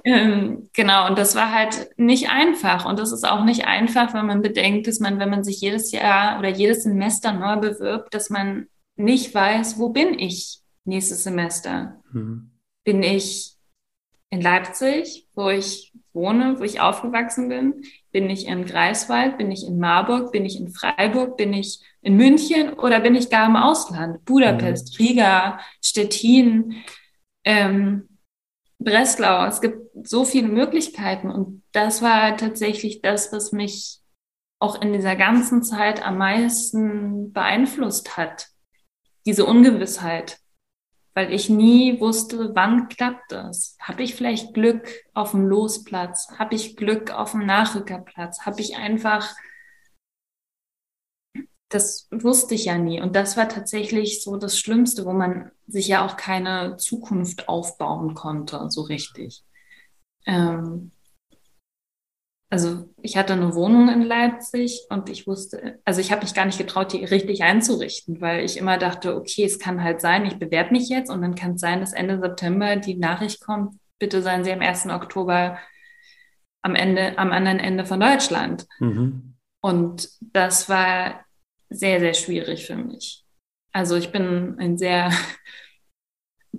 Ähm, 0.05 0.69
genau, 0.73 1.09
und 1.09 1.19
das 1.19 1.35
war 1.35 1.53
halt 1.53 1.91
nicht 1.97 2.31
einfach. 2.31 2.85
Und 2.85 2.99
das 2.99 3.13
ist 3.13 3.27
auch 3.27 3.45
nicht 3.45 3.67
einfach, 3.67 4.15
wenn 4.15 4.27
man 4.27 4.43
bedenkt, 4.43 4.87
dass 4.87 5.01
man, 5.01 5.19
wenn 5.19 5.31
man 5.31 5.43
sich 5.43 5.61
jedes 5.61 5.91
Jahr 5.91 6.39
oder 6.39 6.49
jedes 6.49 6.85
Semester 6.85 7.33
neu 7.33 7.57
bewirbt, 7.57 8.15
dass 8.15 8.31
man 8.31 8.67
nicht 8.97 9.35
weiß, 9.35 9.79
wo 9.79 9.89
bin 9.89 10.19
ich 10.19 10.61
nächstes 10.85 11.25
Semester? 11.25 12.01
Mhm. 12.13 12.51
Bin 12.85 13.03
ich 13.03 13.57
in 14.31 14.41
Leipzig, 14.41 15.27
wo 15.35 15.49
ich 15.51 15.86
wohne, 16.17 16.59
wo 16.59 16.65
ich 16.65 16.81
aufgewachsen 16.81 17.49
bin? 17.49 17.85
Bin 18.11 18.29
ich 18.29 18.49
in 18.49 18.65
Greifswald? 18.65 19.39
Bin 19.39 19.53
ich 19.53 19.65
in 19.65 19.79
Marburg? 19.79 20.33
Bin 20.33 20.45
ich 20.45 20.59
in 20.59 20.71
Freiburg? 20.71 21.37
Bin 21.37 21.53
ich 21.53 21.81
in 22.03 22.17
München 22.17 22.73
oder 22.73 22.99
bin 22.99 23.15
ich 23.15 23.31
gar 23.31 23.47
im 23.47 23.55
Ausland? 23.55 24.25
Budapest, 24.25 24.99
mhm. 24.99 25.07
Riga, 25.07 25.61
Stettin, 25.81 26.83
ähm, 27.45 28.09
Breslau. 28.81 29.47
Es 29.47 29.61
gibt 29.61 29.79
so 30.03 30.25
viele 30.25 30.49
Möglichkeiten 30.49 31.31
und 31.31 31.63
das 31.73 32.03
war 32.03 32.37
tatsächlich 32.37 33.01
das, 33.03 33.33
was 33.33 33.53
mich 33.53 34.01
auch 34.59 34.81
in 34.81 34.93
dieser 34.93 35.17
ganzen 35.17 35.63
Zeit 35.63 36.05
am 36.05 36.19
meisten 36.19 37.33
beeinflusst 37.33 38.17
hat. 38.17 38.49
Diese 39.27 39.45
Ungewissheit 39.45 40.39
weil 41.17 41.33
ich 41.33 41.49
nie 41.49 41.99
wusste, 41.99 42.55
wann 42.55 42.89
klappt 42.89 43.33
das. 43.33 43.79
Habe 43.81 44.03
ich 44.03 44.15
vielleicht 44.15 44.53
Glück 44.53 44.87
auf 45.15 45.31
dem 45.31 45.47
Losplatz? 45.47 46.29
Habe 46.39 46.55
ich 46.55 46.77
Glück 46.77 47.11
auf 47.11 47.31
dem 47.31 47.47
Nachrückerplatz? 47.47 48.45
Habe 48.45 48.61
ich 48.61 48.77
einfach, 48.77 49.35
das 51.71 52.07
wusste 52.11 52.55
ich 52.55 52.67
ja 52.67 52.77
nie. 52.77 53.01
Und 53.01 53.17
das 53.17 53.39
war 53.39 53.49
tatsächlich 53.49 54.23
so 54.23 54.37
das 54.37 54.59
Schlimmste, 54.59 55.07
wo 55.07 55.15
man 55.15 55.51
sich 55.67 55.89
ja 55.89 56.05
auch 56.05 56.19
keine 56.19 56.77
Zukunft 56.77 57.49
aufbauen 57.49 58.15
konnte, 58.15 58.71
so 58.71 58.83
richtig. 58.83 59.43
Ähm, 60.27 60.93
also 62.49 62.89
ich 63.03 63.17
hatte 63.17 63.33
eine 63.33 63.55
Wohnung 63.55 63.89
in 63.89 64.03
Leipzig 64.03 64.83
und 64.89 65.09
ich 65.09 65.27
wusste, 65.27 65.81
also 65.85 66.01
ich 66.01 66.13
habe 66.13 66.23
mich 66.23 66.35
gar 66.35 66.45
nicht 66.45 66.59
getraut, 66.59 66.93
die 66.93 67.05
richtig 67.05 67.43
einzurichten, 67.43 68.21
weil 68.21 68.45
ich 68.45 68.57
immer 68.57 68.79
dachte, 68.79 69.17
okay, 69.17 69.45
es 69.45 69.59
kann 69.59 69.83
halt 69.83 70.01
sein, 70.01 70.27
ich 70.27 70.39
bewerbe 70.39 70.71
mich 70.73 70.89
jetzt 70.89 71.11
und 71.11 71.23
dann 71.23 71.35
kann 71.35 71.55
es 71.55 71.61
sein, 71.61 71.81
dass 71.81 71.93
Ende 71.93 72.21
September 72.21 72.77
die 72.77 72.97
Nachricht 72.97 73.41
kommt, 73.41 73.75
bitte 73.99 74.23
seien 74.23 74.45
Sie 74.45 74.53
am 74.53 74.61
1. 74.61 74.87
Oktober 74.87 75.59
am 76.63 76.75
Ende, 76.75 77.19
am 77.19 77.33
anderen 77.33 77.59
Ende 77.59 77.85
von 77.85 78.01
Deutschland. 78.01 78.67
Mhm. 78.81 79.35
Und 79.61 80.09
das 80.21 80.69
war 80.69 81.25
sehr, 81.69 82.01
sehr 82.01 82.15
schwierig 82.15 82.67
für 82.67 82.77
mich. 82.77 83.25
Also 83.73 83.97
ich 83.97 84.11
bin 84.13 84.57
ein 84.59 84.79
sehr 84.79 85.11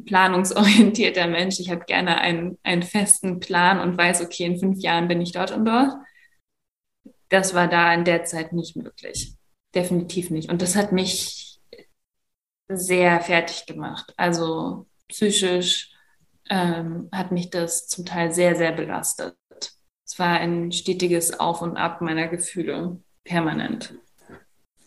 planungsorientierter 0.06 1.28
Mensch. 1.28 1.60
Ich 1.60 1.70
habe 1.70 1.86
gerne 1.86 2.18
einen, 2.18 2.58
einen 2.64 2.84
festen 2.84 3.40
Plan 3.40 3.80
und 3.80 3.98
weiß, 3.98 4.22
okay, 4.22 4.46
in 4.46 4.60
fünf 4.60 4.80
Jahren 4.80 5.08
bin 5.08 5.22
ich 5.22 5.32
dort 5.32 5.52
und 5.52 5.66
dort. 5.66 5.94
Das 7.30 7.54
war 7.54 7.68
da 7.68 7.94
in 7.94 8.06
der 8.06 8.24
Zeit 8.24 8.54
nicht 8.54 8.76
möglich. 8.76 9.36
Definitiv 9.76 10.30
nicht. 10.30 10.50
Und 10.50 10.62
das 10.62 10.76
hat 10.76 10.92
mich 10.92 11.60
sehr 12.70 13.20
fertig 13.22 13.66
gemacht. 13.66 14.14
Also 14.18 14.88
psychisch 15.08 15.94
ähm, 16.50 17.10
hat 17.12 17.32
mich 17.32 17.50
das 17.50 17.88
zum 17.88 18.06
Teil 18.06 18.32
sehr, 18.34 18.56
sehr 18.56 18.72
belastet. 18.72 19.36
Es 20.06 20.18
war 20.20 20.40
ein 20.40 20.72
stetiges 20.72 21.40
Auf 21.40 21.62
und 21.62 21.76
Ab 21.76 22.02
meiner 22.02 22.28
Gefühle, 22.28 23.02
permanent. 23.24 23.94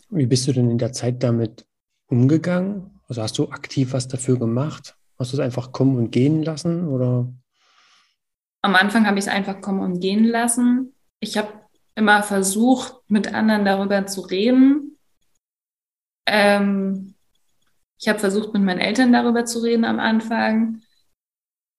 Wie 0.09 0.25
bist 0.25 0.47
du 0.47 0.51
denn 0.51 0.69
in 0.69 0.77
der 0.77 0.93
Zeit 0.93 1.21
damit 1.23 1.65
umgegangen? 2.07 2.99
Also 3.07 3.21
hast 3.21 3.37
du 3.37 3.49
aktiv 3.49 3.93
was 3.93 4.07
dafür 4.07 4.39
gemacht? 4.39 4.95
Hast 5.21 5.33
du 5.33 5.37
es 5.37 5.43
einfach 5.43 5.71
kommen 5.71 5.99
und 5.99 6.09
gehen 6.09 6.41
lassen 6.41 6.87
oder? 6.87 7.31
Am 8.63 8.73
Anfang 8.73 9.05
habe 9.05 9.19
ich 9.19 9.25
es 9.25 9.31
einfach 9.31 9.61
kommen 9.61 9.81
und 9.81 9.99
gehen 9.99 10.23
lassen. 10.23 10.95
Ich 11.19 11.37
habe 11.37 11.47
immer 11.93 12.23
versucht, 12.23 12.95
mit 13.07 13.31
anderen 13.31 13.63
darüber 13.63 14.07
zu 14.07 14.21
reden. 14.21 14.97
Ähm, 16.25 17.13
ich 17.99 18.09
habe 18.09 18.17
versucht, 18.17 18.53
mit 18.53 18.63
meinen 18.63 18.79
Eltern 18.79 19.13
darüber 19.13 19.45
zu 19.45 19.59
reden 19.59 19.85
am 19.85 19.99
Anfang, 19.99 20.81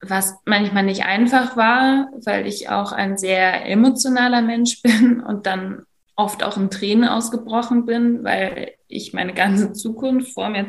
was 0.01 0.37
manchmal 0.45 0.85
nicht 0.85 1.05
einfach 1.05 1.57
war, 1.57 2.13
weil 2.25 2.47
ich 2.47 2.69
auch 2.69 2.93
ein 2.93 3.19
sehr 3.19 3.67
emotionaler 3.67 4.43
Mensch 4.43 4.83
bin 4.83 5.21
und 5.21 5.47
dann 5.47 5.83
oft 6.15 6.45
auch 6.45 6.57
in 6.57 6.71
Tränen 6.71 7.09
ausgebrochen 7.09 7.87
bin, 7.87 8.23
weil 8.23 8.75
ich 8.87 9.13
meine 9.13 9.35
ganze 9.35 9.73
Zukunft 9.73 10.33
vor 10.33 10.49
mir, 10.49 10.69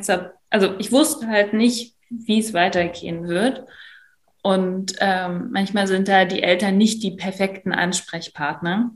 also 0.50 0.74
ich 0.80 0.92
wusste 0.92 1.28
halt 1.28 1.54
nicht, 1.54 1.93
wie 2.26 2.40
es 2.40 2.54
weitergehen 2.54 3.28
wird. 3.28 3.66
Und 4.42 4.94
ähm, 5.00 5.50
manchmal 5.52 5.88
sind 5.88 6.08
da 6.08 6.26
die 6.26 6.44
Eltern 6.44 6.78
nicht 6.78 7.02
die 7.02 7.12
perfekten 7.12 7.72
Ansprechpartner, 7.72 8.92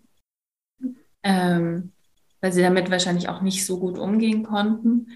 ähm, 1.23 1.93
weil 2.41 2.51
sie 2.51 2.61
damit 2.61 2.91
wahrscheinlich 2.91 3.29
auch 3.29 3.41
nicht 3.41 3.65
so 3.65 3.79
gut 3.79 3.97
umgehen 3.97 4.43
konnten, 4.43 5.07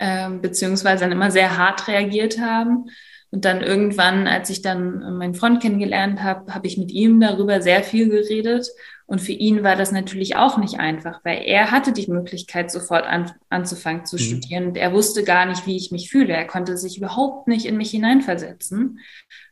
ähm, 0.00 0.40
beziehungsweise 0.40 1.04
dann 1.04 1.12
immer 1.12 1.30
sehr 1.30 1.56
hart 1.56 1.86
reagiert 1.88 2.40
haben. 2.40 2.86
Und 3.30 3.44
dann 3.44 3.62
irgendwann, 3.62 4.26
als 4.26 4.50
ich 4.50 4.62
dann 4.62 5.16
meinen 5.18 5.34
Freund 5.34 5.60
kennengelernt 5.62 6.22
habe, 6.22 6.54
habe 6.54 6.66
ich 6.66 6.78
mit 6.78 6.90
ihm 6.90 7.20
darüber 7.20 7.60
sehr 7.60 7.82
viel 7.82 8.08
geredet 8.08 8.68
und 9.08 9.22
für 9.22 9.32
ihn 9.32 9.62
war 9.62 9.74
das 9.74 9.90
natürlich 9.90 10.36
auch 10.36 10.58
nicht 10.58 10.78
einfach, 10.78 11.24
weil 11.24 11.40
er 11.46 11.70
hatte 11.70 11.92
die 11.92 12.10
Möglichkeit, 12.10 12.70
sofort 12.70 13.06
an, 13.06 13.32
anzufangen 13.48 14.04
zu 14.04 14.16
mhm. 14.16 14.20
studieren. 14.20 14.66
Und 14.66 14.76
er 14.76 14.92
wusste 14.92 15.24
gar 15.24 15.46
nicht, 15.46 15.66
wie 15.66 15.78
ich 15.78 15.90
mich 15.90 16.10
fühle. 16.10 16.34
Er 16.34 16.46
konnte 16.46 16.76
sich 16.76 16.98
überhaupt 16.98 17.48
nicht 17.48 17.64
in 17.64 17.78
mich 17.78 17.90
hineinversetzen. 17.90 19.00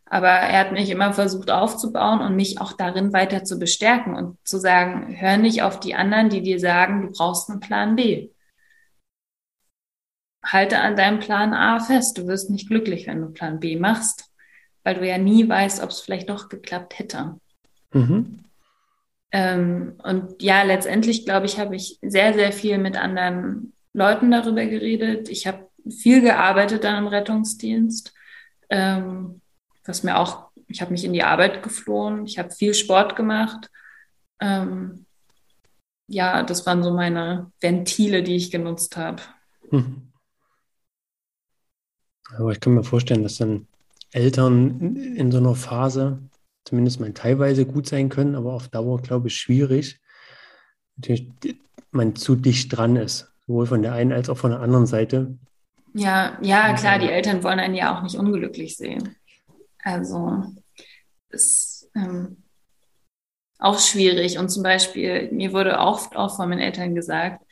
Aber 0.05 0.29
er 0.29 0.61
hat 0.61 0.73
mich 0.73 0.91
immer 0.91 1.15
versucht 1.15 1.51
aufzubauen 1.51 2.21
und 2.21 2.37
mich 2.37 2.61
auch 2.61 2.75
darin 2.75 3.15
weiter 3.15 3.45
zu 3.45 3.59
bestärken 3.59 4.15
und 4.15 4.37
zu 4.47 4.59
sagen, 4.59 5.17
hör 5.19 5.39
nicht 5.39 5.63
auf 5.63 5.81
die 5.81 5.95
anderen, 5.95 6.29
die 6.29 6.43
dir 6.43 6.61
sagen, 6.61 7.01
du 7.07 7.13
brauchst 7.13 7.49
einen 7.49 7.61
Plan 7.61 7.97
B. 7.97 8.29
Halte 10.45 10.81
an 10.81 10.97
deinem 10.97 11.19
Plan 11.19 11.55
A 11.55 11.81
fest. 11.81 12.19
Du 12.19 12.27
wirst 12.27 12.51
nicht 12.51 12.69
glücklich, 12.69 13.07
wenn 13.07 13.23
du 13.23 13.31
Plan 13.31 13.59
B 13.59 13.77
machst, 13.77 14.31
weil 14.85 14.97
du 14.97 15.09
ja 15.09 15.17
nie 15.17 15.49
weißt, 15.49 15.83
ob 15.83 15.89
es 15.89 16.01
vielleicht 16.01 16.29
doch 16.29 16.51
geklappt 16.51 16.99
hätte. 16.99 17.41
Mhm. 17.95 18.46
Ähm, 19.37 19.97
und 20.03 20.43
ja, 20.43 20.63
letztendlich, 20.63 21.27
glaube 21.27 21.45
ich, 21.45 21.59
habe 21.59 21.77
ich 21.77 21.99
sehr, 22.01 22.33
sehr 22.33 22.53
viel 22.53 22.79
mit 22.79 22.97
anderen 22.97 23.75
Leuten 23.93 24.31
darüber 24.31 24.65
geredet. 24.65 25.29
Ich 25.29 25.47
habe 25.47 25.69
viel 25.91 26.23
gearbeitet 26.23 26.85
dann 26.85 27.05
im 27.05 27.07
Rettungsdienst, 27.07 28.15
ähm, 28.71 29.43
was 29.85 30.03
mir 30.03 30.19
auch, 30.19 30.49
ich 30.69 30.81
habe 30.81 30.93
mich 30.93 31.05
in 31.05 31.13
die 31.13 31.23
Arbeit 31.23 31.63
geflohen, 31.63 32.25
ich 32.25 32.39
habe 32.39 32.51
viel 32.51 32.73
Sport 32.73 33.15
gemacht. 33.15 33.71
Ähm, 34.41 35.05
ja, 36.09 36.43
das 36.43 36.65
waren 36.65 36.83
so 36.83 36.95
meine 36.95 37.53
Ventile, 37.61 38.23
die 38.23 38.37
ich 38.37 38.51
genutzt 38.51 38.97
habe. 38.97 39.21
Hm. 39.69 40.13
Aber 42.39 42.53
ich 42.53 42.61
kann 42.61 42.73
mir 42.73 42.85
vorstellen, 42.85 43.23
dass 43.23 43.37
dann 43.37 43.69
Eltern 44.13 44.97
in 44.97 45.31
so 45.31 45.37
einer 45.37 45.55
Phase 45.55 46.21
zumindest 46.67 47.01
mal 47.01 47.13
teilweise 47.13 47.65
gut 47.65 47.89
sein 47.89 48.09
können, 48.09 48.35
aber 48.35 48.53
auf 48.53 48.69
Dauer, 48.69 49.01
glaube 49.01 49.29
ich, 49.29 49.37
schwierig. 49.37 50.01
Natürlich, 50.97 51.29
man 51.93 52.17
zu 52.17 52.35
dicht 52.35 52.77
dran 52.77 52.97
ist, 52.97 53.33
sowohl 53.47 53.67
von 53.67 53.83
der 53.83 53.93
einen 53.93 54.13
als 54.13 54.29
auch 54.29 54.37
von 54.37 54.51
der 54.51 54.61
anderen 54.61 54.87
Seite. 54.87 55.39
Ja, 55.95 56.39
ja, 56.43 56.75
klar, 56.75 56.99
die 56.99 57.09
Eltern 57.09 57.43
wollen 57.43 57.61
einen 57.61 57.75
ja 57.75 57.97
auch 57.97 58.03
nicht 58.03 58.17
unglücklich 58.17 58.77
sehen. 58.77 59.17
Also 59.83 60.45
ist 61.31 61.89
ähm, 61.95 62.43
auch 63.59 63.79
schwierig. 63.79 64.39
Und 64.39 64.51
zum 64.51 64.63
Beispiel, 64.63 65.31
mir 65.33 65.53
wurde 65.53 65.79
oft 65.79 66.17
auch 66.17 66.37
von 66.37 66.49
meinen 66.49 66.61
Eltern 66.61 66.95
gesagt, 66.95 67.45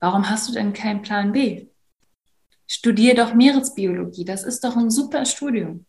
warum 0.00 0.28
hast 0.28 0.48
du 0.48 0.52
denn 0.52 0.72
keinen 0.72 1.02
Plan 1.02 1.32
B? 1.32 1.68
Studier 2.66 3.14
doch 3.14 3.34
Meeresbiologie, 3.34 4.24
das 4.24 4.44
ist 4.44 4.62
doch 4.62 4.76
ein 4.76 4.90
super 4.90 5.24
Studium. 5.24 5.86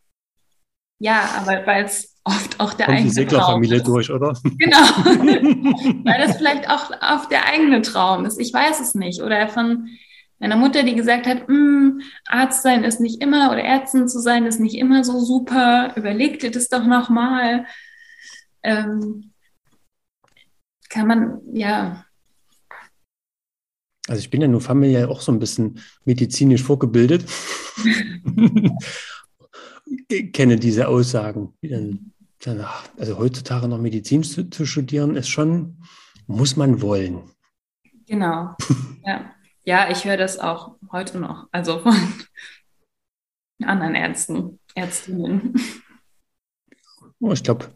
Ja, 0.99 1.35
aber 1.37 1.65
weil 1.65 1.85
es 1.85 2.10
oft 2.23 2.59
auch 2.59 2.73
der 2.73 2.85
Kommt 2.85 2.97
eigene 2.99 3.09
die 3.09 3.15
Seglerfamilie 3.15 3.81
durch, 3.81 4.11
oder? 4.11 4.37
Genau. 4.43 4.77
weil 6.05 6.25
das 6.25 6.37
vielleicht 6.37 6.69
auch, 6.69 6.91
auch 7.01 7.25
der 7.25 7.47
eigene 7.47 7.81
Traum 7.81 8.25
ist. 8.25 8.39
Ich 8.39 8.53
weiß 8.53 8.79
es 8.79 8.95
nicht. 8.95 9.21
Oder 9.21 9.47
von 9.47 9.87
meiner 10.39 10.55
Mutter, 10.55 10.83
die 10.83 10.95
gesagt 10.95 11.25
hat, 11.27 11.47
hm, 11.47 12.01
Arzt 12.27 12.63
sein 12.63 12.83
ist 12.83 12.99
nicht 12.99 13.21
immer 13.21 13.51
oder 13.51 13.63
Ärztin 13.63 14.07
zu 14.07 14.19
sein 14.19 14.45
ist 14.45 14.59
nicht 14.59 14.75
immer 14.75 15.03
so 15.03 15.19
super. 15.19 15.93
Überleg 15.95 16.39
dir 16.39 16.51
das 16.51 16.69
doch 16.69 16.85
nochmal. 16.85 17.65
Ähm, 18.63 19.33
kann 20.89 21.07
man, 21.07 21.39
ja. 21.53 22.05
Also 24.07 24.19
ich 24.19 24.29
bin 24.29 24.41
ja 24.41 24.47
nur 24.47 24.61
familiär 24.61 25.09
auch 25.09 25.21
so 25.21 25.31
ein 25.31 25.39
bisschen 25.39 25.79
medizinisch 26.05 26.63
vorgebildet. 26.63 27.25
kenne 30.33 30.57
diese 30.57 30.87
Aussagen. 30.87 31.53
Also 32.97 33.17
heutzutage 33.17 33.67
noch 33.67 33.79
Medizin 33.79 34.23
zu, 34.23 34.49
zu, 34.49 34.65
studieren, 34.65 35.15
ist 35.15 35.29
schon, 35.29 35.77
muss 36.27 36.55
man 36.55 36.81
wollen. 36.81 37.23
Genau. 38.07 38.55
Ja, 39.03 39.33
ja 39.63 39.89
ich 39.89 40.05
höre 40.05 40.17
das 40.17 40.37
auch 40.37 40.75
heute 40.91 41.17
noch. 41.17 41.47
Also 41.51 41.79
von 41.79 41.95
anderen 43.63 43.95
Ärzten, 43.95 44.59
Ärztinnen. 44.75 45.55
Oh, 47.23 47.33
ich 47.33 47.43
glaube, 47.43 47.67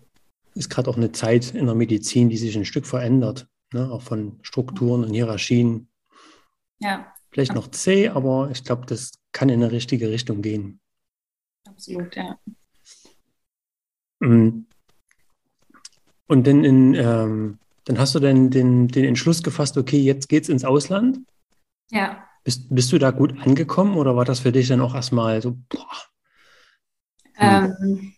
ist 0.56 0.71
gerade 0.71 0.89
auch 0.89 0.97
eine 0.97 1.12
Zeit 1.12 1.54
in 1.54 1.67
der 1.67 1.75
Medizin, 1.75 2.30
die 2.30 2.38
sich 2.38 2.58
ein 2.58 2.65
Stück 2.65 2.88
verändert, 2.88 3.47
ne? 3.71 3.91
auch 3.91 4.01
von 4.01 4.39
Strukturen 4.41 5.04
und 5.04 5.13
Hierarchien. 5.13 5.88
Ja. 6.80 7.13
Vielleicht 7.30 7.54
noch 7.54 7.69
zäh, 7.69 8.10
aber 8.10 8.49
ich 8.51 8.63
glaube, 8.63 8.88
das 8.88 9.12
kann 9.34 9.49
in 9.49 9.62
eine 9.62 9.71
richtige 9.71 10.10
Richtung 10.10 10.41
gehen. 10.41 10.80
Absolut, 11.75 12.15
ja. 12.15 12.39
Mm. 14.19 14.65
Und 16.27 16.47
dann, 16.47 16.63
in, 16.63 16.93
ähm, 16.95 17.59
dann 17.83 17.99
hast 17.99 18.15
du 18.15 18.19
dann 18.19 18.49
den, 18.49 18.88
den 18.88 19.05
Entschluss 19.05 19.43
gefasst, 19.43 19.77
okay, 19.77 19.99
jetzt 19.99 20.29
geht's 20.29 20.49
ins 20.49 20.65
Ausland? 20.65 21.19
Ja. 21.91 22.27
Bist, 22.43 22.73
bist 22.73 22.91
du 22.91 22.97
da 22.97 23.11
gut 23.11 23.39
angekommen 23.41 23.95
oder 23.95 24.15
war 24.15 24.25
das 24.25 24.39
für 24.39 24.51
dich 24.51 24.67
dann 24.67 24.81
auch 24.81 24.95
erstmal 24.95 25.41
so, 25.41 25.57
boah? 25.69 25.88
Ähm, 27.38 28.13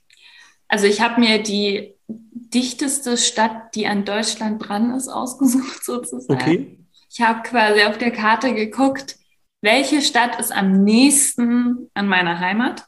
also 0.67 0.85
ich 0.85 1.01
habe 1.01 1.19
mir 1.19 1.41
die 1.41 1.95
dichteste 2.07 3.17
Stadt, 3.17 3.75
die 3.75 3.87
an 3.87 4.05
Deutschland 4.05 4.67
dran 4.67 4.93
ist, 4.93 5.07
ausgesucht 5.07 5.83
sozusagen. 5.83 6.39
Okay. 6.39 6.79
Ich 7.09 7.21
habe 7.21 7.41
quasi 7.41 7.83
auf 7.83 7.97
der 7.97 8.11
Karte 8.11 8.53
geguckt, 8.53 9.17
welche 9.61 10.01
Stadt 10.01 10.39
ist 10.39 10.51
am 10.51 10.83
nächsten 10.83 11.89
an 11.93 12.07
meiner 12.07 12.39
Heimat. 12.39 12.85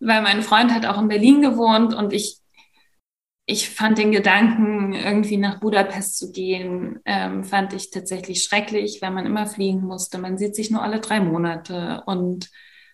Weil 0.00 0.22
mein 0.22 0.42
Freund 0.42 0.72
hat 0.72 0.86
auch 0.86 1.00
in 1.00 1.08
Berlin 1.08 1.42
gewohnt 1.42 1.94
und 1.94 2.12
ich, 2.12 2.38
ich 3.46 3.70
fand 3.70 3.98
den 3.98 4.10
Gedanken, 4.10 4.94
irgendwie 4.94 5.36
nach 5.36 5.60
Budapest 5.60 6.18
zu 6.18 6.32
gehen, 6.32 6.98
ähm, 7.04 7.44
fand 7.44 7.72
ich 7.72 7.90
tatsächlich 7.90 8.42
schrecklich, 8.42 9.00
weil 9.00 9.12
man 9.12 9.26
immer 9.26 9.46
fliegen 9.46 9.82
musste. 9.82 10.18
Man 10.18 10.38
sieht 10.38 10.56
sich 10.56 10.70
nur 10.70 10.82
alle 10.82 11.00
drei 11.00 11.20
Monate 11.20 12.02
und 12.06 12.50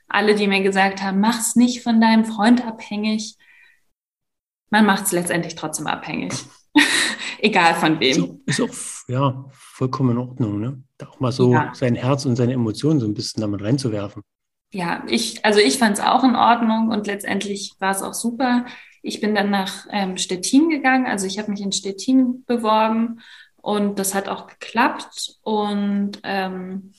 alle, 0.06 0.34
die 0.34 0.48
mir 0.48 0.62
gesagt 0.62 1.02
haben, 1.02 1.20
mach's 1.20 1.56
nicht 1.56 1.82
von 1.82 2.00
deinem 2.00 2.24
Freund 2.24 2.66
abhängig, 2.66 3.36
man 4.70 4.84
macht 4.84 5.06
es 5.06 5.12
letztendlich 5.12 5.54
trotzdem 5.54 5.86
abhängig. 5.86 6.32
Egal 7.38 7.74
von 7.74 8.00
wem. 8.00 8.40
Ist 8.46 8.60
auch, 8.60 8.68
ist 8.68 9.06
auch, 9.08 9.08
ja, 9.08 9.44
vollkommen 9.50 10.10
in 10.10 10.18
Ordnung, 10.18 10.60
ne? 10.60 10.82
Da 10.98 11.08
auch 11.08 11.20
mal 11.20 11.32
so 11.32 11.52
ja. 11.52 11.72
sein 11.74 11.94
Herz 11.94 12.26
und 12.26 12.36
seine 12.36 12.52
Emotionen 12.52 13.00
so 13.00 13.06
ein 13.06 13.14
bisschen 13.14 13.40
damit 13.40 13.62
reinzuwerfen. 13.62 14.22
Ja, 14.70 15.02
ich, 15.08 15.44
also 15.44 15.60
ich 15.60 15.78
fand 15.78 15.98
es 15.98 16.04
auch 16.04 16.24
in 16.24 16.36
Ordnung 16.36 16.88
und 16.90 17.06
letztendlich 17.06 17.74
war 17.78 17.92
es 17.92 18.02
auch 18.02 18.12
super. 18.12 18.66
Ich 19.02 19.20
bin 19.20 19.34
dann 19.34 19.50
nach 19.50 19.86
ähm, 19.90 20.18
Stettin 20.18 20.68
gegangen, 20.68 21.06
also 21.06 21.26
ich 21.26 21.38
habe 21.38 21.50
mich 21.50 21.62
in 21.62 21.72
Stettin 21.72 22.44
beworben 22.44 23.20
und 23.56 23.98
das 23.98 24.14
hat 24.14 24.28
auch 24.28 24.46
geklappt 24.46 25.36
und 25.42 26.20
ähm, 26.22 26.92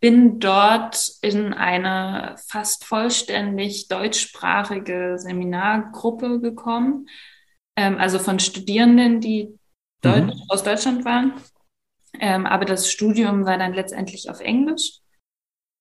bin 0.00 0.38
dort 0.38 1.12
in 1.22 1.52
eine 1.52 2.36
fast 2.46 2.84
vollständig 2.84 3.88
deutschsprachige 3.88 5.16
Seminargruppe 5.18 6.40
gekommen, 6.40 7.08
ähm, 7.76 7.98
also 7.98 8.18
von 8.18 8.38
Studierenden, 8.38 9.20
die 9.20 9.58
mhm. 10.04 10.32
aus 10.48 10.62
Deutschland 10.62 11.04
waren. 11.04 11.34
Ähm, 12.20 12.46
aber 12.46 12.64
das 12.64 12.90
Studium 12.90 13.44
war 13.44 13.58
dann 13.58 13.74
letztendlich 13.74 14.30
auf 14.30 14.40
Englisch. 14.40 15.00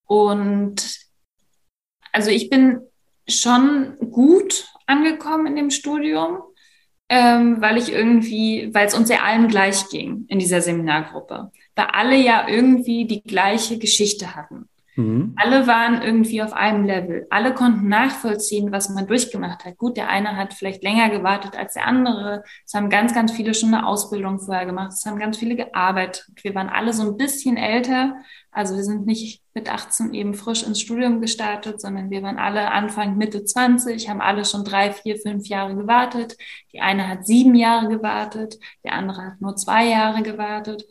Und 0.05 1.02
also 2.13 2.29
ich 2.29 2.49
bin 2.49 2.79
schon 3.27 3.97
gut 4.11 4.67
angekommen 4.87 5.47
in 5.47 5.55
dem 5.57 5.69
Studium, 5.69 6.39
ähm, 7.09 7.61
weil 7.61 7.77
ich 7.77 7.91
irgendwie, 7.91 8.73
weil 8.73 8.87
es 8.87 8.93
uns 8.93 9.09
ja 9.09 9.23
allen 9.23 9.49
gleich 9.49 9.89
ging 9.89 10.25
in 10.29 10.39
dieser 10.39 10.61
Seminargruppe 10.61 11.51
weil 11.75 11.85
alle 11.93 12.15
ja 12.17 12.47
irgendwie 12.47 13.05
die 13.05 13.23
gleiche 13.23 13.77
Geschichte 13.77 14.35
hatten. 14.35 14.69
Mhm. 14.95 15.35
Alle 15.37 15.65
waren 15.65 16.01
irgendwie 16.01 16.41
auf 16.41 16.53
einem 16.53 16.85
Level. 16.85 17.25
Alle 17.29 17.53
konnten 17.53 17.87
nachvollziehen, 17.87 18.71
was 18.71 18.89
man 18.89 19.07
durchgemacht 19.07 19.65
hat. 19.65 19.77
Gut, 19.77 19.97
der 19.97 20.09
eine 20.09 20.35
hat 20.37 20.53
vielleicht 20.53 20.83
länger 20.83 21.09
gewartet 21.09 21.57
als 21.57 21.73
der 21.73 21.87
andere. 21.87 22.43
Es 22.65 22.73
haben 22.73 22.89
ganz, 22.89 23.13
ganz 23.13 23.31
viele 23.31 23.53
schon 23.53 23.73
eine 23.73 23.87
Ausbildung 23.87 24.39
vorher 24.39 24.65
gemacht. 24.65 24.93
Es 24.93 25.05
haben 25.05 25.17
ganz 25.17 25.37
viele 25.37 25.55
gearbeitet. 25.55 26.27
Wir 26.41 26.53
waren 26.53 26.69
alle 26.69 26.93
so 26.93 27.03
ein 27.03 27.17
bisschen 27.17 27.57
älter. 27.57 28.15
Also 28.51 28.75
wir 28.75 28.83
sind 28.83 29.07
nicht 29.07 29.41
mit 29.55 29.71
18 29.71 30.13
eben 30.13 30.35
frisch 30.35 30.63
ins 30.63 30.79
Studium 30.79 31.21
gestartet, 31.21 31.81
sondern 31.81 32.11
wir 32.11 32.21
waren 32.21 32.37
alle 32.37 32.71
Anfang, 32.71 33.17
Mitte 33.17 33.43
20, 33.43 34.09
haben 34.09 34.21
alle 34.21 34.45
schon 34.45 34.63
drei, 34.63 34.91
vier, 34.91 35.17
fünf 35.17 35.47
Jahre 35.47 35.75
gewartet. 35.75 36.37
Die 36.71 36.81
eine 36.81 37.07
hat 37.07 37.25
sieben 37.25 37.55
Jahre 37.55 37.87
gewartet, 37.87 38.59
der 38.83 38.93
andere 38.93 39.23
hat 39.23 39.41
nur 39.41 39.55
zwei 39.55 39.87
Jahre 39.87 40.21
gewartet. 40.21 40.85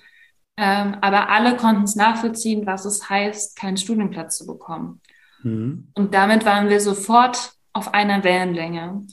Ähm, 0.57 0.97
aber 1.01 1.31
alle 1.31 1.57
konnten 1.57 1.85
es 1.85 1.97
nachvollziehen, 1.97 2.67
was 2.67 2.85
es 2.85 3.09
heißt, 3.09 3.57
keinen 3.57 3.77
Studienplatz 3.77 4.39
zu 4.39 4.47
bekommen. 4.47 5.01
Mhm. 5.43 5.89
Und 5.95 6.15
damit 6.15 6.45
waren 6.45 6.69
wir 6.69 6.81
sofort 6.81 7.53
auf 7.73 7.95
einer 7.95 8.23
Wellenlänge. 8.23 9.07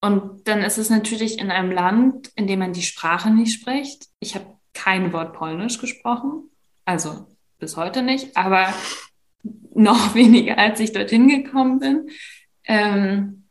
Und 0.00 0.46
dann 0.46 0.62
ist 0.62 0.78
es 0.78 0.90
natürlich 0.90 1.38
in 1.38 1.50
einem 1.50 1.72
Land, 1.72 2.30
in 2.36 2.46
dem 2.46 2.58
man 2.58 2.72
die 2.72 2.82
Sprache 2.82 3.30
nicht 3.30 3.60
spricht. 3.60 4.06
Ich 4.20 4.34
habe 4.34 4.46
kein 4.72 5.12
Wort 5.12 5.32
Polnisch 5.32 5.78
gesprochen, 5.78 6.50
also 6.84 7.26
bis 7.58 7.76
heute 7.76 8.02
nicht, 8.02 8.36
aber 8.36 8.72
noch 9.74 10.14
weniger, 10.14 10.58
als 10.58 10.80
ich 10.80 10.92
dorthin 10.92 11.28
gekommen 11.28 11.78
bin. 11.78 12.10
Ähm, 12.64 13.43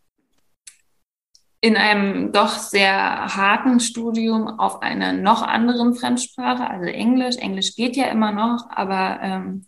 in 1.64 1.78
einem 1.78 2.34
doch 2.34 2.50
sehr 2.50 2.94
harten 2.94 3.80
Studium 3.80 4.60
auf 4.60 4.82
einer 4.82 5.14
noch 5.14 5.42
anderen 5.42 5.96
Fremdsprache, 5.96 6.70
also 6.70 6.88
Englisch. 6.88 7.38
Englisch 7.38 7.78
geht 7.78 7.96
ja 7.96 8.08
immer 8.08 8.34
noch, 8.34 8.70
aber 8.70 9.20
ähm, 9.22 9.66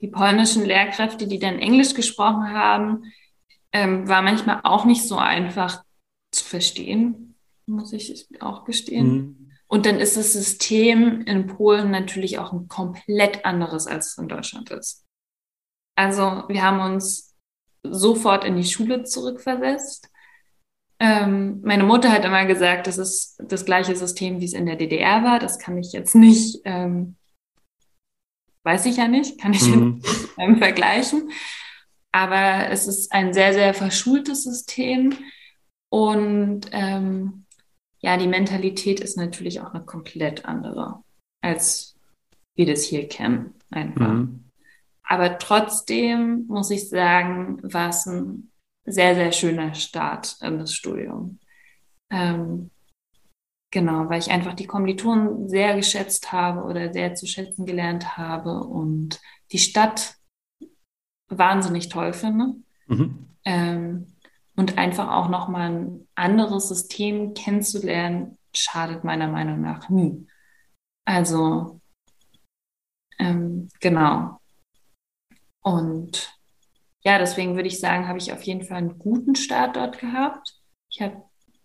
die 0.00 0.08
polnischen 0.08 0.64
Lehrkräfte, 0.64 1.28
die 1.28 1.38
dann 1.38 1.60
Englisch 1.60 1.94
gesprochen 1.94 2.52
haben, 2.52 3.04
ähm, 3.72 4.08
war 4.08 4.22
manchmal 4.22 4.58
auch 4.64 4.86
nicht 4.86 5.06
so 5.06 5.18
einfach 5.18 5.84
zu 6.32 6.44
verstehen, 6.44 7.36
muss 7.66 7.92
ich 7.92 8.26
auch 8.40 8.64
gestehen. 8.64 9.06
Mhm. 9.06 9.50
Und 9.68 9.86
dann 9.86 10.00
ist 10.00 10.16
das 10.16 10.32
System 10.32 11.20
in 11.20 11.46
Polen 11.46 11.92
natürlich 11.92 12.40
auch 12.40 12.52
ein 12.52 12.66
komplett 12.66 13.44
anderes, 13.44 13.86
als 13.86 14.08
es 14.08 14.18
in 14.18 14.26
Deutschland 14.26 14.72
ist. 14.72 15.06
Also 15.94 16.42
wir 16.48 16.64
haben 16.64 16.80
uns 16.80 17.36
sofort 17.84 18.44
in 18.44 18.56
die 18.56 18.64
Schule 18.64 19.04
zurückversetzt 19.04 20.10
ähm, 21.00 21.60
meine 21.62 21.84
Mutter 21.84 22.10
hat 22.10 22.24
immer 22.24 22.44
gesagt, 22.46 22.86
das 22.86 22.98
ist 22.98 23.40
das 23.44 23.64
gleiche 23.64 23.94
System, 23.94 24.40
wie 24.40 24.44
es 24.44 24.52
in 24.52 24.66
der 24.66 24.76
DDR 24.76 25.22
war. 25.22 25.38
Das 25.38 25.58
kann 25.58 25.78
ich 25.78 25.92
jetzt 25.92 26.14
nicht, 26.14 26.60
ähm, 26.64 27.16
weiß 28.64 28.86
ich 28.86 28.96
ja 28.96 29.06
nicht, 29.06 29.40
kann 29.40 29.52
ich 29.52 29.62
mhm. 29.66 29.94
nicht 29.96 30.28
ähm, 30.38 30.58
vergleichen. 30.58 31.30
Aber 32.10 32.68
es 32.70 32.88
ist 32.88 33.12
ein 33.12 33.32
sehr, 33.32 33.52
sehr 33.52 33.74
verschultes 33.74 34.42
System. 34.42 35.14
Und 35.88 36.62
ähm, 36.72 37.44
ja, 38.00 38.16
die 38.16 38.26
Mentalität 38.26 39.00
ist 39.00 39.16
natürlich 39.16 39.60
auch 39.60 39.72
eine 39.72 39.84
komplett 39.84 40.46
andere, 40.46 41.02
als 41.42 41.96
wir 42.56 42.66
das 42.66 42.82
hier 42.82 43.08
kennen, 43.08 43.54
einfach. 43.70 44.14
Mhm. 44.14 44.44
Aber 45.04 45.38
trotzdem 45.38 46.46
muss 46.48 46.70
ich 46.70 46.88
sagen, 46.88 47.60
war 47.62 47.90
es 47.90 48.04
ein 48.06 48.50
sehr, 48.90 49.14
sehr 49.14 49.32
schöner 49.32 49.74
Start 49.74 50.36
in 50.40 50.58
das 50.58 50.74
Studium. 50.74 51.38
Ähm, 52.10 52.70
genau, 53.70 54.08
weil 54.08 54.20
ich 54.20 54.30
einfach 54.30 54.54
die 54.54 54.66
Kommilitonen 54.66 55.48
sehr 55.48 55.76
geschätzt 55.76 56.32
habe 56.32 56.62
oder 56.62 56.92
sehr 56.92 57.14
zu 57.14 57.26
schätzen 57.26 57.66
gelernt 57.66 58.16
habe 58.16 58.64
und 58.64 59.20
die 59.52 59.58
Stadt 59.58 60.14
wahnsinnig 61.28 61.88
toll 61.88 62.12
finde. 62.12 62.54
Mhm. 62.86 63.28
Ähm, 63.44 64.06
und 64.56 64.76
einfach 64.76 65.08
auch 65.08 65.28
nochmal 65.28 65.70
ein 65.70 66.08
anderes 66.16 66.68
System 66.68 67.32
kennenzulernen, 67.34 68.36
schadet 68.54 69.04
meiner 69.04 69.28
Meinung 69.28 69.60
nach 69.60 69.88
nie. 69.88 70.26
Also, 71.04 71.80
ähm, 73.18 73.68
genau. 73.80 74.40
Und 75.60 76.37
ja, 77.04 77.18
deswegen 77.18 77.54
würde 77.54 77.68
ich 77.68 77.80
sagen, 77.80 78.08
habe 78.08 78.18
ich 78.18 78.32
auf 78.32 78.42
jeden 78.42 78.64
Fall 78.64 78.78
einen 78.78 78.98
guten 78.98 79.34
Start 79.34 79.76
dort 79.76 79.98
gehabt. 79.98 80.54
Ich 80.90 81.00
habe 81.00 81.22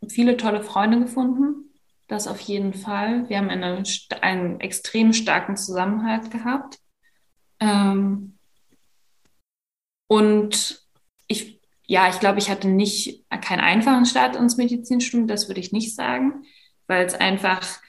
viele 0.08 0.38
tolle 0.38 0.64
Freunde 0.64 1.00
gefunden. 1.00 1.72
Das 2.08 2.28
auf 2.28 2.40
jeden 2.42 2.74
Fall. 2.74 3.28
Wir 3.30 3.38
haben 3.38 3.50
eine, 3.50 3.84
einen 4.22 4.60
extrem 4.60 5.14
starken 5.14 5.56
Zusammenhalt 5.56 6.30
gehabt. 6.30 6.80
Ähm, 7.60 8.38
und 10.08 10.84
ich 11.28 11.64
ja, 11.86 12.10
ich 12.10 12.20
glaube, 12.20 12.40
ich 12.40 12.50
hatte 12.50 12.68
nicht 12.68 13.24
keinen 13.42 13.60
einfachen 13.60 14.06
Start 14.06 14.36
ins 14.36 14.58
Medizinstudium, 14.58 15.28
das 15.28 15.48
würde 15.48 15.60
ich 15.60 15.72
nicht 15.72 15.96
sagen, 15.96 16.46
weil 16.88 17.06
es 17.06 17.14
einfach 17.14 17.82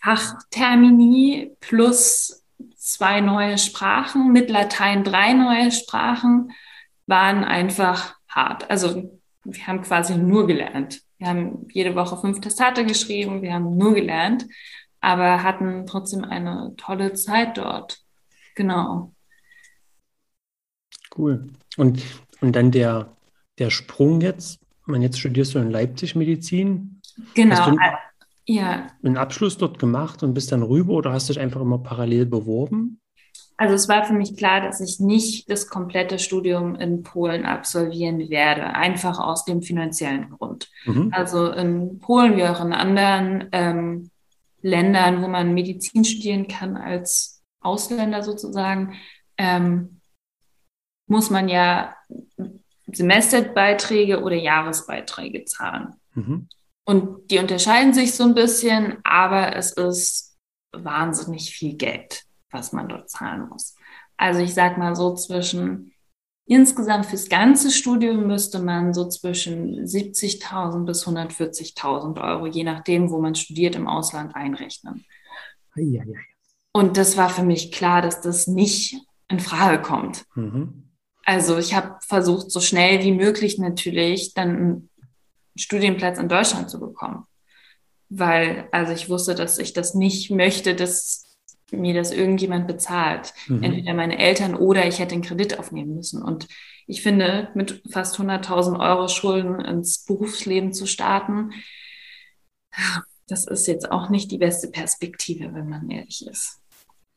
Fachtermini 0.00 1.56
plus 1.60 2.44
zwei 2.88 3.20
neue 3.20 3.58
Sprachen, 3.58 4.32
mit 4.32 4.50
Latein 4.50 5.04
drei 5.04 5.32
neue 5.34 5.70
Sprachen, 5.72 6.52
waren 7.06 7.44
einfach 7.44 8.16
hart. 8.28 8.70
Also 8.70 9.20
wir 9.44 9.66
haben 9.66 9.82
quasi 9.82 10.16
nur 10.16 10.46
gelernt. 10.46 11.00
Wir 11.18 11.28
haben 11.28 11.68
jede 11.72 11.94
Woche 11.94 12.16
fünf 12.16 12.40
Testate 12.40 12.84
geschrieben, 12.84 13.42
wir 13.42 13.52
haben 13.54 13.76
nur 13.76 13.94
gelernt, 13.94 14.46
aber 15.00 15.42
hatten 15.42 15.86
trotzdem 15.86 16.24
eine 16.24 16.74
tolle 16.76 17.12
Zeit 17.14 17.58
dort. 17.58 17.98
Genau. 18.54 19.12
Cool. 21.16 21.48
Und 21.76 22.02
und 22.40 22.54
dann 22.54 22.70
der, 22.70 23.16
der 23.58 23.70
Sprung 23.70 24.20
jetzt, 24.20 24.60
man 24.86 25.02
jetzt 25.02 25.18
studierst 25.18 25.54
du 25.54 25.58
in 25.58 25.70
Leipzig 25.70 26.14
Medizin. 26.14 27.00
Genau. 27.34 27.56
Hast 27.56 27.70
du 27.70 27.76
ja. 28.48 28.88
einen 29.02 29.16
Abschluss 29.16 29.58
dort 29.58 29.78
gemacht 29.78 30.22
und 30.22 30.34
bist 30.34 30.50
dann 30.52 30.62
rüber 30.62 30.94
oder 30.94 31.12
hast 31.12 31.28
du 31.28 31.34
dich 31.34 31.40
einfach 31.40 31.60
immer 31.60 31.78
parallel 31.78 32.26
beworben? 32.26 33.00
Also 33.58 33.74
es 33.74 33.88
war 33.88 34.04
für 34.04 34.14
mich 34.14 34.36
klar, 34.36 34.60
dass 34.60 34.80
ich 34.80 35.00
nicht 35.00 35.50
das 35.50 35.68
komplette 35.68 36.18
Studium 36.18 36.76
in 36.76 37.02
Polen 37.02 37.44
absolvieren 37.44 38.30
werde, 38.30 38.74
einfach 38.74 39.18
aus 39.18 39.44
dem 39.44 39.62
finanziellen 39.62 40.30
Grund. 40.30 40.70
Mhm. 40.84 41.10
Also 41.12 41.50
in 41.50 41.98
Polen 41.98 42.36
wie 42.36 42.44
auch 42.44 42.64
in 42.64 42.72
anderen 42.72 43.48
ähm, 43.52 44.10
Ländern, 44.62 45.22
wo 45.22 45.28
man 45.28 45.54
Medizin 45.54 46.04
studieren 46.04 46.46
kann 46.46 46.76
als 46.76 47.42
Ausländer 47.60 48.22
sozusagen, 48.22 48.94
ähm, 49.36 50.00
muss 51.06 51.28
man 51.30 51.48
ja 51.48 51.94
Semesterbeiträge 52.86 54.22
oder 54.22 54.36
Jahresbeiträge 54.36 55.44
zahlen. 55.44 55.94
Mhm. 56.14 56.48
Und 56.88 57.30
die 57.30 57.38
unterscheiden 57.38 57.92
sich 57.92 58.14
so 58.14 58.24
ein 58.24 58.34
bisschen, 58.34 58.96
aber 59.04 59.54
es 59.54 59.72
ist 59.72 60.38
wahnsinnig 60.72 61.50
viel 61.50 61.76
Geld, 61.76 62.22
was 62.50 62.72
man 62.72 62.88
dort 62.88 63.10
zahlen 63.10 63.46
muss. 63.50 63.74
Also 64.16 64.40
ich 64.40 64.54
sag 64.54 64.78
mal 64.78 64.96
so 64.96 65.14
zwischen 65.14 65.92
insgesamt 66.46 67.04
fürs 67.04 67.28
ganze 67.28 67.72
Studium 67.72 68.26
müsste 68.26 68.60
man 68.60 68.94
so 68.94 69.06
zwischen 69.06 69.84
70.000 69.84 70.86
bis 70.86 71.06
140.000 71.06 72.22
Euro, 72.22 72.46
je 72.46 72.64
nachdem, 72.64 73.10
wo 73.10 73.20
man 73.20 73.34
studiert, 73.34 73.76
im 73.76 73.86
Ausland 73.86 74.34
einrechnen. 74.34 75.04
Ja, 75.76 75.82
ja, 75.82 76.04
ja. 76.04 76.18
Und 76.72 76.96
das 76.96 77.18
war 77.18 77.28
für 77.28 77.42
mich 77.42 77.70
klar, 77.70 78.00
dass 78.00 78.22
das 78.22 78.46
nicht 78.46 78.96
in 79.28 79.40
Frage 79.40 79.82
kommt. 79.82 80.24
Mhm. 80.34 80.88
Also 81.26 81.58
ich 81.58 81.74
habe 81.74 81.98
versucht, 82.00 82.50
so 82.50 82.60
schnell 82.60 83.04
wie 83.04 83.12
möglich 83.12 83.58
natürlich 83.58 84.32
dann 84.32 84.88
Studienplatz 85.58 86.18
in 86.18 86.28
Deutschland 86.28 86.70
zu 86.70 86.80
bekommen. 86.80 87.24
Weil, 88.08 88.68
also 88.72 88.92
ich 88.92 89.08
wusste, 89.08 89.34
dass 89.34 89.58
ich 89.58 89.72
das 89.72 89.94
nicht 89.94 90.30
möchte, 90.30 90.74
dass 90.74 91.36
mir 91.70 91.92
das 91.92 92.12
irgendjemand 92.12 92.66
bezahlt. 92.66 93.34
Mhm. 93.46 93.62
Entweder 93.62 93.94
meine 93.94 94.18
Eltern 94.18 94.54
oder 94.54 94.86
ich 94.86 94.98
hätte 94.98 95.14
einen 95.14 95.22
Kredit 95.22 95.58
aufnehmen 95.58 95.94
müssen. 95.94 96.22
Und 96.22 96.48
ich 96.86 97.02
finde, 97.02 97.50
mit 97.54 97.82
fast 97.90 98.18
100.000 98.18 98.80
Euro 98.80 99.08
Schulden 99.08 99.60
ins 99.60 100.04
Berufsleben 100.06 100.72
zu 100.72 100.86
starten, 100.86 101.50
das 103.26 103.46
ist 103.46 103.66
jetzt 103.66 103.90
auch 103.92 104.08
nicht 104.08 104.30
die 104.30 104.38
beste 104.38 104.68
Perspektive, 104.68 105.52
wenn 105.52 105.68
man 105.68 105.90
ehrlich 105.90 106.26
ist. 106.26 106.60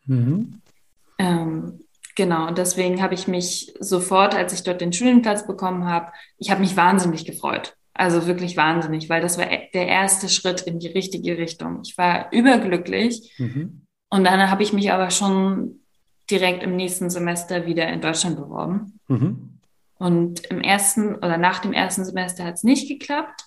Mhm. 0.05 0.61
Ähm, 1.17 1.79
Genau, 2.15 2.47
und 2.47 2.57
deswegen 2.57 3.01
habe 3.01 3.13
ich 3.13 3.27
mich 3.27 3.73
sofort, 3.79 4.35
als 4.35 4.53
ich 4.53 4.63
dort 4.63 4.81
den 4.81 4.91
Studienplatz 4.91 5.47
bekommen 5.47 5.85
habe, 5.85 6.11
ich 6.37 6.51
habe 6.51 6.61
mich 6.61 6.75
wahnsinnig 6.75 7.25
gefreut. 7.25 7.75
Also 7.93 8.25
wirklich 8.25 8.57
wahnsinnig, 8.57 9.09
weil 9.09 9.21
das 9.21 9.37
war 9.37 9.51
e-, 9.51 9.69
der 9.73 9.87
erste 9.87 10.29
Schritt 10.29 10.61
in 10.61 10.79
die 10.79 10.87
richtige 10.87 11.37
Richtung. 11.37 11.81
Ich 11.83 11.97
war 11.97 12.31
überglücklich. 12.31 13.33
Mhm. 13.37 13.85
Und 14.09 14.23
dann 14.23 14.49
habe 14.49 14.63
ich 14.63 14.73
mich 14.73 14.91
aber 14.91 15.09
schon 15.09 15.81
direkt 16.29 16.63
im 16.63 16.75
nächsten 16.75 17.09
Semester 17.09 17.65
wieder 17.65 17.87
in 17.87 18.01
Deutschland 18.01 18.37
beworben. 18.37 18.99
Mhm. 19.07 19.59
Und 19.97 20.45
im 20.47 20.61
ersten 20.61 21.15
oder 21.15 21.37
nach 21.37 21.59
dem 21.59 21.73
ersten 21.73 22.05
Semester 22.05 22.43
hat 22.43 22.55
es 22.55 22.63
nicht 22.63 22.87
geklappt. 22.87 23.43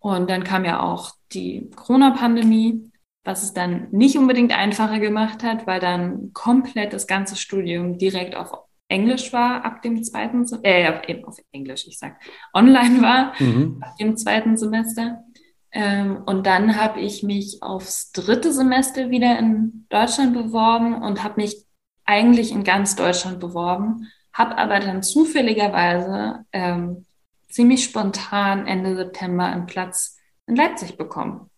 Und 0.00 0.30
dann 0.30 0.44
kam 0.44 0.64
ja 0.64 0.80
auch 0.82 1.12
die 1.32 1.70
Corona-Pandemie 1.74 2.90
was 3.28 3.42
es 3.42 3.52
dann 3.52 3.88
nicht 3.90 4.16
unbedingt 4.16 4.52
einfacher 4.52 4.98
gemacht 5.00 5.44
hat, 5.44 5.66
weil 5.66 5.80
dann 5.80 6.32
komplett 6.32 6.94
das 6.94 7.06
ganze 7.06 7.36
Studium 7.36 7.98
direkt 7.98 8.34
auf 8.34 8.52
Englisch 8.88 9.32
war 9.32 9.64
ab 9.64 9.82
dem 9.82 10.02
zweiten, 10.02 10.46
äh, 10.62 11.10
eben 11.10 11.24
auf 11.24 11.36
Englisch, 11.52 11.86
ich 11.86 11.98
sag, 11.98 12.18
online 12.54 13.02
war 13.02 13.34
mhm. 13.38 13.82
ab 13.82 13.96
dem 13.98 14.16
zweiten 14.16 14.56
Semester. 14.56 15.24
Ähm, 15.70 16.22
und 16.24 16.46
dann 16.46 16.76
habe 16.76 17.00
ich 17.00 17.22
mich 17.22 17.62
aufs 17.62 18.12
dritte 18.12 18.52
Semester 18.52 19.10
wieder 19.10 19.38
in 19.38 19.86
Deutschland 19.90 20.32
beworben 20.32 21.02
und 21.02 21.22
habe 21.22 21.42
mich 21.42 21.66
eigentlich 22.04 22.52
in 22.52 22.64
ganz 22.64 22.96
Deutschland 22.96 23.38
beworben, 23.38 24.08
habe 24.32 24.56
aber 24.56 24.80
dann 24.80 25.02
zufälligerweise 25.02 26.46
ähm, 26.52 27.04
ziemlich 27.50 27.84
spontan 27.84 28.66
Ende 28.66 28.96
September 28.96 29.44
einen 29.44 29.66
Platz 29.66 30.16
in 30.46 30.56
Leipzig 30.56 30.96
bekommen. 30.96 31.50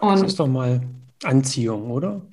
Und 0.00 0.10
das 0.10 0.22
ist 0.22 0.40
doch 0.40 0.48
mal 0.48 0.80
Anziehung, 1.24 1.90
oder? 1.90 2.26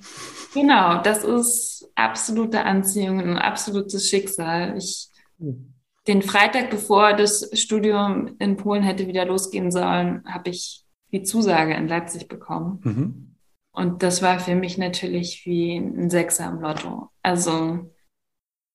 Genau, 0.54 1.02
das 1.02 1.24
ist 1.24 1.90
absolute 1.94 2.64
Anziehung, 2.64 3.20
ein 3.20 3.36
absolutes 3.36 4.08
Schicksal. 4.08 4.76
Ich, 4.76 5.08
hm. 5.38 5.74
den 6.06 6.22
Freitag, 6.22 6.70
bevor 6.70 7.14
das 7.14 7.50
Studium 7.54 8.36
in 8.38 8.56
Polen 8.56 8.82
hätte 8.82 9.06
wieder 9.06 9.24
losgehen 9.24 9.70
sollen, 9.70 10.22
habe 10.26 10.50
ich 10.50 10.84
die 11.12 11.22
Zusage 11.22 11.74
in 11.74 11.88
Leipzig 11.88 12.28
bekommen. 12.28 12.80
Mhm. 12.82 13.36
Und 13.72 14.02
das 14.02 14.22
war 14.22 14.40
für 14.40 14.54
mich 14.54 14.78
natürlich 14.78 15.44
wie 15.44 15.76
ein 15.76 16.08
Sechser 16.08 16.48
im 16.48 16.60
Lotto. 16.60 17.10
Also 17.22 17.92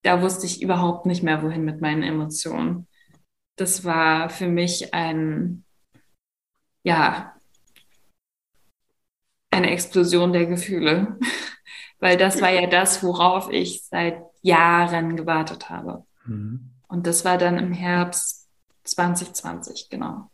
da 0.03 0.21
wusste 0.21 0.45
ich 0.45 0.61
überhaupt 0.61 1.05
nicht 1.05 1.23
mehr, 1.23 1.41
wohin 1.43 1.65
mit 1.65 1.81
meinen 1.81 2.03
Emotionen. 2.03 2.87
Das 3.55 3.83
war 3.83 4.29
für 4.29 4.47
mich 4.47 4.93
ein, 4.93 5.65
ja, 6.83 7.35
eine 9.51 9.69
Explosion 9.69 10.33
der 10.33 10.47
Gefühle, 10.47 11.17
weil 11.99 12.17
das 12.17 12.41
war 12.41 12.49
ja 12.49 12.67
das, 12.67 13.03
worauf 13.03 13.51
ich 13.51 13.83
seit 13.83 14.21
Jahren 14.41 15.15
gewartet 15.15 15.69
habe. 15.69 16.03
Mhm. 16.25 16.71
Und 16.87 17.05
das 17.07 17.23
war 17.23 17.37
dann 17.37 17.57
im 17.57 17.73
Herbst 17.73 18.47
2020, 18.83 19.89
genau. 19.89 20.29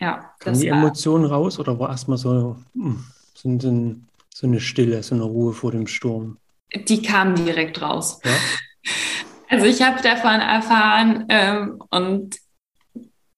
Ja. 0.00 0.32
Kamen 0.38 0.60
die 0.60 0.68
Emotionen 0.68 1.24
raus 1.24 1.58
oder 1.58 1.78
war 1.78 1.90
erstmal 1.90 2.18
so, 2.18 2.56
hm, 2.74 3.04
so, 3.34 3.58
so 4.32 4.46
eine 4.46 4.60
Stille, 4.60 5.02
so 5.02 5.14
eine 5.14 5.24
Ruhe 5.24 5.52
vor 5.52 5.72
dem 5.72 5.86
Sturm? 5.86 6.38
Die 6.72 7.02
kamen 7.02 7.34
direkt 7.34 7.80
raus. 7.80 8.20
Ja? 8.24 8.30
Also 9.50 9.64
ich 9.64 9.80
habe 9.80 10.02
davon 10.02 10.40
erfahren 10.40 11.24
ähm, 11.30 11.82
und 11.88 12.36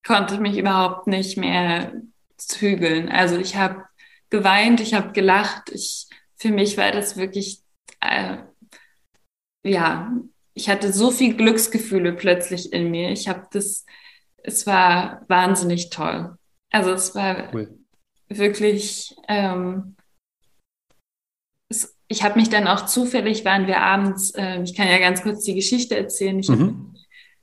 konnte 0.04 0.40
mich 0.40 0.58
überhaupt 0.58 1.06
nicht 1.06 1.36
mehr 1.36 1.92
zügeln. 2.40 3.08
Also 3.08 3.36
ich 3.36 3.56
habe 3.56 3.84
geweint, 4.30 4.80
ich 4.80 4.94
habe 4.94 5.12
gelacht. 5.12 5.70
Ich, 5.70 6.08
für 6.36 6.50
mich 6.50 6.76
war 6.76 6.92
das 6.92 7.16
wirklich, 7.16 7.62
äh, 8.00 8.38
ja, 9.64 10.12
ich 10.54 10.68
hatte 10.68 10.92
so 10.92 11.10
viel 11.10 11.36
Glücksgefühle 11.36 12.12
plötzlich 12.12 12.72
in 12.72 12.90
mir. 12.90 13.10
Ich 13.10 13.28
habe 13.28 13.46
das 13.52 13.84
es 14.42 14.66
war 14.66 15.24
wahnsinnig 15.28 15.90
toll. 15.90 16.36
Also 16.70 16.90
es 16.90 17.14
war 17.14 17.52
cool. 17.54 17.78
wirklich, 18.28 19.16
ähm, 19.28 19.96
es, 21.68 21.96
ich 22.08 22.22
habe 22.22 22.38
mich 22.38 22.48
dann 22.48 22.66
auch 22.66 22.86
zufällig, 22.86 23.44
waren 23.44 23.66
wir 23.66 23.80
abends, 23.80 24.30
äh, 24.32 24.62
ich 24.62 24.74
kann 24.74 24.88
ja 24.88 24.98
ganz 24.98 25.22
kurz 25.22 25.44
die 25.44 25.54
Geschichte 25.54 25.96
erzählen, 25.96 26.38
ich 26.38 26.48
mhm. 26.48 26.94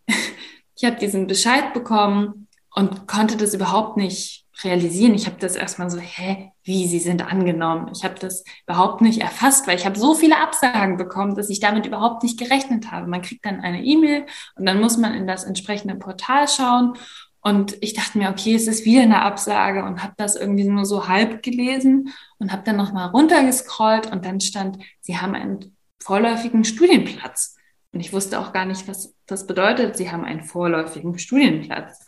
habe 0.09 0.93
hab 0.93 0.99
diesen 0.99 1.27
Bescheid 1.27 1.73
bekommen 1.73 2.47
und 2.73 3.07
konnte 3.07 3.37
das 3.37 3.53
überhaupt 3.53 3.97
nicht 3.97 4.45
realisieren. 4.63 5.13
Ich 5.13 5.25
habe 5.25 5.37
das 5.39 5.55
erstmal 5.55 5.89
so, 5.89 5.99
hä, 5.99 6.51
wie, 6.63 6.87
sie 6.87 6.99
sind 6.99 7.25
angenommen. 7.25 7.91
Ich 7.95 8.03
habe 8.03 8.15
das 8.19 8.43
überhaupt 8.65 9.01
nicht 9.01 9.21
erfasst, 9.21 9.67
weil 9.67 9.77
ich 9.77 9.85
habe 9.85 9.97
so 9.97 10.15
viele 10.15 10.39
Absagen 10.39 10.97
bekommen, 10.97 11.35
dass 11.35 11.49
ich 11.49 11.59
damit 11.59 11.85
überhaupt 11.85 12.23
nicht 12.23 12.39
gerechnet 12.39 12.91
habe. 12.91 13.07
Man 13.07 13.21
kriegt 13.21 13.45
dann 13.45 13.61
eine 13.61 13.83
E-Mail 13.83 14.25
und 14.55 14.65
dann 14.65 14.79
muss 14.79 14.97
man 14.97 15.13
in 15.13 15.27
das 15.27 15.43
entsprechende 15.43 15.95
Portal 15.95 16.47
schauen. 16.47 16.93
Und 17.41 17.77
ich 17.81 17.93
dachte 17.93 18.17
mir, 18.17 18.29
okay, 18.29 18.55
es 18.55 18.67
ist 18.67 18.85
wieder 18.85 19.03
eine 19.03 19.21
Absage 19.21 19.85
und 19.85 20.03
habe 20.03 20.13
das 20.17 20.35
irgendwie 20.35 20.65
nur 20.65 20.85
so 20.85 21.07
halb 21.07 21.43
gelesen 21.43 22.13
und 22.39 22.51
habe 22.51 22.63
dann 22.65 22.75
nochmal 22.75 23.09
runtergescrollt 23.09 24.11
und 24.11 24.25
dann 24.25 24.41
stand, 24.41 24.79
sie 25.01 25.17
haben 25.17 25.35
einen 25.35 25.77
vorläufigen 26.01 26.63
Studienplatz. 26.63 27.55
Und 27.93 28.01
ich 28.01 28.11
wusste 28.11 28.39
auch 28.39 28.51
gar 28.51 28.65
nicht, 28.65 28.87
was 28.87 29.13
das 29.27 29.47
bedeutet. 29.47 29.95
Sie 29.95 30.11
haben 30.11 30.25
einen 30.25 30.43
vorläufigen 30.43 31.17
Studienplatz 31.17 32.06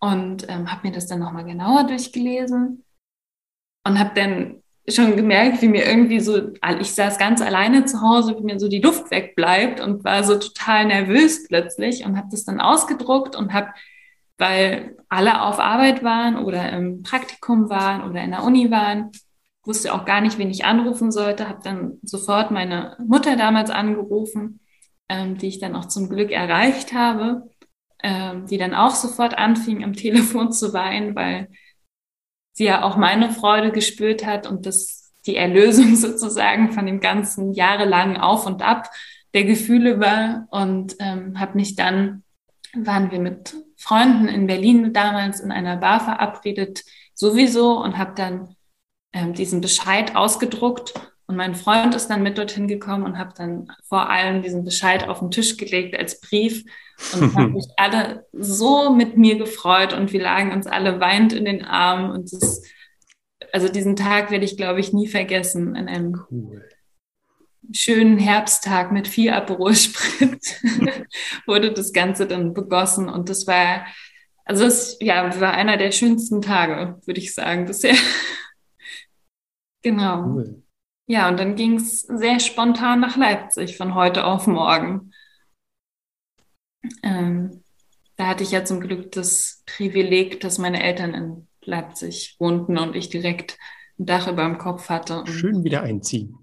und 0.00 0.48
ähm, 0.48 0.70
habe 0.70 0.86
mir 0.86 0.92
das 0.92 1.06
dann 1.06 1.20
nochmal 1.20 1.44
genauer 1.44 1.84
durchgelesen 1.84 2.84
und 3.84 3.98
habe 3.98 4.10
dann 4.14 4.62
schon 4.88 5.16
gemerkt, 5.16 5.62
wie 5.62 5.68
mir 5.68 5.84
irgendwie 5.84 6.20
so, 6.20 6.52
ich 6.80 6.92
saß 6.94 7.18
ganz 7.18 7.40
alleine 7.40 7.86
zu 7.86 8.00
Hause, 8.02 8.36
wie 8.38 8.44
mir 8.44 8.60
so 8.60 8.68
die 8.68 8.80
Luft 8.80 9.10
wegbleibt 9.10 9.80
und 9.80 10.04
war 10.04 10.22
so 10.22 10.36
total 10.36 10.86
nervös 10.86 11.46
plötzlich 11.48 12.04
und 12.04 12.16
habe 12.16 12.28
das 12.30 12.44
dann 12.44 12.60
ausgedruckt 12.60 13.34
und 13.34 13.52
habe, 13.52 13.68
weil 14.38 14.96
alle 15.08 15.42
auf 15.42 15.58
Arbeit 15.58 16.04
waren 16.04 16.36
oder 16.36 16.72
im 16.72 17.02
Praktikum 17.02 17.68
waren 17.68 18.08
oder 18.08 18.22
in 18.22 18.30
der 18.30 18.44
Uni 18.44 18.70
waren, 18.70 19.10
wusste 19.64 19.92
auch 19.92 20.04
gar 20.04 20.20
nicht, 20.20 20.38
wen 20.38 20.50
ich 20.50 20.64
anrufen 20.64 21.10
sollte, 21.10 21.48
habe 21.48 21.60
dann 21.64 21.98
sofort 22.02 22.52
meine 22.52 22.96
Mutter 23.04 23.36
damals 23.36 23.70
angerufen, 23.70 24.60
ähm, 25.08 25.36
die 25.36 25.48
ich 25.48 25.58
dann 25.58 25.74
auch 25.74 25.86
zum 25.86 26.08
Glück 26.08 26.30
erreicht 26.30 26.92
habe 26.92 27.48
ähm, 28.08 28.46
die 28.46 28.56
dann 28.56 28.72
auch 28.72 28.94
sofort 28.94 29.36
anfing, 29.36 29.82
am 29.82 29.92
Telefon 30.04 30.52
zu 30.52 30.72
weinen, 30.72 31.16
weil 31.16 31.48
sie 32.52 32.66
ja 32.66 32.84
auch 32.84 32.96
meine 32.96 33.30
Freude 33.30 33.72
gespürt 33.72 34.24
hat 34.24 34.46
und 34.46 34.64
das 34.64 35.12
die 35.26 35.34
Erlösung 35.34 35.96
sozusagen 35.96 36.70
von 36.70 36.86
dem 36.86 37.00
ganzen 37.00 37.52
jahrelangen 37.52 38.16
Auf 38.16 38.46
und 38.46 38.62
Ab 38.62 38.88
der 39.34 39.42
Gefühle 39.42 39.98
war. 39.98 40.46
Und 40.50 40.94
ähm, 41.00 41.40
habe 41.40 41.56
mich 41.56 41.74
dann, 41.74 42.22
waren 42.76 43.10
wir 43.10 43.18
mit 43.18 43.56
Freunden 43.76 44.28
in 44.28 44.46
Berlin 44.46 44.92
damals 44.92 45.40
in 45.40 45.50
einer 45.50 45.76
Bar 45.76 45.98
verabredet 45.98 46.84
sowieso 47.12 47.82
und 47.82 47.98
habe 47.98 48.12
dann 48.14 48.54
ähm, 49.12 49.34
diesen 49.34 49.60
Bescheid 49.60 50.14
ausgedruckt. 50.14 50.94
Und 51.26 51.34
mein 51.34 51.56
Freund 51.56 51.96
ist 51.96 52.06
dann 52.06 52.22
mit 52.22 52.38
dorthin 52.38 52.68
gekommen 52.68 53.04
und 53.04 53.18
habe 53.18 53.32
dann 53.36 53.72
vor 53.82 54.08
allem 54.08 54.42
diesen 54.42 54.64
Bescheid 54.64 55.08
auf 55.08 55.18
den 55.18 55.32
Tisch 55.32 55.56
gelegt 55.56 55.98
als 55.98 56.20
Brief 56.20 56.64
und 57.14 57.34
haben 57.34 57.60
sich 57.60 57.70
alle 57.76 58.26
so 58.32 58.90
mit 58.94 59.16
mir 59.16 59.36
gefreut 59.36 59.92
und 59.92 60.12
wir 60.12 60.22
lagen 60.22 60.52
uns 60.52 60.66
alle 60.66 61.00
weint 61.00 61.32
in 61.32 61.44
den 61.44 61.64
Armen. 61.64 62.10
Und 62.10 62.32
das, 62.32 62.62
also 63.52 63.68
diesen 63.68 63.96
Tag 63.96 64.30
werde 64.30 64.44
ich, 64.44 64.56
glaube 64.56 64.80
ich, 64.80 64.92
nie 64.92 65.06
vergessen. 65.06 65.76
In 65.76 65.88
einem 65.88 66.20
cool. 66.30 66.68
schönen 67.72 68.18
Herbsttag 68.18 68.92
mit 68.92 69.08
viel 69.08 69.30
Aperol 69.30 69.72
wurde 71.46 71.72
das 71.72 71.92
Ganze 71.92 72.26
dann 72.26 72.54
begossen. 72.54 73.08
Und 73.08 73.28
das 73.28 73.46
war, 73.46 73.86
also 74.44 74.64
es 74.64 74.96
ja, 75.00 75.38
war 75.40 75.52
einer 75.52 75.76
der 75.76 75.92
schönsten 75.92 76.40
Tage, 76.40 77.00
würde 77.04 77.20
ich 77.20 77.34
sagen, 77.34 77.66
bisher. 77.66 77.96
genau. 79.82 80.24
Cool. 80.24 80.62
Ja, 81.08 81.28
und 81.28 81.38
dann 81.38 81.54
ging 81.54 81.74
es 81.76 82.00
sehr 82.00 82.40
spontan 82.40 83.00
nach 83.00 83.16
Leipzig 83.16 83.76
von 83.76 83.94
heute 83.94 84.24
auf 84.24 84.48
morgen. 84.48 85.12
Ähm, 87.02 87.62
da 88.16 88.28
hatte 88.28 88.42
ich 88.42 88.50
ja 88.50 88.64
zum 88.64 88.80
Glück 88.80 89.12
das 89.12 89.62
Privileg, 89.66 90.40
dass 90.40 90.58
meine 90.58 90.82
Eltern 90.82 91.14
in 91.14 91.46
Leipzig 91.62 92.36
wohnten 92.38 92.78
und 92.78 92.96
ich 92.96 93.08
direkt 93.08 93.58
ein 93.98 94.06
Dach 94.06 94.28
über 94.28 94.44
dem 94.44 94.58
Kopf 94.58 94.88
hatte. 94.88 95.24
Schön 95.26 95.64
wieder 95.64 95.82
einziehen. 95.82 96.36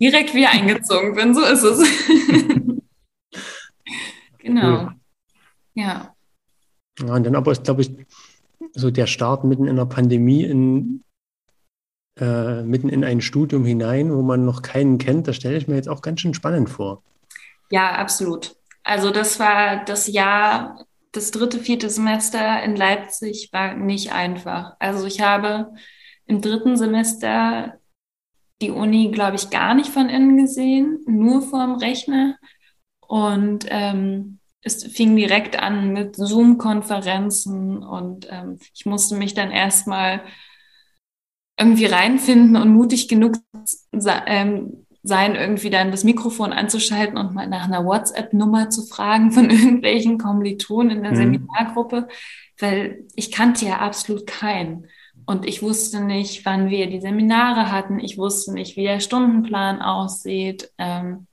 Direkt 0.00 0.34
wieder 0.34 0.50
eingezogen 0.50 1.14
bin, 1.14 1.34
so 1.34 1.42
ist 1.42 1.62
es. 1.62 1.78
genau. 4.38 4.82
Cool. 4.82 4.94
Ja. 5.74 6.14
Ja, 6.98 7.14
und 7.14 7.24
dann 7.24 7.36
aber 7.36 7.52
ist, 7.52 7.64
glaube 7.64 7.82
ich, 7.82 7.92
so 8.72 8.90
der 8.90 9.06
Start 9.06 9.44
mitten 9.44 9.66
in 9.66 9.76
der 9.76 9.86
Pandemie 9.86 10.44
in 10.44 11.04
äh, 12.20 12.62
mitten 12.62 12.88
in 12.88 13.04
ein 13.04 13.20
Studium 13.20 13.64
hinein, 13.64 14.14
wo 14.14 14.22
man 14.22 14.44
noch 14.44 14.62
keinen 14.62 14.98
kennt, 14.98 15.28
das 15.28 15.36
stelle 15.36 15.56
ich 15.56 15.66
mir 15.66 15.76
jetzt 15.76 15.88
auch 15.88 16.02
ganz 16.02 16.20
schön 16.20 16.34
spannend 16.34 16.68
vor. 16.68 17.02
Ja, 17.70 17.92
absolut. 17.92 18.54
Also 18.84 19.10
das 19.10 19.38
war 19.38 19.84
das 19.84 20.08
Jahr, 20.08 20.84
das 21.12 21.30
dritte, 21.30 21.58
vierte 21.58 21.90
Semester 21.90 22.62
in 22.62 22.76
Leipzig 22.76 23.50
war 23.52 23.74
nicht 23.74 24.12
einfach. 24.12 24.76
Also 24.78 25.06
ich 25.06 25.20
habe 25.20 25.72
im 26.26 26.40
dritten 26.40 26.76
Semester 26.76 27.78
die 28.60 28.70
Uni, 28.70 29.10
glaube 29.10 29.36
ich, 29.36 29.50
gar 29.50 29.74
nicht 29.74 29.90
von 29.90 30.08
innen 30.08 30.36
gesehen, 30.36 31.00
nur 31.06 31.42
vorm 31.42 31.74
Rechner. 31.74 32.38
Und 33.00 33.66
ähm, 33.68 34.38
es 34.62 34.84
fing 34.84 35.16
direkt 35.16 35.58
an 35.58 35.92
mit 35.92 36.16
Zoom-Konferenzen 36.16 37.82
und 37.82 38.28
ähm, 38.30 38.58
ich 38.74 38.86
musste 38.86 39.16
mich 39.16 39.34
dann 39.34 39.50
erstmal 39.50 40.22
irgendwie 41.58 41.86
reinfinden 41.86 42.56
und 42.56 42.72
mutig 42.72 43.08
genug 43.08 43.36
ähm, 44.26 44.81
sein, 45.02 45.34
irgendwie 45.34 45.70
dann 45.70 45.90
das 45.90 46.04
Mikrofon 46.04 46.52
anzuschalten 46.52 47.16
und 47.16 47.34
mal 47.34 47.48
nach 47.48 47.64
einer 47.64 47.84
WhatsApp-Nummer 47.84 48.70
zu 48.70 48.82
fragen 48.86 49.32
von 49.32 49.50
irgendwelchen 49.50 50.18
Kommilitonen 50.18 50.98
in 50.98 51.02
der 51.02 51.12
mhm. 51.12 51.16
Seminargruppe, 51.16 52.08
weil 52.58 53.04
ich 53.16 53.32
kannte 53.32 53.66
ja 53.66 53.78
absolut 53.78 54.26
keinen. 54.26 54.86
Und 55.26 55.46
ich 55.46 55.62
wusste 55.62 56.00
nicht, 56.00 56.44
wann 56.44 56.68
wir 56.68 56.88
die 56.88 57.00
Seminare 57.00 57.70
hatten. 57.70 58.00
Ich 58.00 58.18
wusste 58.18 58.52
nicht, 58.52 58.76
wie 58.76 58.84
der 58.84 59.00
Stundenplan 59.00 59.80
aussieht. 59.80 60.72
Ähm, 60.78 61.26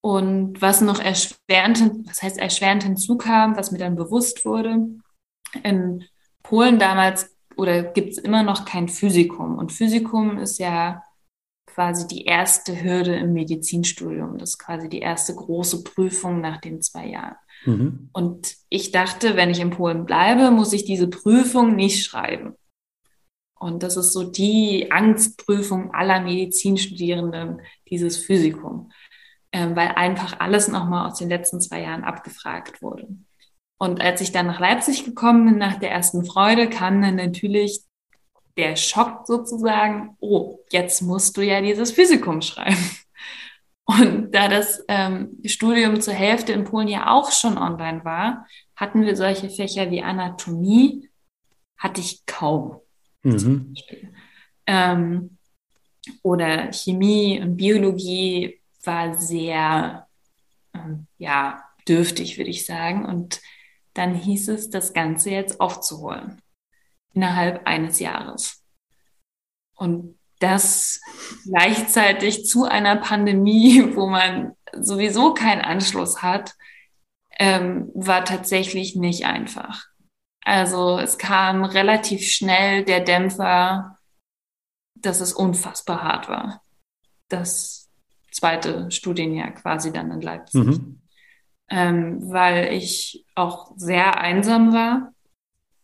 und 0.00 0.60
was 0.62 0.80
noch 0.80 1.00
erschwerend, 1.00 1.82
was 2.06 2.22
heißt 2.22 2.38
erschwerend 2.38 2.84
hinzukam, 2.84 3.56
was 3.56 3.72
mir 3.72 3.78
dann 3.78 3.96
bewusst 3.96 4.44
wurde. 4.44 4.86
In 5.62 6.04
Polen 6.42 6.78
damals 6.78 7.36
oder 7.56 7.82
gibt 7.82 8.12
es 8.12 8.18
immer 8.18 8.42
noch 8.42 8.64
kein 8.64 8.88
Physikum. 8.88 9.58
Und 9.58 9.72
Physikum 9.72 10.38
ist 10.38 10.58
ja 10.58 11.02
quasi 11.78 12.08
die 12.08 12.24
erste 12.24 12.82
Hürde 12.82 13.14
im 13.14 13.32
Medizinstudium. 13.34 14.36
Das 14.36 14.50
ist 14.50 14.58
quasi 14.58 14.88
die 14.88 14.98
erste 14.98 15.32
große 15.32 15.84
Prüfung 15.84 16.40
nach 16.40 16.60
den 16.60 16.82
zwei 16.82 17.06
Jahren. 17.06 17.36
Mhm. 17.66 18.10
Und 18.12 18.56
ich 18.68 18.90
dachte, 18.90 19.36
wenn 19.36 19.48
ich 19.48 19.60
in 19.60 19.70
Polen 19.70 20.04
bleibe, 20.04 20.50
muss 20.50 20.72
ich 20.72 20.84
diese 20.84 21.06
Prüfung 21.06 21.76
nicht 21.76 22.04
schreiben. 22.04 22.54
Und 23.60 23.84
das 23.84 23.96
ist 23.96 24.12
so 24.12 24.28
die 24.28 24.90
Angstprüfung 24.90 25.94
aller 25.94 26.20
Medizinstudierenden, 26.20 27.60
dieses 27.88 28.16
Physikum, 28.16 28.90
äh, 29.52 29.68
weil 29.76 29.92
einfach 29.94 30.40
alles 30.40 30.66
nochmal 30.66 31.08
aus 31.08 31.20
den 31.20 31.28
letzten 31.28 31.60
zwei 31.60 31.82
Jahren 31.82 32.02
abgefragt 32.02 32.82
wurde. 32.82 33.06
Und 33.80 34.00
als 34.00 34.20
ich 34.20 34.32
dann 34.32 34.48
nach 34.48 34.58
Leipzig 34.58 35.04
gekommen 35.04 35.44
bin, 35.46 35.58
nach 35.58 35.78
der 35.78 35.92
ersten 35.92 36.24
Freude, 36.24 36.68
kam 36.68 37.00
dann 37.02 37.14
natürlich 37.14 37.82
der 38.58 38.76
Schock 38.76 39.26
sozusagen, 39.26 40.16
oh, 40.20 40.58
jetzt 40.70 41.00
musst 41.00 41.36
du 41.36 41.42
ja 41.42 41.62
dieses 41.62 41.92
Physikum 41.92 42.42
schreiben. 42.42 42.76
Und 43.84 44.32
da 44.32 44.48
das 44.48 44.84
ähm, 44.88 45.38
Studium 45.46 46.00
zur 46.00 46.12
Hälfte 46.12 46.52
in 46.52 46.64
Polen 46.64 46.88
ja 46.88 47.10
auch 47.10 47.32
schon 47.32 47.56
online 47.56 48.04
war, 48.04 48.46
hatten 48.76 49.06
wir 49.06 49.16
solche 49.16 49.48
Fächer 49.48 49.90
wie 49.90 50.02
Anatomie, 50.02 51.08
hatte 51.78 52.00
ich 52.02 52.26
kaum. 52.26 52.80
Mhm. 53.22 53.74
Ähm, 54.66 55.38
oder 56.22 56.72
Chemie 56.72 57.40
und 57.40 57.56
Biologie 57.56 58.60
war 58.84 59.14
sehr, 59.14 60.06
ähm, 60.74 61.06
ja, 61.16 61.64
dürftig, 61.86 62.36
würde 62.36 62.50
ich 62.50 62.66
sagen. 62.66 63.06
Und 63.06 63.40
dann 63.94 64.14
hieß 64.14 64.48
es, 64.48 64.68
das 64.68 64.92
Ganze 64.92 65.30
jetzt 65.30 65.60
aufzuholen 65.60 66.42
innerhalb 67.18 67.66
eines 67.66 67.98
Jahres. 67.98 68.64
Und 69.74 70.18
das 70.38 71.00
gleichzeitig 71.44 72.46
zu 72.46 72.64
einer 72.64 72.94
Pandemie, 72.94 73.82
wo 73.96 74.06
man 74.06 74.52
sowieso 74.72 75.34
keinen 75.34 75.62
Anschluss 75.62 76.22
hat, 76.22 76.54
ähm, 77.40 77.90
war 77.94 78.24
tatsächlich 78.24 78.94
nicht 78.94 79.26
einfach. 79.26 79.86
Also 80.44 80.98
es 80.98 81.18
kam 81.18 81.64
relativ 81.64 82.28
schnell 82.28 82.84
der 82.84 83.00
Dämpfer, 83.00 83.98
dass 84.94 85.20
es 85.20 85.32
unfassbar 85.32 86.02
hart 86.02 86.28
war. 86.28 86.62
Das 87.28 87.90
zweite 88.30 88.90
Studienjahr 88.90 89.50
quasi 89.52 89.92
dann 89.92 90.12
in 90.12 90.20
Leipzig. 90.20 90.64
Mhm. 90.64 91.02
ähm, 91.68 92.30
weil 92.30 92.72
ich 92.72 93.26
auch 93.34 93.72
sehr 93.76 94.18
einsam 94.18 94.72
war, 94.72 95.12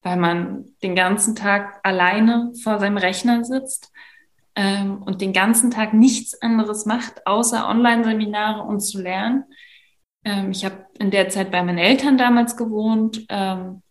weil 0.05 0.19
man 0.19 0.67
den 0.83 0.95
ganzen 0.95 1.35
Tag 1.35 1.81
alleine 1.83 2.53
vor 2.63 2.79
seinem 2.79 2.99
Rechner 2.99 3.43
sitzt 3.45 3.91
ähm, 4.55 5.03
und 5.03 5.23
den 5.23 5.33
ganzen 5.33 5.71
Tag 5.71 5.95
nichts 5.95 6.41
anderes 6.41 6.85
macht, 6.85 7.27
außer 7.27 7.67
Online-Seminare 7.67 8.63
und 8.63 8.81
zu 8.81 9.01
lernen. 9.01 9.45
Ähm, 10.25 10.51
ich 10.51 10.65
habe 10.65 10.87
in 10.99 11.11
der 11.11 11.31
Zeit 11.31 11.51
bei 11.51 11.63
meinen 11.63 11.79
Eltern 11.79 12.19
damals 12.19 12.57
gewohnt. 12.57 13.25
Ähm, 13.31 13.83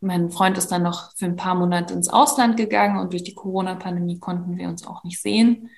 mein 0.00 0.30
Freund 0.30 0.58
ist 0.58 0.72
dann 0.72 0.82
noch 0.82 1.12
für 1.16 1.26
ein 1.26 1.36
paar 1.36 1.54
Monate 1.54 1.94
ins 1.94 2.08
Ausland 2.08 2.56
gegangen 2.56 2.98
und 2.98 3.12
durch 3.12 3.22
die 3.22 3.34
Corona-Pandemie 3.34 4.18
konnten 4.18 4.58
wir 4.58 4.68
uns 4.68 4.84
auch 4.84 5.04
nicht 5.04 5.22
sehen, 5.22 5.70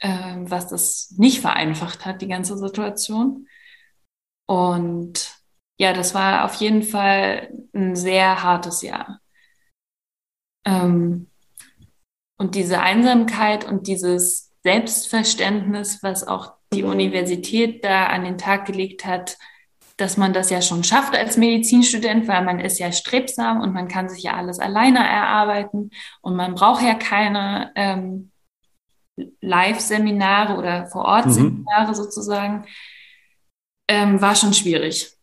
ähm, 0.00 0.50
was 0.50 0.66
das 0.66 1.14
nicht 1.16 1.40
vereinfacht 1.40 2.04
hat, 2.04 2.20
die 2.20 2.28
ganze 2.28 2.58
Situation. 2.58 3.46
Und 4.46 5.35
ja, 5.78 5.92
das 5.92 6.14
war 6.14 6.44
auf 6.44 6.54
jeden 6.54 6.82
Fall 6.82 7.50
ein 7.74 7.96
sehr 7.96 8.42
hartes 8.42 8.82
Jahr. 8.82 9.20
Ähm, 10.66 11.30
und 12.38 12.54
diese 12.54 12.80
Einsamkeit 12.80 13.64
und 13.64 13.86
dieses 13.86 14.52
Selbstverständnis, 14.62 16.02
was 16.02 16.26
auch 16.26 16.54
die 16.72 16.82
Universität 16.82 17.84
da 17.84 18.06
an 18.06 18.24
den 18.24 18.38
Tag 18.38 18.66
gelegt 18.66 19.06
hat, 19.06 19.38
dass 19.96 20.16
man 20.18 20.32
das 20.32 20.50
ja 20.50 20.60
schon 20.60 20.84
schafft 20.84 21.14
als 21.14 21.38
Medizinstudent, 21.38 22.28
weil 22.28 22.44
man 22.44 22.60
ist 22.60 22.78
ja 22.78 22.92
strebsam 22.92 23.60
und 23.60 23.72
man 23.72 23.88
kann 23.88 24.08
sich 24.08 24.24
ja 24.24 24.34
alles 24.34 24.58
alleine 24.58 24.98
erarbeiten 24.98 25.90
und 26.20 26.36
man 26.36 26.54
braucht 26.54 26.82
ja 26.82 26.94
keine 26.94 27.72
ähm, 27.76 28.30
Live-Seminare 29.40 30.56
oder 30.56 30.86
Vor-Ort-Seminare 30.88 31.88
mhm. 31.88 31.94
sozusagen, 31.94 32.66
ähm, 33.88 34.20
war 34.20 34.34
schon 34.34 34.52
schwierig. 34.52 35.15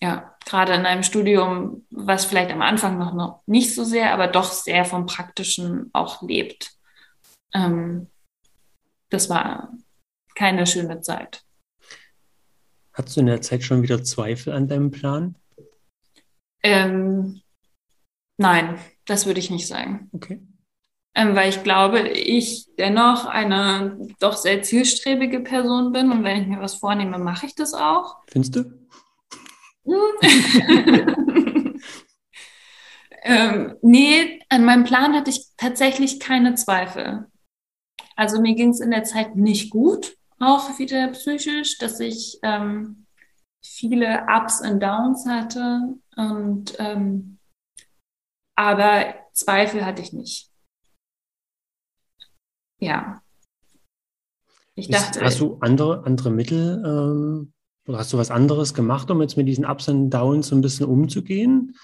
Ja, 0.00 0.36
gerade 0.44 0.74
in 0.74 0.86
einem 0.86 1.02
Studium, 1.02 1.84
was 1.90 2.24
vielleicht 2.24 2.52
am 2.52 2.62
Anfang 2.62 2.98
noch, 2.98 3.14
noch 3.14 3.42
nicht 3.46 3.74
so 3.74 3.84
sehr, 3.84 4.14
aber 4.14 4.28
doch 4.28 4.52
sehr 4.52 4.84
vom 4.84 5.06
Praktischen 5.06 5.90
auch 5.92 6.22
lebt. 6.22 6.72
Ähm, 7.52 8.08
das 9.10 9.28
war 9.28 9.72
keine 10.34 10.66
schöne 10.66 11.00
Zeit. 11.00 11.42
Hattest 12.92 13.16
du 13.16 13.20
in 13.20 13.26
der 13.26 13.42
Zeit 13.42 13.62
schon 13.62 13.82
wieder 13.82 14.02
Zweifel 14.04 14.52
an 14.52 14.68
deinem 14.68 14.90
Plan? 14.90 15.36
Ähm, 16.62 17.42
nein, 18.38 18.78
das 19.04 19.26
würde 19.26 19.40
ich 19.40 19.50
nicht 19.50 19.66
sagen. 19.66 20.10
Okay. 20.12 20.40
Ähm, 21.14 21.34
weil 21.34 21.48
ich 21.48 21.62
glaube, 21.64 22.08
ich 22.08 22.68
dennoch 22.76 23.24
eine 23.26 23.98
doch 24.20 24.36
sehr 24.36 24.62
zielstrebige 24.62 25.40
Person 25.40 25.92
bin 25.92 26.12
und 26.12 26.22
wenn 26.22 26.42
ich 26.42 26.46
mir 26.46 26.60
was 26.60 26.74
vornehme, 26.74 27.18
mache 27.18 27.46
ich 27.46 27.54
das 27.54 27.74
auch. 27.74 28.18
Findest 28.28 28.56
du? 28.56 28.64
ähm, 33.22 33.76
nee, 33.82 34.40
an 34.48 34.64
meinem 34.64 34.84
Plan 34.84 35.14
hatte 35.14 35.30
ich 35.30 35.46
tatsächlich 35.56 36.20
keine 36.20 36.54
Zweifel. 36.54 37.26
Also 38.16 38.40
mir 38.40 38.54
ging 38.54 38.70
es 38.70 38.80
in 38.80 38.90
der 38.90 39.04
Zeit 39.04 39.36
nicht 39.36 39.70
gut 39.70 40.18
auch 40.40 40.78
wieder 40.78 41.08
psychisch, 41.08 41.78
dass 41.78 42.00
ich 42.00 42.38
ähm, 42.42 43.06
viele 43.62 44.26
Ups 44.28 44.60
und 44.60 44.80
Downs 44.80 45.26
hatte. 45.26 45.94
Und 46.16 46.74
ähm, 46.78 47.38
aber 48.56 49.14
Zweifel 49.32 49.84
hatte 49.84 50.02
ich 50.02 50.12
nicht. 50.12 50.50
Ja. 52.80 53.22
Ich 54.74 54.88
dachte. 54.88 55.20
Hast 55.20 55.40
du 55.40 55.58
andere, 55.60 56.04
andere 56.04 56.30
Mittel 56.30 56.82
ähm, 56.84 57.52
oder 57.88 57.98
hast 57.98 58.12
du 58.12 58.18
was 58.18 58.30
anderes 58.30 58.74
gemacht, 58.74 59.10
um 59.10 59.22
jetzt 59.22 59.38
mit 59.38 59.48
diesen 59.48 59.64
Ups 59.64 59.88
und 59.88 60.10
Downs 60.10 60.48
so 60.48 60.54
ein 60.54 60.60
bisschen 60.60 60.86
umzugehen? 60.86 61.74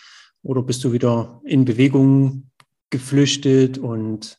Oder 0.42 0.62
bist 0.62 0.84
du 0.84 0.92
wieder 0.92 1.40
in 1.44 1.64
Bewegung 1.64 2.50
geflüchtet 2.90 3.78
und 3.78 4.38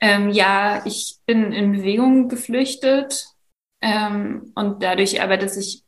ähm, 0.00 0.30
ja, 0.30 0.82
ich 0.86 1.18
bin 1.26 1.52
in 1.52 1.72
Bewegung 1.72 2.28
geflüchtet 2.28 3.26
ähm, 3.82 4.52
und 4.54 4.82
dadurch 4.82 5.20
aber, 5.20 5.36
dass 5.36 5.56
ich 5.56 5.84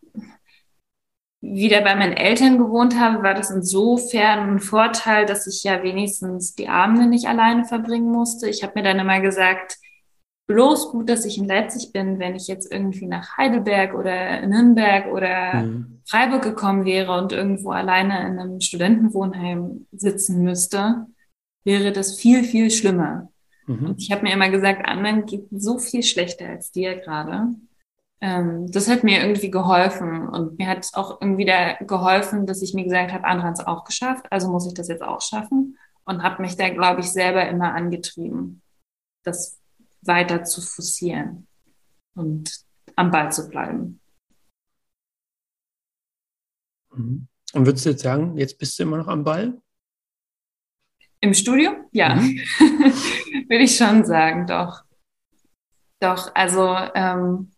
wieder 1.41 1.81
bei 1.81 1.95
meinen 1.95 2.13
Eltern 2.13 2.59
gewohnt 2.59 2.99
habe, 2.99 3.23
war 3.23 3.35
das 3.35 3.51
insofern 3.51 4.51
ein 4.51 4.61
Vorteil, 4.61 5.27
dass 5.27 5.47
ich 5.47 5.65
ja 5.65 5.83
wenigstens 5.83 6.55
die 6.55 6.69
Abende 6.69 7.07
nicht 7.07 7.27
alleine 7.27 7.65
verbringen 7.65 8.11
musste. 8.11 8.49
Ich 8.49 8.63
habe 8.63 8.75
mir 8.77 8.83
dann 8.83 8.99
immer 8.99 9.21
gesagt, 9.21 9.79
bloß 10.47 10.91
gut, 10.91 11.09
dass 11.09 11.25
ich 11.25 11.39
in 11.39 11.47
Leipzig 11.47 11.93
bin, 11.93 12.19
wenn 12.19 12.35
ich 12.35 12.49
jetzt 12.49 12.71
irgendwie 12.71 13.07
nach 13.07 13.37
Heidelberg 13.37 13.95
oder 13.95 14.47
Nürnberg 14.47 15.13
oder 15.13 15.63
mhm. 15.63 16.01
Freiburg 16.05 16.43
gekommen 16.43 16.85
wäre 16.85 17.17
und 17.19 17.33
irgendwo 17.33 17.71
alleine 17.71 18.27
in 18.27 18.39
einem 18.39 18.61
Studentenwohnheim 18.61 19.87
sitzen 19.93 20.43
müsste, 20.43 21.07
wäre 21.65 21.93
das 21.93 22.17
viel, 22.17 22.45
viel 22.45 22.71
schlimmer. 22.71 23.31
Mhm. 23.67 23.87
Und 23.87 24.03
ich 24.03 24.11
habe 24.11 24.23
mir 24.23 24.33
immer 24.33 24.51
gesagt, 24.51 24.87
anderen 24.87 25.27
geht 25.27 25.47
so 25.51 25.79
viel 25.79 26.03
schlechter 26.03 26.49
als 26.49 26.73
dir 26.73 26.97
gerade. 26.97 27.55
Ähm, 28.21 28.71
das 28.71 28.89
hat 28.89 29.05
mir 29.05 29.21
irgendwie 29.25 29.51
geholfen 29.51 30.29
und 30.29 30.59
mir 30.59 30.69
hat 30.69 30.89
auch 30.95 31.21
irgendwie 31.21 31.45
da 31.45 31.75
geholfen, 31.75 32.47
dass 32.47 32.63
ich 32.63 32.75
mir 32.75 32.85
gesagt 32.85 33.13
habe, 33.13 33.25
andere 33.25 33.47
haben 33.47 33.55
es 33.55 33.67
auch 33.67 33.85
geschafft, 33.85 34.27
also 34.31 34.49
muss 34.49 34.67
ich 34.67 34.75
das 34.75 34.89
jetzt 34.89 35.03
auch 35.03 35.21
schaffen 35.21 35.77
und 36.05 36.23
habe 36.23 36.43
mich 36.43 36.57
da, 36.57 36.69
glaube 36.69 37.01
ich, 37.01 37.11
selber 37.11 37.49
immer 37.49 37.75
angetrieben, 37.75 38.63
das 39.25 39.62
weiter 40.03 40.45
zu 40.45 40.61
forcieren 40.61 41.47
und 42.15 42.65
am 42.97 43.11
Ball 43.11 43.33
zu 43.33 43.49
bleiben. 43.49 44.01
Mhm. 46.95 47.29
Und 47.55 47.67
würdest 47.67 47.85
du 47.85 47.91
jetzt 47.91 48.03
sagen, 48.03 48.37
jetzt 48.37 48.59
bist 48.59 48.79
du 48.79 48.85
immer 48.85 48.99
noch 48.99 49.09
am 49.09 49.25
Ball? 49.25 49.61
Im 51.21 51.35
Studium? 51.35 51.87
Ja. 51.93 52.17
Mhm. 52.17 52.39
Würde 53.49 53.65
ich 53.65 53.77
schon 53.77 54.05
sagen, 54.05 54.47
doch. 54.47 54.83
Doch, 56.01 56.35
also 56.35 56.77
ähm, 56.95 57.53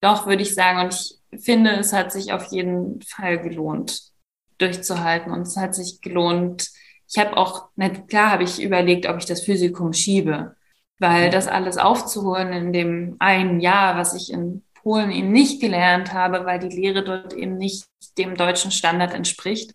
doch 0.00 0.26
würde 0.26 0.42
ich 0.42 0.54
sagen. 0.54 0.80
Und 0.80 1.20
ich 1.30 1.44
finde, 1.44 1.72
es 1.72 1.92
hat 1.92 2.10
sich 2.10 2.32
auf 2.32 2.46
jeden 2.46 3.02
Fall 3.02 3.40
gelohnt, 3.40 4.12
durchzuhalten. 4.56 5.32
Und 5.32 5.42
es 5.42 5.56
hat 5.56 5.74
sich 5.74 6.00
gelohnt. 6.00 6.70
Ich 7.08 7.18
habe 7.18 7.36
auch, 7.36 7.68
nicht, 7.76 8.08
klar 8.08 8.30
habe 8.30 8.44
ich 8.44 8.62
überlegt, 8.62 9.06
ob 9.06 9.18
ich 9.18 9.26
das 9.26 9.44
Physikum 9.44 9.92
schiebe, 9.92 10.56
weil 11.02 11.30
das 11.30 11.48
alles 11.48 11.78
aufzuholen 11.78 12.52
in 12.52 12.72
dem 12.72 13.16
einen 13.18 13.60
Jahr, 13.60 13.96
was 13.96 14.14
ich 14.14 14.32
in 14.32 14.62
Polen 14.72 15.10
eben 15.10 15.32
nicht 15.32 15.60
gelernt 15.60 16.12
habe, 16.12 16.46
weil 16.46 16.60
die 16.60 16.74
Lehre 16.74 17.04
dort 17.04 17.32
eben 17.32 17.58
nicht 17.58 17.86
dem 18.16 18.36
deutschen 18.36 18.70
Standard 18.70 19.12
entspricht. 19.12 19.74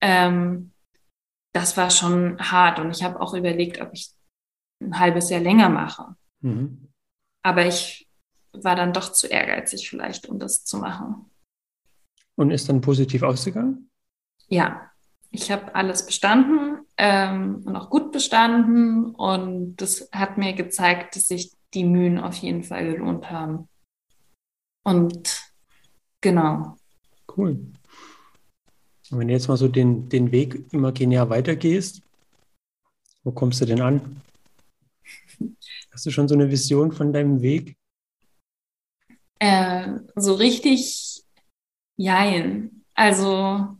Ähm, 0.00 0.72
das 1.52 1.76
war 1.76 1.90
schon 1.90 2.38
hart 2.38 2.78
und 2.78 2.90
ich 2.90 3.04
habe 3.04 3.20
auch 3.20 3.34
überlegt, 3.34 3.80
ob 3.80 3.92
ich 3.92 4.10
ein 4.82 4.98
halbes 4.98 5.30
Jahr 5.30 5.40
länger 5.40 5.68
mache. 5.68 6.16
Mhm. 6.40 6.88
Aber 7.42 7.66
ich 7.66 8.08
war 8.52 8.74
dann 8.74 8.94
doch 8.94 9.12
zu 9.12 9.26
ehrgeizig 9.26 9.88
vielleicht, 9.88 10.28
um 10.28 10.38
das 10.38 10.64
zu 10.64 10.78
machen. 10.78 11.30
Und 12.36 12.50
ist 12.50 12.68
dann 12.70 12.80
positiv 12.80 13.22
ausgegangen? 13.22 13.90
Ja, 14.48 14.90
ich 15.30 15.52
habe 15.52 15.74
alles 15.74 16.06
bestanden 16.06 16.83
ähm, 16.96 17.62
und 17.64 17.76
auch 17.76 17.90
gut 17.90 18.12
bestanden 18.12 19.14
und 19.14 19.76
das 19.76 20.08
hat 20.12 20.38
mir 20.38 20.52
gezeigt, 20.52 21.16
dass 21.16 21.28
sich 21.28 21.52
die 21.74 21.84
Mühen 21.84 22.18
auf 22.18 22.36
jeden 22.36 22.62
Fall 22.62 22.92
gelohnt 22.92 23.30
haben. 23.30 23.68
Und 24.84 25.52
genau. 26.20 26.76
Cool. 27.36 27.72
Und 29.10 29.18
wenn 29.18 29.28
du 29.28 29.34
jetzt 29.34 29.48
mal 29.48 29.56
so 29.56 29.68
den, 29.68 30.08
den 30.08 30.30
Weg 30.30 30.72
imaginär 30.72 31.28
weitergehst, 31.30 32.02
wo 33.24 33.32
kommst 33.32 33.60
du 33.60 33.64
denn 33.64 33.80
an? 33.80 34.22
Hast 35.90 36.06
du 36.06 36.10
schon 36.10 36.28
so 36.28 36.34
eine 36.34 36.50
Vision 36.50 36.92
von 36.92 37.12
deinem 37.12 37.40
Weg? 37.40 37.76
Äh, 39.38 39.98
so 40.14 40.34
richtig, 40.34 41.24
jein. 41.96 42.84
Also 42.94 43.76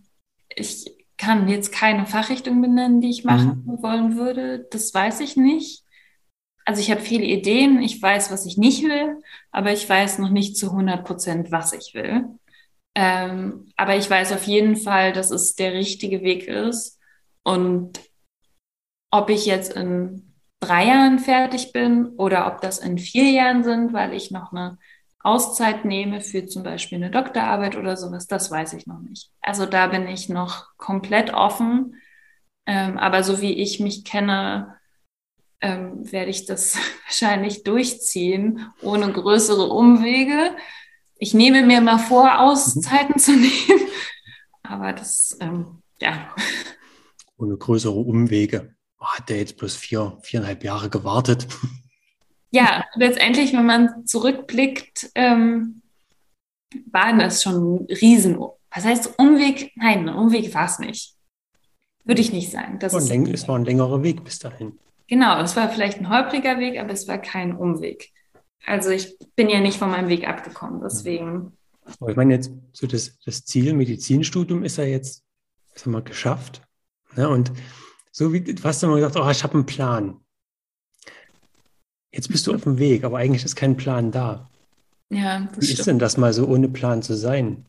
ich 0.55 0.94
kann 1.25 1.49
jetzt 1.49 1.73
keine 1.73 2.07
Fachrichtung 2.07 2.61
benennen, 2.61 3.01
die 3.01 3.11
ich 3.11 3.25
machen 3.25 3.65
mhm. 3.67 3.83
wollen 3.83 4.17
würde. 4.17 4.67
Das 4.71 4.93
weiß 4.93 5.21
ich 5.21 5.37
nicht. 5.37 5.83
Also 6.67 6.81
ich 6.81 6.91
habe 6.91 7.01
viele 7.01 7.25
Ideen, 7.25 7.81
ich 7.83 8.01
weiß, 8.01 8.31
was 8.31 8.47
ich 8.47 8.57
nicht 8.57 8.83
will, 8.85 9.21
aber 9.51 9.73
ich 9.73 9.89
weiß 9.89 10.19
noch 10.19 10.31
nicht 10.31 10.57
zu 10.57 10.71
100 10.71 11.05
Prozent, 11.05 11.51
was 11.51 11.73
ich 11.73 11.93
will. 11.95 12.25
Ähm, 12.95 13.73
aber 13.77 13.97
ich 13.97 14.09
weiß 14.09 14.33
auf 14.33 14.45
jeden 14.45 14.77
Fall, 14.77 15.13
dass 15.13 15.31
es 15.31 15.55
der 15.55 15.73
richtige 15.73 16.23
Weg 16.23 16.47
ist. 16.47 16.99
Und 17.43 18.01
ob 19.11 19.31
ich 19.31 19.47
jetzt 19.47 19.73
in 19.75 20.35
drei 20.61 20.87
Jahren 20.87 21.19
fertig 21.19 21.73
bin 21.73 22.09
oder 22.17 22.47
ob 22.47 22.61
das 22.61 22.79
in 22.79 22.99
vier 22.99 23.31
Jahren 23.31 23.65
sind, 23.65 23.93
weil 23.93 24.13
ich 24.15 24.31
noch 24.31 24.53
eine 24.53 24.79
Auszeit 25.25 25.87
nehme 25.87 26.21
für 26.21 26.47
zum 26.47 26.63
Beispiel 26.63 26.97
eine 26.97 27.11
Doktorarbeit 27.11 27.77
oder 27.77 27.97
sowas, 27.97 28.27
das 28.27 28.51
weiß 28.51 28.75
ich 28.75 28.87
noch 28.87 29.01
nicht. 29.01 29.31
Also 29.41 29.65
da 29.65 29.87
bin 29.87 30.07
ich 30.07 30.29
noch 30.29 30.77
komplett 30.77 31.33
offen. 31.33 31.97
Ähm, 32.67 32.99
aber 32.99 33.23
so 33.25 33.41
wie 33.41 33.55
ich 33.55 33.81
mich 33.81 34.05
kenne, 34.05 34.77
ähm, 35.63 36.13
werde 36.13 36.31
ich 36.31 36.45
das 36.45 36.77
wahrscheinlich 37.07 37.65
durchziehen, 37.65 38.71
ohne 38.83 39.11
größere 39.11 39.69
Umwege. 39.69 40.55
ich 41.17 41.33
nehme 41.33 41.63
mir 41.63 41.81
mal 41.81 41.99
vor, 41.99 42.41
Auszeiten 42.41 43.15
mhm. 43.17 43.19
zu 43.19 43.33
nehmen. 43.37 43.89
Aber 44.63 44.93
das, 44.93 45.37
ähm, 45.41 45.83
ja. 46.01 46.35
Ohne 47.39 47.57
größere 47.57 47.95
Umwege. 47.95 48.75
Oh, 48.99 49.07
hat 49.07 49.31
der 49.31 49.39
jetzt 49.39 49.57
bloß 49.57 49.75
vier, 49.75 50.19
viereinhalb 50.23 50.65
Jahre 50.65 50.91
gewartet? 50.91 51.47
Ja, 52.55 52.85
letztendlich, 52.95 53.53
wenn 53.53 53.67
man 53.67 54.07
zurückblickt, 54.07 55.11
ähm, 55.17 55.83
war 56.93 57.13
das 57.19 57.43
schon 57.43 57.55
ein 57.75 57.87
Riesen. 57.87 58.39
Was 58.71 58.85
heißt 58.85 59.19
Umweg? 59.19 59.73
Nein, 59.75 60.09
ein 60.09 60.15
Umweg 60.15 60.55
war 60.55 60.67
es 60.67 60.79
nicht. 60.79 61.17
Würde 62.05 62.21
ich 62.21 62.33
nicht 62.33 62.53
sagen. 62.53 62.79
Das 62.79 62.95
ist 62.95 63.11
es 63.11 63.49
war 63.49 63.59
ein 63.59 63.65
längerer 63.65 64.05
Weg 64.05 64.23
bis 64.23 64.39
dahin. 64.39 64.79
Genau, 65.09 65.41
es 65.41 65.57
war 65.57 65.69
vielleicht 65.69 65.99
ein 65.99 66.09
holpriger 66.09 66.61
Weg, 66.61 66.79
aber 66.79 66.93
es 66.93 67.09
war 67.09 67.19
kein 67.19 67.57
Umweg. 67.57 68.13
Also 68.65 68.91
ich 68.91 69.19
bin 69.35 69.49
ja 69.49 69.59
nicht 69.59 69.79
von 69.79 69.91
meinem 69.91 70.09
Weg 70.09 70.29
abgekommen, 70.29 70.81
deswegen. 70.81 71.59
Aber 71.99 72.11
ich 72.11 72.17
meine 72.17 72.35
jetzt, 72.35 72.53
so 72.73 72.87
das, 72.87 73.19
das 73.19 73.45
Ziel 73.45 73.75
Medizinstudium 73.75 74.63
ist 74.63 74.79
ja 74.79 74.85
jetzt, 74.85 75.25
das 75.73 75.87
haben 75.87 75.93
wir 75.93 76.03
geschafft. 76.03 76.63
Ne? 77.17 77.29
Und 77.29 77.51
so 78.13 78.33
wie, 78.33 78.43
du 78.43 78.63
hast 78.63 78.81
immer 78.85 78.95
gesagt, 78.95 79.17
oh, 79.17 79.29
ich 79.29 79.43
habe 79.43 79.55
einen 79.55 79.67
Plan. 79.67 80.21
Jetzt 82.15 82.29
bist 82.29 82.47
du 82.47 82.55
auf 82.55 82.63
dem 82.63 82.79
Weg, 82.79 83.03
aber 83.03 83.19
eigentlich 83.19 83.45
ist 83.45 83.57
kein 83.57 83.77
Plan 83.77 84.13
da. 84.13 84.49
Ja, 85.11 85.49
das 85.53 85.61
Wie 85.61 85.65
stimmt. 85.65 85.79
ist 85.79 85.87
denn 85.87 85.99
das 85.99 86.17
mal 86.17 86.33
so 86.33 86.47
ohne 86.47 86.69
Plan 86.69 87.03
zu 87.03 87.15
sein? 87.15 87.67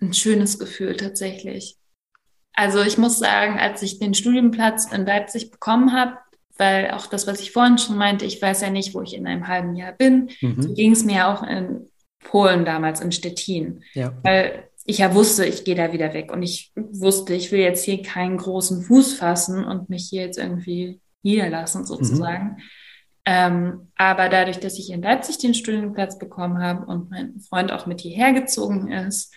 Ein 0.00 0.12
schönes 0.12 0.58
Gefühl 0.58 0.96
tatsächlich. 0.96 1.76
Also 2.54 2.82
ich 2.82 2.98
muss 2.98 3.20
sagen, 3.20 3.58
als 3.58 3.82
ich 3.82 4.00
den 4.00 4.14
Studienplatz 4.14 4.90
in 4.92 5.06
Leipzig 5.06 5.52
bekommen 5.52 5.92
habe, 5.92 6.18
weil 6.58 6.90
auch 6.90 7.06
das, 7.06 7.28
was 7.28 7.40
ich 7.40 7.52
vorhin 7.52 7.78
schon 7.78 7.96
meinte, 7.96 8.24
ich 8.24 8.42
weiß 8.42 8.62
ja 8.62 8.70
nicht, 8.70 8.94
wo 8.94 9.02
ich 9.02 9.14
in 9.14 9.26
einem 9.26 9.46
halben 9.46 9.76
Jahr 9.76 9.92
bin. 9.92 10.30
Mhm. 10.40 10.60
So 10.60 10.74
ging 10.74 10.92
es 10.92 11.04
mir 11.04 11.28
auch 11.28 11.44
in 11.44 11.88
Polen 12.18 12.64
damals, 12.64 13.00
in 13.00 13.12
Stettin. 13.12 13.84
Ja. 13.94 14.12
Weil 14.24 14.68
ich 14.84 14.98
ja 14.98 15.14
wusste, 15.14 15.46
ich 15.46 15.64
gehe 15.64 15.76
da 15.76 15.92
wieder 15.92 16.12
weg. 16.14 16.32
Und 16.32 16.42
ich 16.42 16.72
wusste, 16.74 17.34
ich 17.34 17.52
will 17.52 17.60
jetzt 17.60 17.84
hier 17.84 18.02
keinen 18.02 18.38
großen 18.38 18.82
Fuß 18.82 19.14
fassen 19.14 19.64
und 19.64 19.88
mich 19.88 20.08
hier 20.10 20.22
jetzt 20.22 20.38
irgendwie 20.38 21.00
niederlassen, 21.22 21.86
sozusagen. 21.86 22.56
Mhm. 22.56 22.62
Ähm, 23.32 23.92
aber 23.94 24.28
dadurch, 24.28 24.58
dass 24.58 24.76
ich 24.76 24.90
in 24.90 25.02
Leipzig 25.02 25.38
den 25.38 25.54
Studienplatz 25.54 26.18
bekommen 26.18 26.60
habe 26.60 26.84
und 26.86 27.10
mein 27.10 27.38
Freund 27.38 27.70
auch 27.70 27.86
mit 27.86 28.00
hierher 28.00 28.32
gezogen 28.32 28.90
ist, 28.90 29.32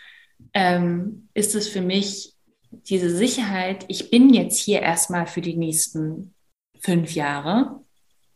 ähm, 0.55 1.29
ist 1.35 1.53
es 1.53 1.67
für 1.67 1.81
mich 1.81 2.33
diese 2.71 3.15
Sicherheit, 3.15 3.85
ich 3.89 4.09
bin 4.09 4.33
jetzt 4.33 4.59
hier 4.59 4.81
erstmal 4.81 5.27
für 5.27 5.41
die 5.41 5.55
nächsten 5.55 6.33
fünf 6.79 7.13
Jahre 7.13 7.81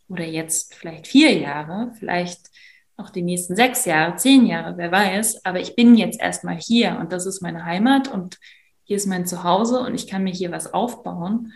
oder 0.08 0.26
jetzt 0.26 0.76
vielleicht 0.76 1.08
vier 1.08 1.36
Jahre, 1.36 1.92
vielleicht 1.98 2.52
auch 2.96 3.10
die 3.10 3.24
nächsten 3.24 3.56
sechs 3.56 3.86
Jahre, 3.86 4.16
zehn 4.16 4.46
Jahre, 4.46 4.78
wer 4.78 4.92
weiß, 4.92 5.44
aber 5.44 5.60
ich 5.60 5.76
bin 5.76 5.96
jetzt 5.96 6.22
erstmal 6.22 6.58
hier 6.58 7.00
und 7.00 7.12
das 7.12 7.26
ist 7.26 7.42
meine 7.42 7.66
Heimat 7.66 8.08
und 8.14 8.38
hier 8.84 8.98
ist 8.98 9.08
mein 9.08 9.26
Zuhause 9.26 9.80
und 9.80 9.96
ich 9.96 10.06
kann 10.06 10.24
mir 10.24 10.34
hier 10.34 10.52
was 10.52 10.72
aufbauen 10.72 11.52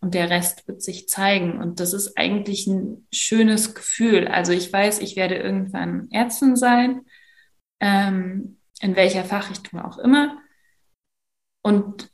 und 0.00 0.14
der 0.14 0.28
Rest 0.30 0.68
wird 0.68 0.82
sich 0.82 1.08
zeigen 1.08 1.60
und 1.60 1.80
das 1.80 1.92
ist 1.92 2.16
eigentlich 2.16 2.66
ein 2.66 3.06
schönes 3.12 3.74
Gefühl. 3.74 4.28
Also 4.28 4.52
ich 4.52 4.72
weiß, 4.72 5.00
ich 5.00 5.16
werde 5.16 5.36
irgendwann 5.36 6.08
Ärztin 6.10 6.56
sein, 6.56 7.02
ähm, 7.80 8.58
in 8.80 8.96
welcher 8.96 9.24
Fachrichtung 9.24 9.80
auch 9.80 9.98
immer 9.98 10.38
und 11.62 12.10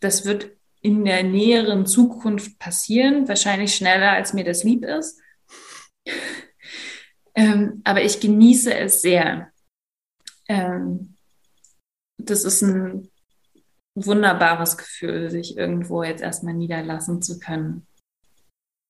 das 0.00 0.24
wird 0.24 0.52
in 0.80 1.04
der 1.04 1.24
näheren 1.24 1.86
Zukunft 1.86 2.58
passieren, 2.58 3.26
wahrscheinlich 3.26 3.74
schneller, 3.74 4.12
als 4.12 4.32
mir 4.32 4.44
das 4.44 4.62
lieb 4.62 4.84
ist. 4.84 5.20
ähm, 7.34 7.80
aber 7.84 8.02
ich 8.04 8.20
genieße 8.20 8.72
es 8.74 9.02
sehr. 9.02 9.50
Ähm, 10.48 11.16
das 12.16 12.44
ist 12.44 12.62
ein 12.62 13.10
wunderbares 14.06 14.76
Gefühl, 14.76 15.30
sich 15.30 15.56
irgendwo 15.56 16.02
jetzt 16.02 16.22
erstmal 16.22 16.54
niederlassen 16.54 17.22
zu 17.22 17.38
können, 17.38 17.86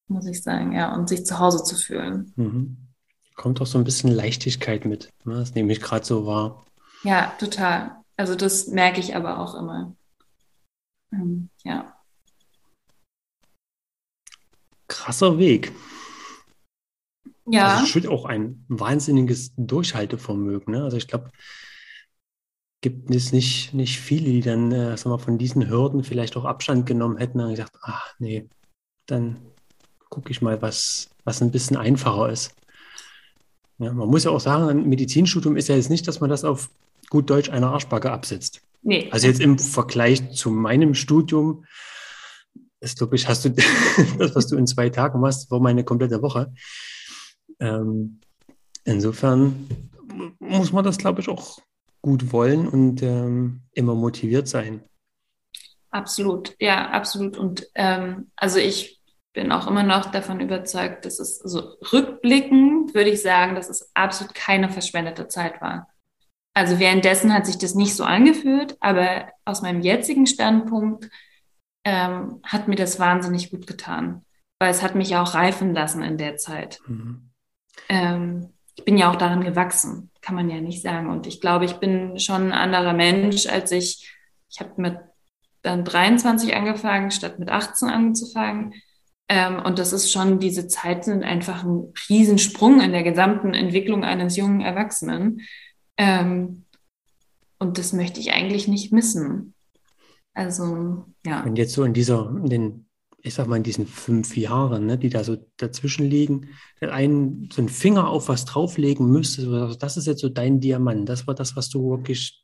muss 0.09 0.27
ich 0.27 0.43
sagen, 0.43 0.73
ja, 0.73 0.95
und 0.95 1.09
sich 1.09 1.27
zu 1.27 1.39
Hause 1.39 1.63
zu 1.65 1.77
fühlen. 1.77 2.33
Mhm. 2.37 2.77
Kommt 3.35 3.61
auch 3.61 3.67
so 3.67 3.79
ein 3.79 3.85
bisschen 3.85 4.11
Leichtigkeit 4.11 4.85
mit, 4.85 5.11
ne? 5.25 5.35
das 5.35 5.55
nehme 5.55 5.73
ich 5.73 5.81
gerade 5.81 6.05
so 6.05 6.27
wahr. 6.27 6.65
Ja, 7.05 7.33
total. 7.39 7.97
Also 8.17 8.35
das 8.35 8.67
merke 8.67 8.99
ich 8.99 9.15
aber 9.15 9.39
auch 9.39 9.55
immer. 9.55 9.95
Ähm, 11.13 11.49
ja. 11.63 11.95
Krasser 14.89 15.39
Weg. 15.39 15.73
Ja. 17.47 17.79
Also 17.79 18.11
auch 18.11 18.25
ein 18.25 18.65
wahnsinniges 18.69 19.53
Durchhaltevermögen. 19.57 20.75
Ne? 20.75 20.83
Also 20.83 20.97
ich 20.97 21.09
glaube, 21.09 21.31
gibt 22.81 23.15
es 23.15 23.33
nicht, 23.33 23.75
nicht 23.75 23.99
viele, 23.99 24.27
die 24.31 24.41
dann 24.41 24.71
äh, 24.73 24.97
sag 24.97 25.07
mal, 25.07 25.19
von 25.19 25.39
diesen 25.39 25.69
Hürden 25.69 26.05
vielleicht 26.05 26.37
auch 26.37 26.45
Abstand 26.45 26.87
genommen 26.87 27.17
hätten 27.17 27.41
und 27.41 27.51
gesagt, 27.51 27.77
ach 27.83 28.15
nee, 28.19 28.49
dann 29.07 29.39
gucke 30.09 30.31
ich 30.31 30.43
mal, 30.43 30.63
was, 30.63 31.11
was 31.25 31.43
ein 31.43 31.51
bisschen 31.51 31.77
einfacher 31.77 32.31
ist. 32.31 32.55
Ja, 33.79 33.93
man 33.93 34.09
muss 34.09 34.25
ja 34.25 34.31
auch 34.31 34.41
sagen, 34.41 34.69
ein 34.69 34.89
Medizinstudium 34.89 35.57
ist 35.57 35.69
ja 35.69 35.77
jetzt 35.77 35.91
nicht, 35.91 36.07
dass 36.09 36.21
man 36.21 36.31
das 36.31 36.45
auf 36.45 36.71
gut 37.11 37.31
Deutsch 37.31 37.51
einer 37.51 37.71
Arschbacke 37.71 38.11
absetzt. 38.11 38.61
Nee. 38.83 39.09
Also 39.11 39.27
jetzt 39.27 39.41
im 39.41 39.59
Vergleich 39.59 40.33
zu 40.33 40.51
meinem 40.51 40.95
Studium, 40.95 41.65
ist 42.81 42.99
glaube 42.99 43.17
ich, 43.17 43.29
hast 43.29 43.45
du 43.45 43.51
das, 44.19 44.35
was 44.35 44.47
du 44.47 44.57
in 44.57 44.67
zwei 44.67 44.89
Tagen 44.89 45.21
machst, 45.21 45.51
war 45.51 45.61
meine 45.61 45.85
komplette 45.85 46.23
Woche. 46.23 46.53
Ähm, 47.61 48.21
insofern 48.85 49.69
muss 50.39 50.73
man 50.73 50.85
das, 50.85 50.99
glaube 50.99 51.21
ich, 51.21 51.29
auch 51.29 51.61
gut 52.03 52.33
wollen 52.33 52.69
und 52.69 53.03
ähm, 53.03 53.63
immer 53.73 53.95
motiviert 53.95 54.49
sein. 54.49 54.83
Absolut, 55.91 56.55
ja, 56.61 56.91
absolut. 56.91 57.37
Und 57.37 57.67
ähm, 57.75 58.31
also 58.37 58.59
ich 58.59 59.01
bin 59.33 59.53
auch 59.53 59.67
immer 59.67 59.83
noch 59.83 60.11
davon 60.11 60.41
überzeugt, 60.41 61.05
dass 61.05 61.19
es 61.19 61.39
so 61.39 61.77
rückblickend 61.93 62.95
würde 62.95 63.11
ich 63.11 63.23
sagen, 63.23 63.55
dass 63.55 63.69
es 63.69 63.91
absolut 63.95 64.35
keine 64.35 64.69
verschwendete 64.69 65.29
Zeit 65.29 65.61
war. 65.61 65.89
Also 66.55 66.79
währenddessen 66.81 67.33
hat 67.33 67.47
sich 67.47 67.57
das 67.59 67.75
nicht 67.75 67.95
so 67.95 68.05
angefühlt, 68.05 68.77
aber 68.81 69.29
aus 69.45 69.63
meinem 69.63 69.81
jetzigen 69.81 70.27
Standpunkt 70.27 71.09
ähm, 71.85 72.41
hat 72.43 72.69
mir 72.69 72.75
das 72.75 72.99
wahnsinnig 72.99 73.51
gut 73.51 73.67
getan, 73.67 74.25
weil 74.59 74.71
es 74.71 74.83
hat 74.83 74.95
mich 74.95 75.15
auch 75.15 75.35
reifen 75.35 75.73
lassen 75.73 76.03
in 76.03 76.19
der 76.19 76.37
Zeit. 76.37 76.81
Mhm. 76.87 77.31
Ähm, 77.89 78.53
ich 78.75 78.85
bin 78.85 78.99
ja 78.99 79.11
auch 79.11 79.17
daran 79.17 79.45
gewachsen, 79.45 80.08
kann 80.21 80.35
man 80.35 80.51
ja 80.51 80.61
nicht 80.61 80.83
sagen. 80.83 81.09
Und 81.09 81.27
ich 81.27 81.41
glaube, 81.41 81.65
ich 81.65 81.75
bin 81.75 82.19
schon 82.19 82.53
ein 82.53 82.53
anderer 82.53 82.93
Mensch, 82.93 83.47
als 83.47 83.73
ich, 83.73 84.15
ich 84.51 84.61
habe 84.61 84.73
mit 84.77 84.99
dann 85.63 85.85
23 85.85 86.55
angefangen, 86.55 87.11
statt 87.11 87.39
mit 87.39 87.49
18 87.49 87.89
anzufangen. 87.89 88.75
Ähm, 89.29 89.61
und 89.65 89.79
das 89.79 89.93
ist 89.93 90.11
schon, 90.11 90.39
diese 90.39 90.69
Zeiten 90.69 91.03
sind 91.03 91.23
einfach 91.23 91.65
ein 91.65 91.93
Riesensprung 92.09 92.81
in 92.81 92.93
der 92.93 93.03
gesamten 93.03 93.55
Entwicklung 93.55 94.05
eines 94.05 94.37
jungen 94.37 94.61
Erwachsenen. 94.61 95.43
Ähm, 95.97 96.65
und 97.59 97.79
das 97.79 97.93
möchte 97.93 98.21
ich 98.21 98.33
eigentlich 98.33 98.69
nicht 98.69 98.93
missen. 98.93 99.55
Also, 100.33 101.05
ja. 101.27 101.43
Und 101.43 101.59
jetzt 101.59 101.73
so 101.75 101.85
in 101.85 101.93
dieser, 101.93 102.31
in 102.31 102.49
den, 102.49 102.88
ich 103.29 103.35
sag 103.35 103.47
mal, 103.47 103.57
in 103.57 103.63
diesen 103.63 103.87
fünf 103.87 104.37
Jahren, 104.37 104.87
ne, 104.87 104.99
die 104.99 105.11
da 105.11 105.23
so 105.23 105.37
dazwischen 105.59 106.07
liegen, 106.07 106.49
einen 106.81 107.49
so 107.53 107.61
einen 107.61 107.69
Finger 107.69 108.09
auf 108.09 108.29
was 108.29 108.45
drauflegen 108.47 109.11
müsstest, 109.11 109.83
das 109.83 109.97
ist 109.97 110.07
jetzt 110.07 110.21
so 110.21 110.29
dein 110.29 110.61
Diamant. 110.61 111.09
Das 111.09 111.27
war 111.27 111.35
das, 111.35 111.55
was 111.55 111.69
du 111.69 111.91
wirklich 111.91 112.43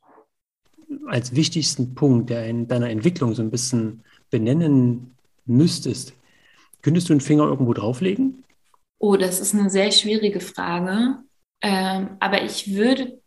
als 1.07 1.35
wichtigsten 1.35 1.95
Punkt 1.95 2.29
der 2.29 2.47
in 2.47 2.67
deiner 2.67 2.89
Entwicklung 2.89 3.33
so 3.33 3.41
ein 3.41 3.51
bisschen 3.51 4.03
benennen 4.29 5.15
müsstest. 5.45 6.13
Könntest 6.81 7.09
du 7.09 7.13
einen 7.13 7.21
Finger 7.21 7.45
irgendwo 7.45 7.73
drauflegen? 7.73 8.43
Oh, 8.99 9.17
das 9.17 9.39
ist 9.39 9.53
eine 9.55 9.69
sehr 9.69 9.91
schwierige 9.91 10.39
Frage. 10.39 11.17
Ähm, 11.61 12.09
aber 12.19 12.43
ich 12.43 12.75
würde 12.75 13.19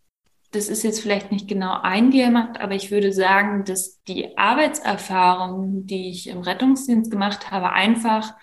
das 0.51 0.69
ist 0.69 0.83
jetzt 0.83 1.01
vielleicht 1.01 1.31
nicht 1.31 1.47
genau 1.47 1.79
ein 1.83 2.11
Diamant, 2.11 2.59
aber 2.61 2.75
ich 2.75 2.91
würde 2.91 3.13
sagen, 3.13 3.65
dass 3.65 4.03
die 4.05 4.37
Arbeitserfahrung, 4.39 5.87
die 5.87 6.11
ich 6.11 6.29
im 6.29 6.41
Rettungsdienst 6.41 7.11
gemacht 7.11 7.51
habe, 7.51 7.73
einfach 7.73 8.35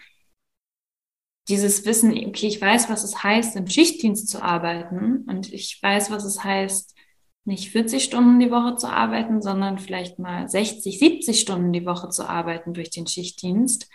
dieses 1.48 1.86
Wissen, 1.86 2.12
okay, 2.12 2.48
ich 2.48 2.62
weiß, 2.62 2.90
was 2.90 3.04
es 3.04 3.24
heißt, 3.24 3.56
im 3.56 3.68
Schichtdienst 3.68 4.30
zu 4.30 4.42
arbeiten 4.42 5.26
und 5.28 5.52
ich 5.52 5.80
weiß, 5.82 6.12
was 6.12 6.26
es 6.26 6.44
heißt, 6.44 6.96
nicht 7.44 7.72
40 7.72 8.04
Stunden 8.04 8.40
die 8.40 8.50
Woche 8.50 8.76
zu 8.76 8.88
arbeiten, 8.88 9.42
sondern 9.42 9.78
vielleicht 9.78 10.18
mal 10.18 10.50
60, 10.50 10.98
70 10.98 11.40
Stunden 11.40 11.74
die 11.74 11.86
Woche 11.86 12.10
zu 12.10 12.28
arbeiten 12.28 12.74
durch 12.74 12.90
den 12.90 13.06
Schichtdienst, 13.06 13.88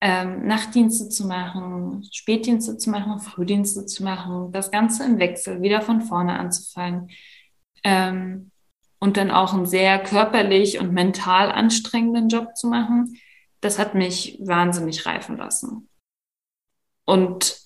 ähm, 0.00 0.46
Nachtdienste 0.46 1.10
zu 1.10 1.26
machen, 1.26 2.08
Spätdienste 2.10 2.78
zu 2.78 2.88
machen, 2.88 3.18
Frühdienste 3.18 3.84
zu 3.84 4.02
machen, 4.02 4.50
das 4.52 4.70
Ganze 4.70 5.04
im 5.04 5.18
Wechsel, 5.18 5.60
wieder 5.60 5.82
von 5.82 6.00
vorne 6.00 6.38
anzufangen 6.38 7.10
ähm, 7.84 8.50
und 8.98 9.16
dann 9.16 9.30
auch 9.30 9.54
einen 9.54 9.66
sehr 9.66 9.98
körperlich 10.02 10.78
und 10.78 10.92
mental 10.92 11.50
anstrengenden 11.50 12.28
Job 12.28 12.56
zu 12.56 12.68
machen, 12.68 13.16
das 13.60 13.78
hat 13.78 13.94
mich 13.94 14.38
wahnsinnig 14.42 15.06
reifen 15.06 15.36
lassen. 15.36 15.88
Und 17.04 17.60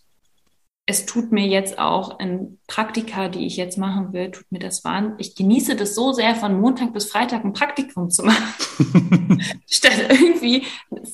es 0.87 1.07
tut 1.07 1.33
mir 1.33 1.47
jetzt 1.47 1.79
auch 1.79 2.21
in 2.21 2.59
Praktika, 2.67 3.29
die 3.29 3.47
ich 3.47 3.57
jetzt 3.57 3.79
machen 3.79 4.13
will, 4.13 4.31
tut 4.31 4.51
mir 4.51 4.59
das 4.59 4.85
wahnsinnig. 4.85 5.29
Ich 5.29 5.35
genieße 5.35 5.77
das 5.77 5.95
so 5.95 6.13
sehr, 6.13 6.35
von 6.35 6.61
Montag 6.61 6.93
bis 6.93 7.11
Freitag 7.11 7.43
ein 7.43 7.55
Praktikum 7.55 8.11
zu 8.11 8.23
machen. 8.23 9.41
Statt 9.67 10.11
irgendwie 10.11 10.65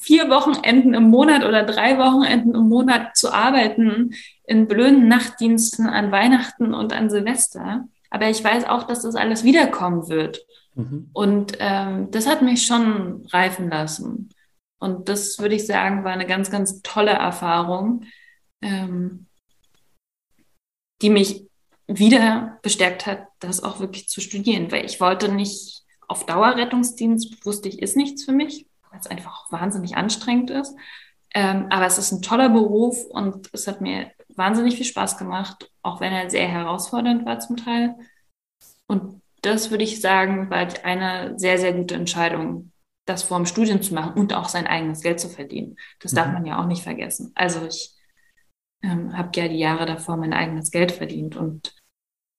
vier 0.00 0.28
Wochenenden 0.28 0.94
im 0.94 1.04
Monat 1.04 1.44
oder 1.44 1.62
drei 1.62 1.98
Wochenenden 1.98 2.54
im 2.54 2.68
Monat 2.68 3.16
zu 3.16 3.32
arbeiten 3.32 4.10
in 4.44 4.66
blöden 4.66 5.06
Nachtdiensten 5.06 5.86
an 5.86 6.10
Weihnachten 6.10 6.74
und 6.74 6.92
an 6.92 7.08
Silvester. 7.08 7.86
Aber 8.10 8.28
ich 8.28 8.42
weiß 8.42 8.64
auch, 8.64 8.84
dass 8.84 9.02
das 9.02 9.14
alles 9.14 9.44
wiederkommen 9.44 10.08
wird. 10.08 10.44
Mhm. 10.74 11.10
Und 11.12 11.56
ähm, 11.60 12.10
das 12.10 12.26
hat 12.26 12.42
mich 12.42 12.66
schon 12.66 13.26
reifen 13.26 13.70
lassen. 13.70 14.30
Und 14.78 15.08
das 15.08 15.38
würde 15.38 15.54
ich 15.54 15.66
sagen, 15.66 16.04
war 16.04 16.12
eine 16.12 16.26
ganz, 16.26 16.50
ganz 16.50 16.82
tolle 16.82 17.12
Erfahrung. 17.12 18.04
Ähm, 18.62 19.26
die 21.02 21.10
mich 21.10 21.46
wieder 21.86 22.58
bestärkt 22.62 23.06
hat, 23.06 23.26
das 23.40 23.62
auch 23.62 23.80
wirklich 23.80 24.08
zu 24.08 24.20
studieren, 24.20 24.70
weil 24.70 24.84
ich 24.84 25.00
wollte 25.00 25.30
nicht 25.30 25.82
auf 26.06 26.26
Dauerrettungsdienst, 26.26 27.44
wusste 27.44 27.68
ich, 27.68 27.80
ist 27.80 27.96
nichts 27.96 28.24
für 28.24 28.32
mich, 28.32 28.66
weil 28.90 29.00
es 29.00 29.06
einfach 29.06 29.50
wahnsinnig 29.50 29.96
anstrengend 29.96 30.50
ist. 30.50 30.74
Ähm, 31.32 31.66
aber 31.70 31.86
es 31.86 31.98
ist 31.98 32.12
ein 32.12 32.22
toller 32.22 32.48
Beruf 32.48 33.04
und 33.06 33.48
es 33.52 33.66
hat 33.66 33.80
mir 33.80 34.10
wahnsinnig 34.40 34.76
viel 34.76 34.86
Spaß 34.86 35.18
gemacht, 35.18 35.70
auch 35.82 36.00
wenn 36.00 36.12
er 36.12 36.30
sehr 36.30 36.48
herausfordernd 36.48 37.26
war 37.26 37.38
zum 37.40 37.58
Teil. 37.58 37.94
Und 38.86 39.20
das 39.42 39.70
würde 39.70 39.84
ich 39.84 40.00
sagen, 40.00 40.50
war 40.50 40.66
eine 40.82 41.38
sehr, 41.38 41.58
sehr 41.58 41.74
gute 41.74 41.94
Entscheidung, 41.94 42.72
das 43.06 43.22
vor 43.22 43.36
dem 43.36 43.46
Studium 43.46 43.82
zu 43.82 43.94
machen 43.94 44.14
und 44.14 44.32
auch 44.32 44.48
sein 44.48 44.66
eigenes 44.66 45.02
Geld 45.02 45.20
zu 45.20 45.28
verdienen. 45.28 45.76
Das 46.00 46.12
mhm. 46.12 46.16
darf 46.16 46.32
man 46.32 46.46
ja 46.46 46.58
auch 46.58 46.66
nicht 46.66 46.82
vergessen. 46.82 47.32
Also 47.34 47.66
ich 47.66 47.94
ähm, 48.82 49.16
habe 49.16 49.30
ja 49.34 49.46
die 49.46 49.58
Jahre 49.58 49.84
davor 49.84 50.16
mein 50.16 50.32
eigenes 50.32 50.70
Geld 50.70 50.92
verdient. 50.92 51.36
Und 51.36 51.76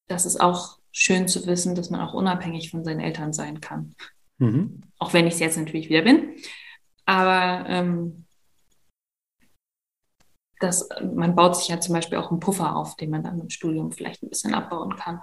das 0.07 0.25
ist 0.25 0.41
auch 0.41 0.79
schön 0.91 1.27
zu 1.27 1.45
wissen, 1.45 1.75
dass 1.75 1.91
man 1.91 2.01
auch 2.01 2.13
unabhängig 2.13 2.71
von 2.71 2.83
seinen 2.83 2.99
Eltern 2.99 3.31
sein 3.31 3.61
kann. 3.61 3.95
Mhm. 4.39 4.81
Auch 4.97 5.13
wenn 5.13 5.27
ich 5.27 5.35
es 5.35 5.39
jetzt 5.39 5.57
natürlich 5.57 5.89
wieder 5.89 6.01
bin. 6.01 6.35
Aber 7.05 7.69
ähm, 7.69 8.25
das, 10.61 10.87
man 11.15 11.35
baut 11.35 11.57
sich 11.57 11.67
ja 11.67 11.79
zum 11.79 11.95
Beispiel 11.95 12.17
auch 12.17 12.31
einen 12.31 12.39
Puffer 12.39 12.75
auf, 12.75 12.95
den 12.95 13.09
man 13.09 13.23
dann 13.23 13.39
im 13.39 13.49
Studium 13.49 13.91
vielleicht 13.91 14.23
ein 14.23 14.29
bisschen 14.29 14.53
abbauen 14.53 14.95
kann. 14.95 15.21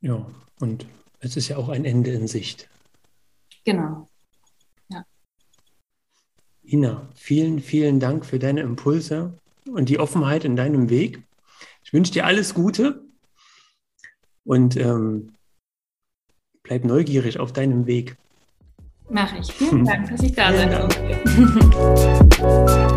Ja, 0.00 0.26
und 0.60 0.86
es 1.20 1.36
ist 1.36 1.48
ja 1.48 1.56
auch 1.56 1.68
ein 1.68 1.84
Ende 1.84 2.10
in 2.10 2.26
Sicht. 2.26 2.68
Genau. 3.64 4.06
Ina, 6.72 7.08
vielen, 7.16 7.58
vielen 7.60 7.98
Dank 7.98 8.24
für 8.24 8.38
deine 8.38 8.60
Impulse 8.60 9.32
und 9.72 9.88
die 9.88 9.98
Offenheit 9.98 10.44
in 10.44 10.54
deinem 10.54 10.88
Weg. 10.88 11.20
Ich 11.84 11.92
wünsche 11.92 12.12
dir 12.12 12.26
alles 12.26 12.54
Gute 12.54 13.02
und 14.44 14.76
ähm, 14.76 15.34
bleib 16.62 16.84
neugierig 16.84 17.40
auf 17.40 17.52
deinem 17.52 17.86
Weg. 17.86 18.16
Mache 19.08 19.38
ich. 19.38 19.52
Vielen 19.52 19.84
Dank, 19.86 20.10
dass 20.10 20.22
ich 20.22 20.32
da 20.32 20.52
sein 20.52 20.70
durfte. 20.70 21.00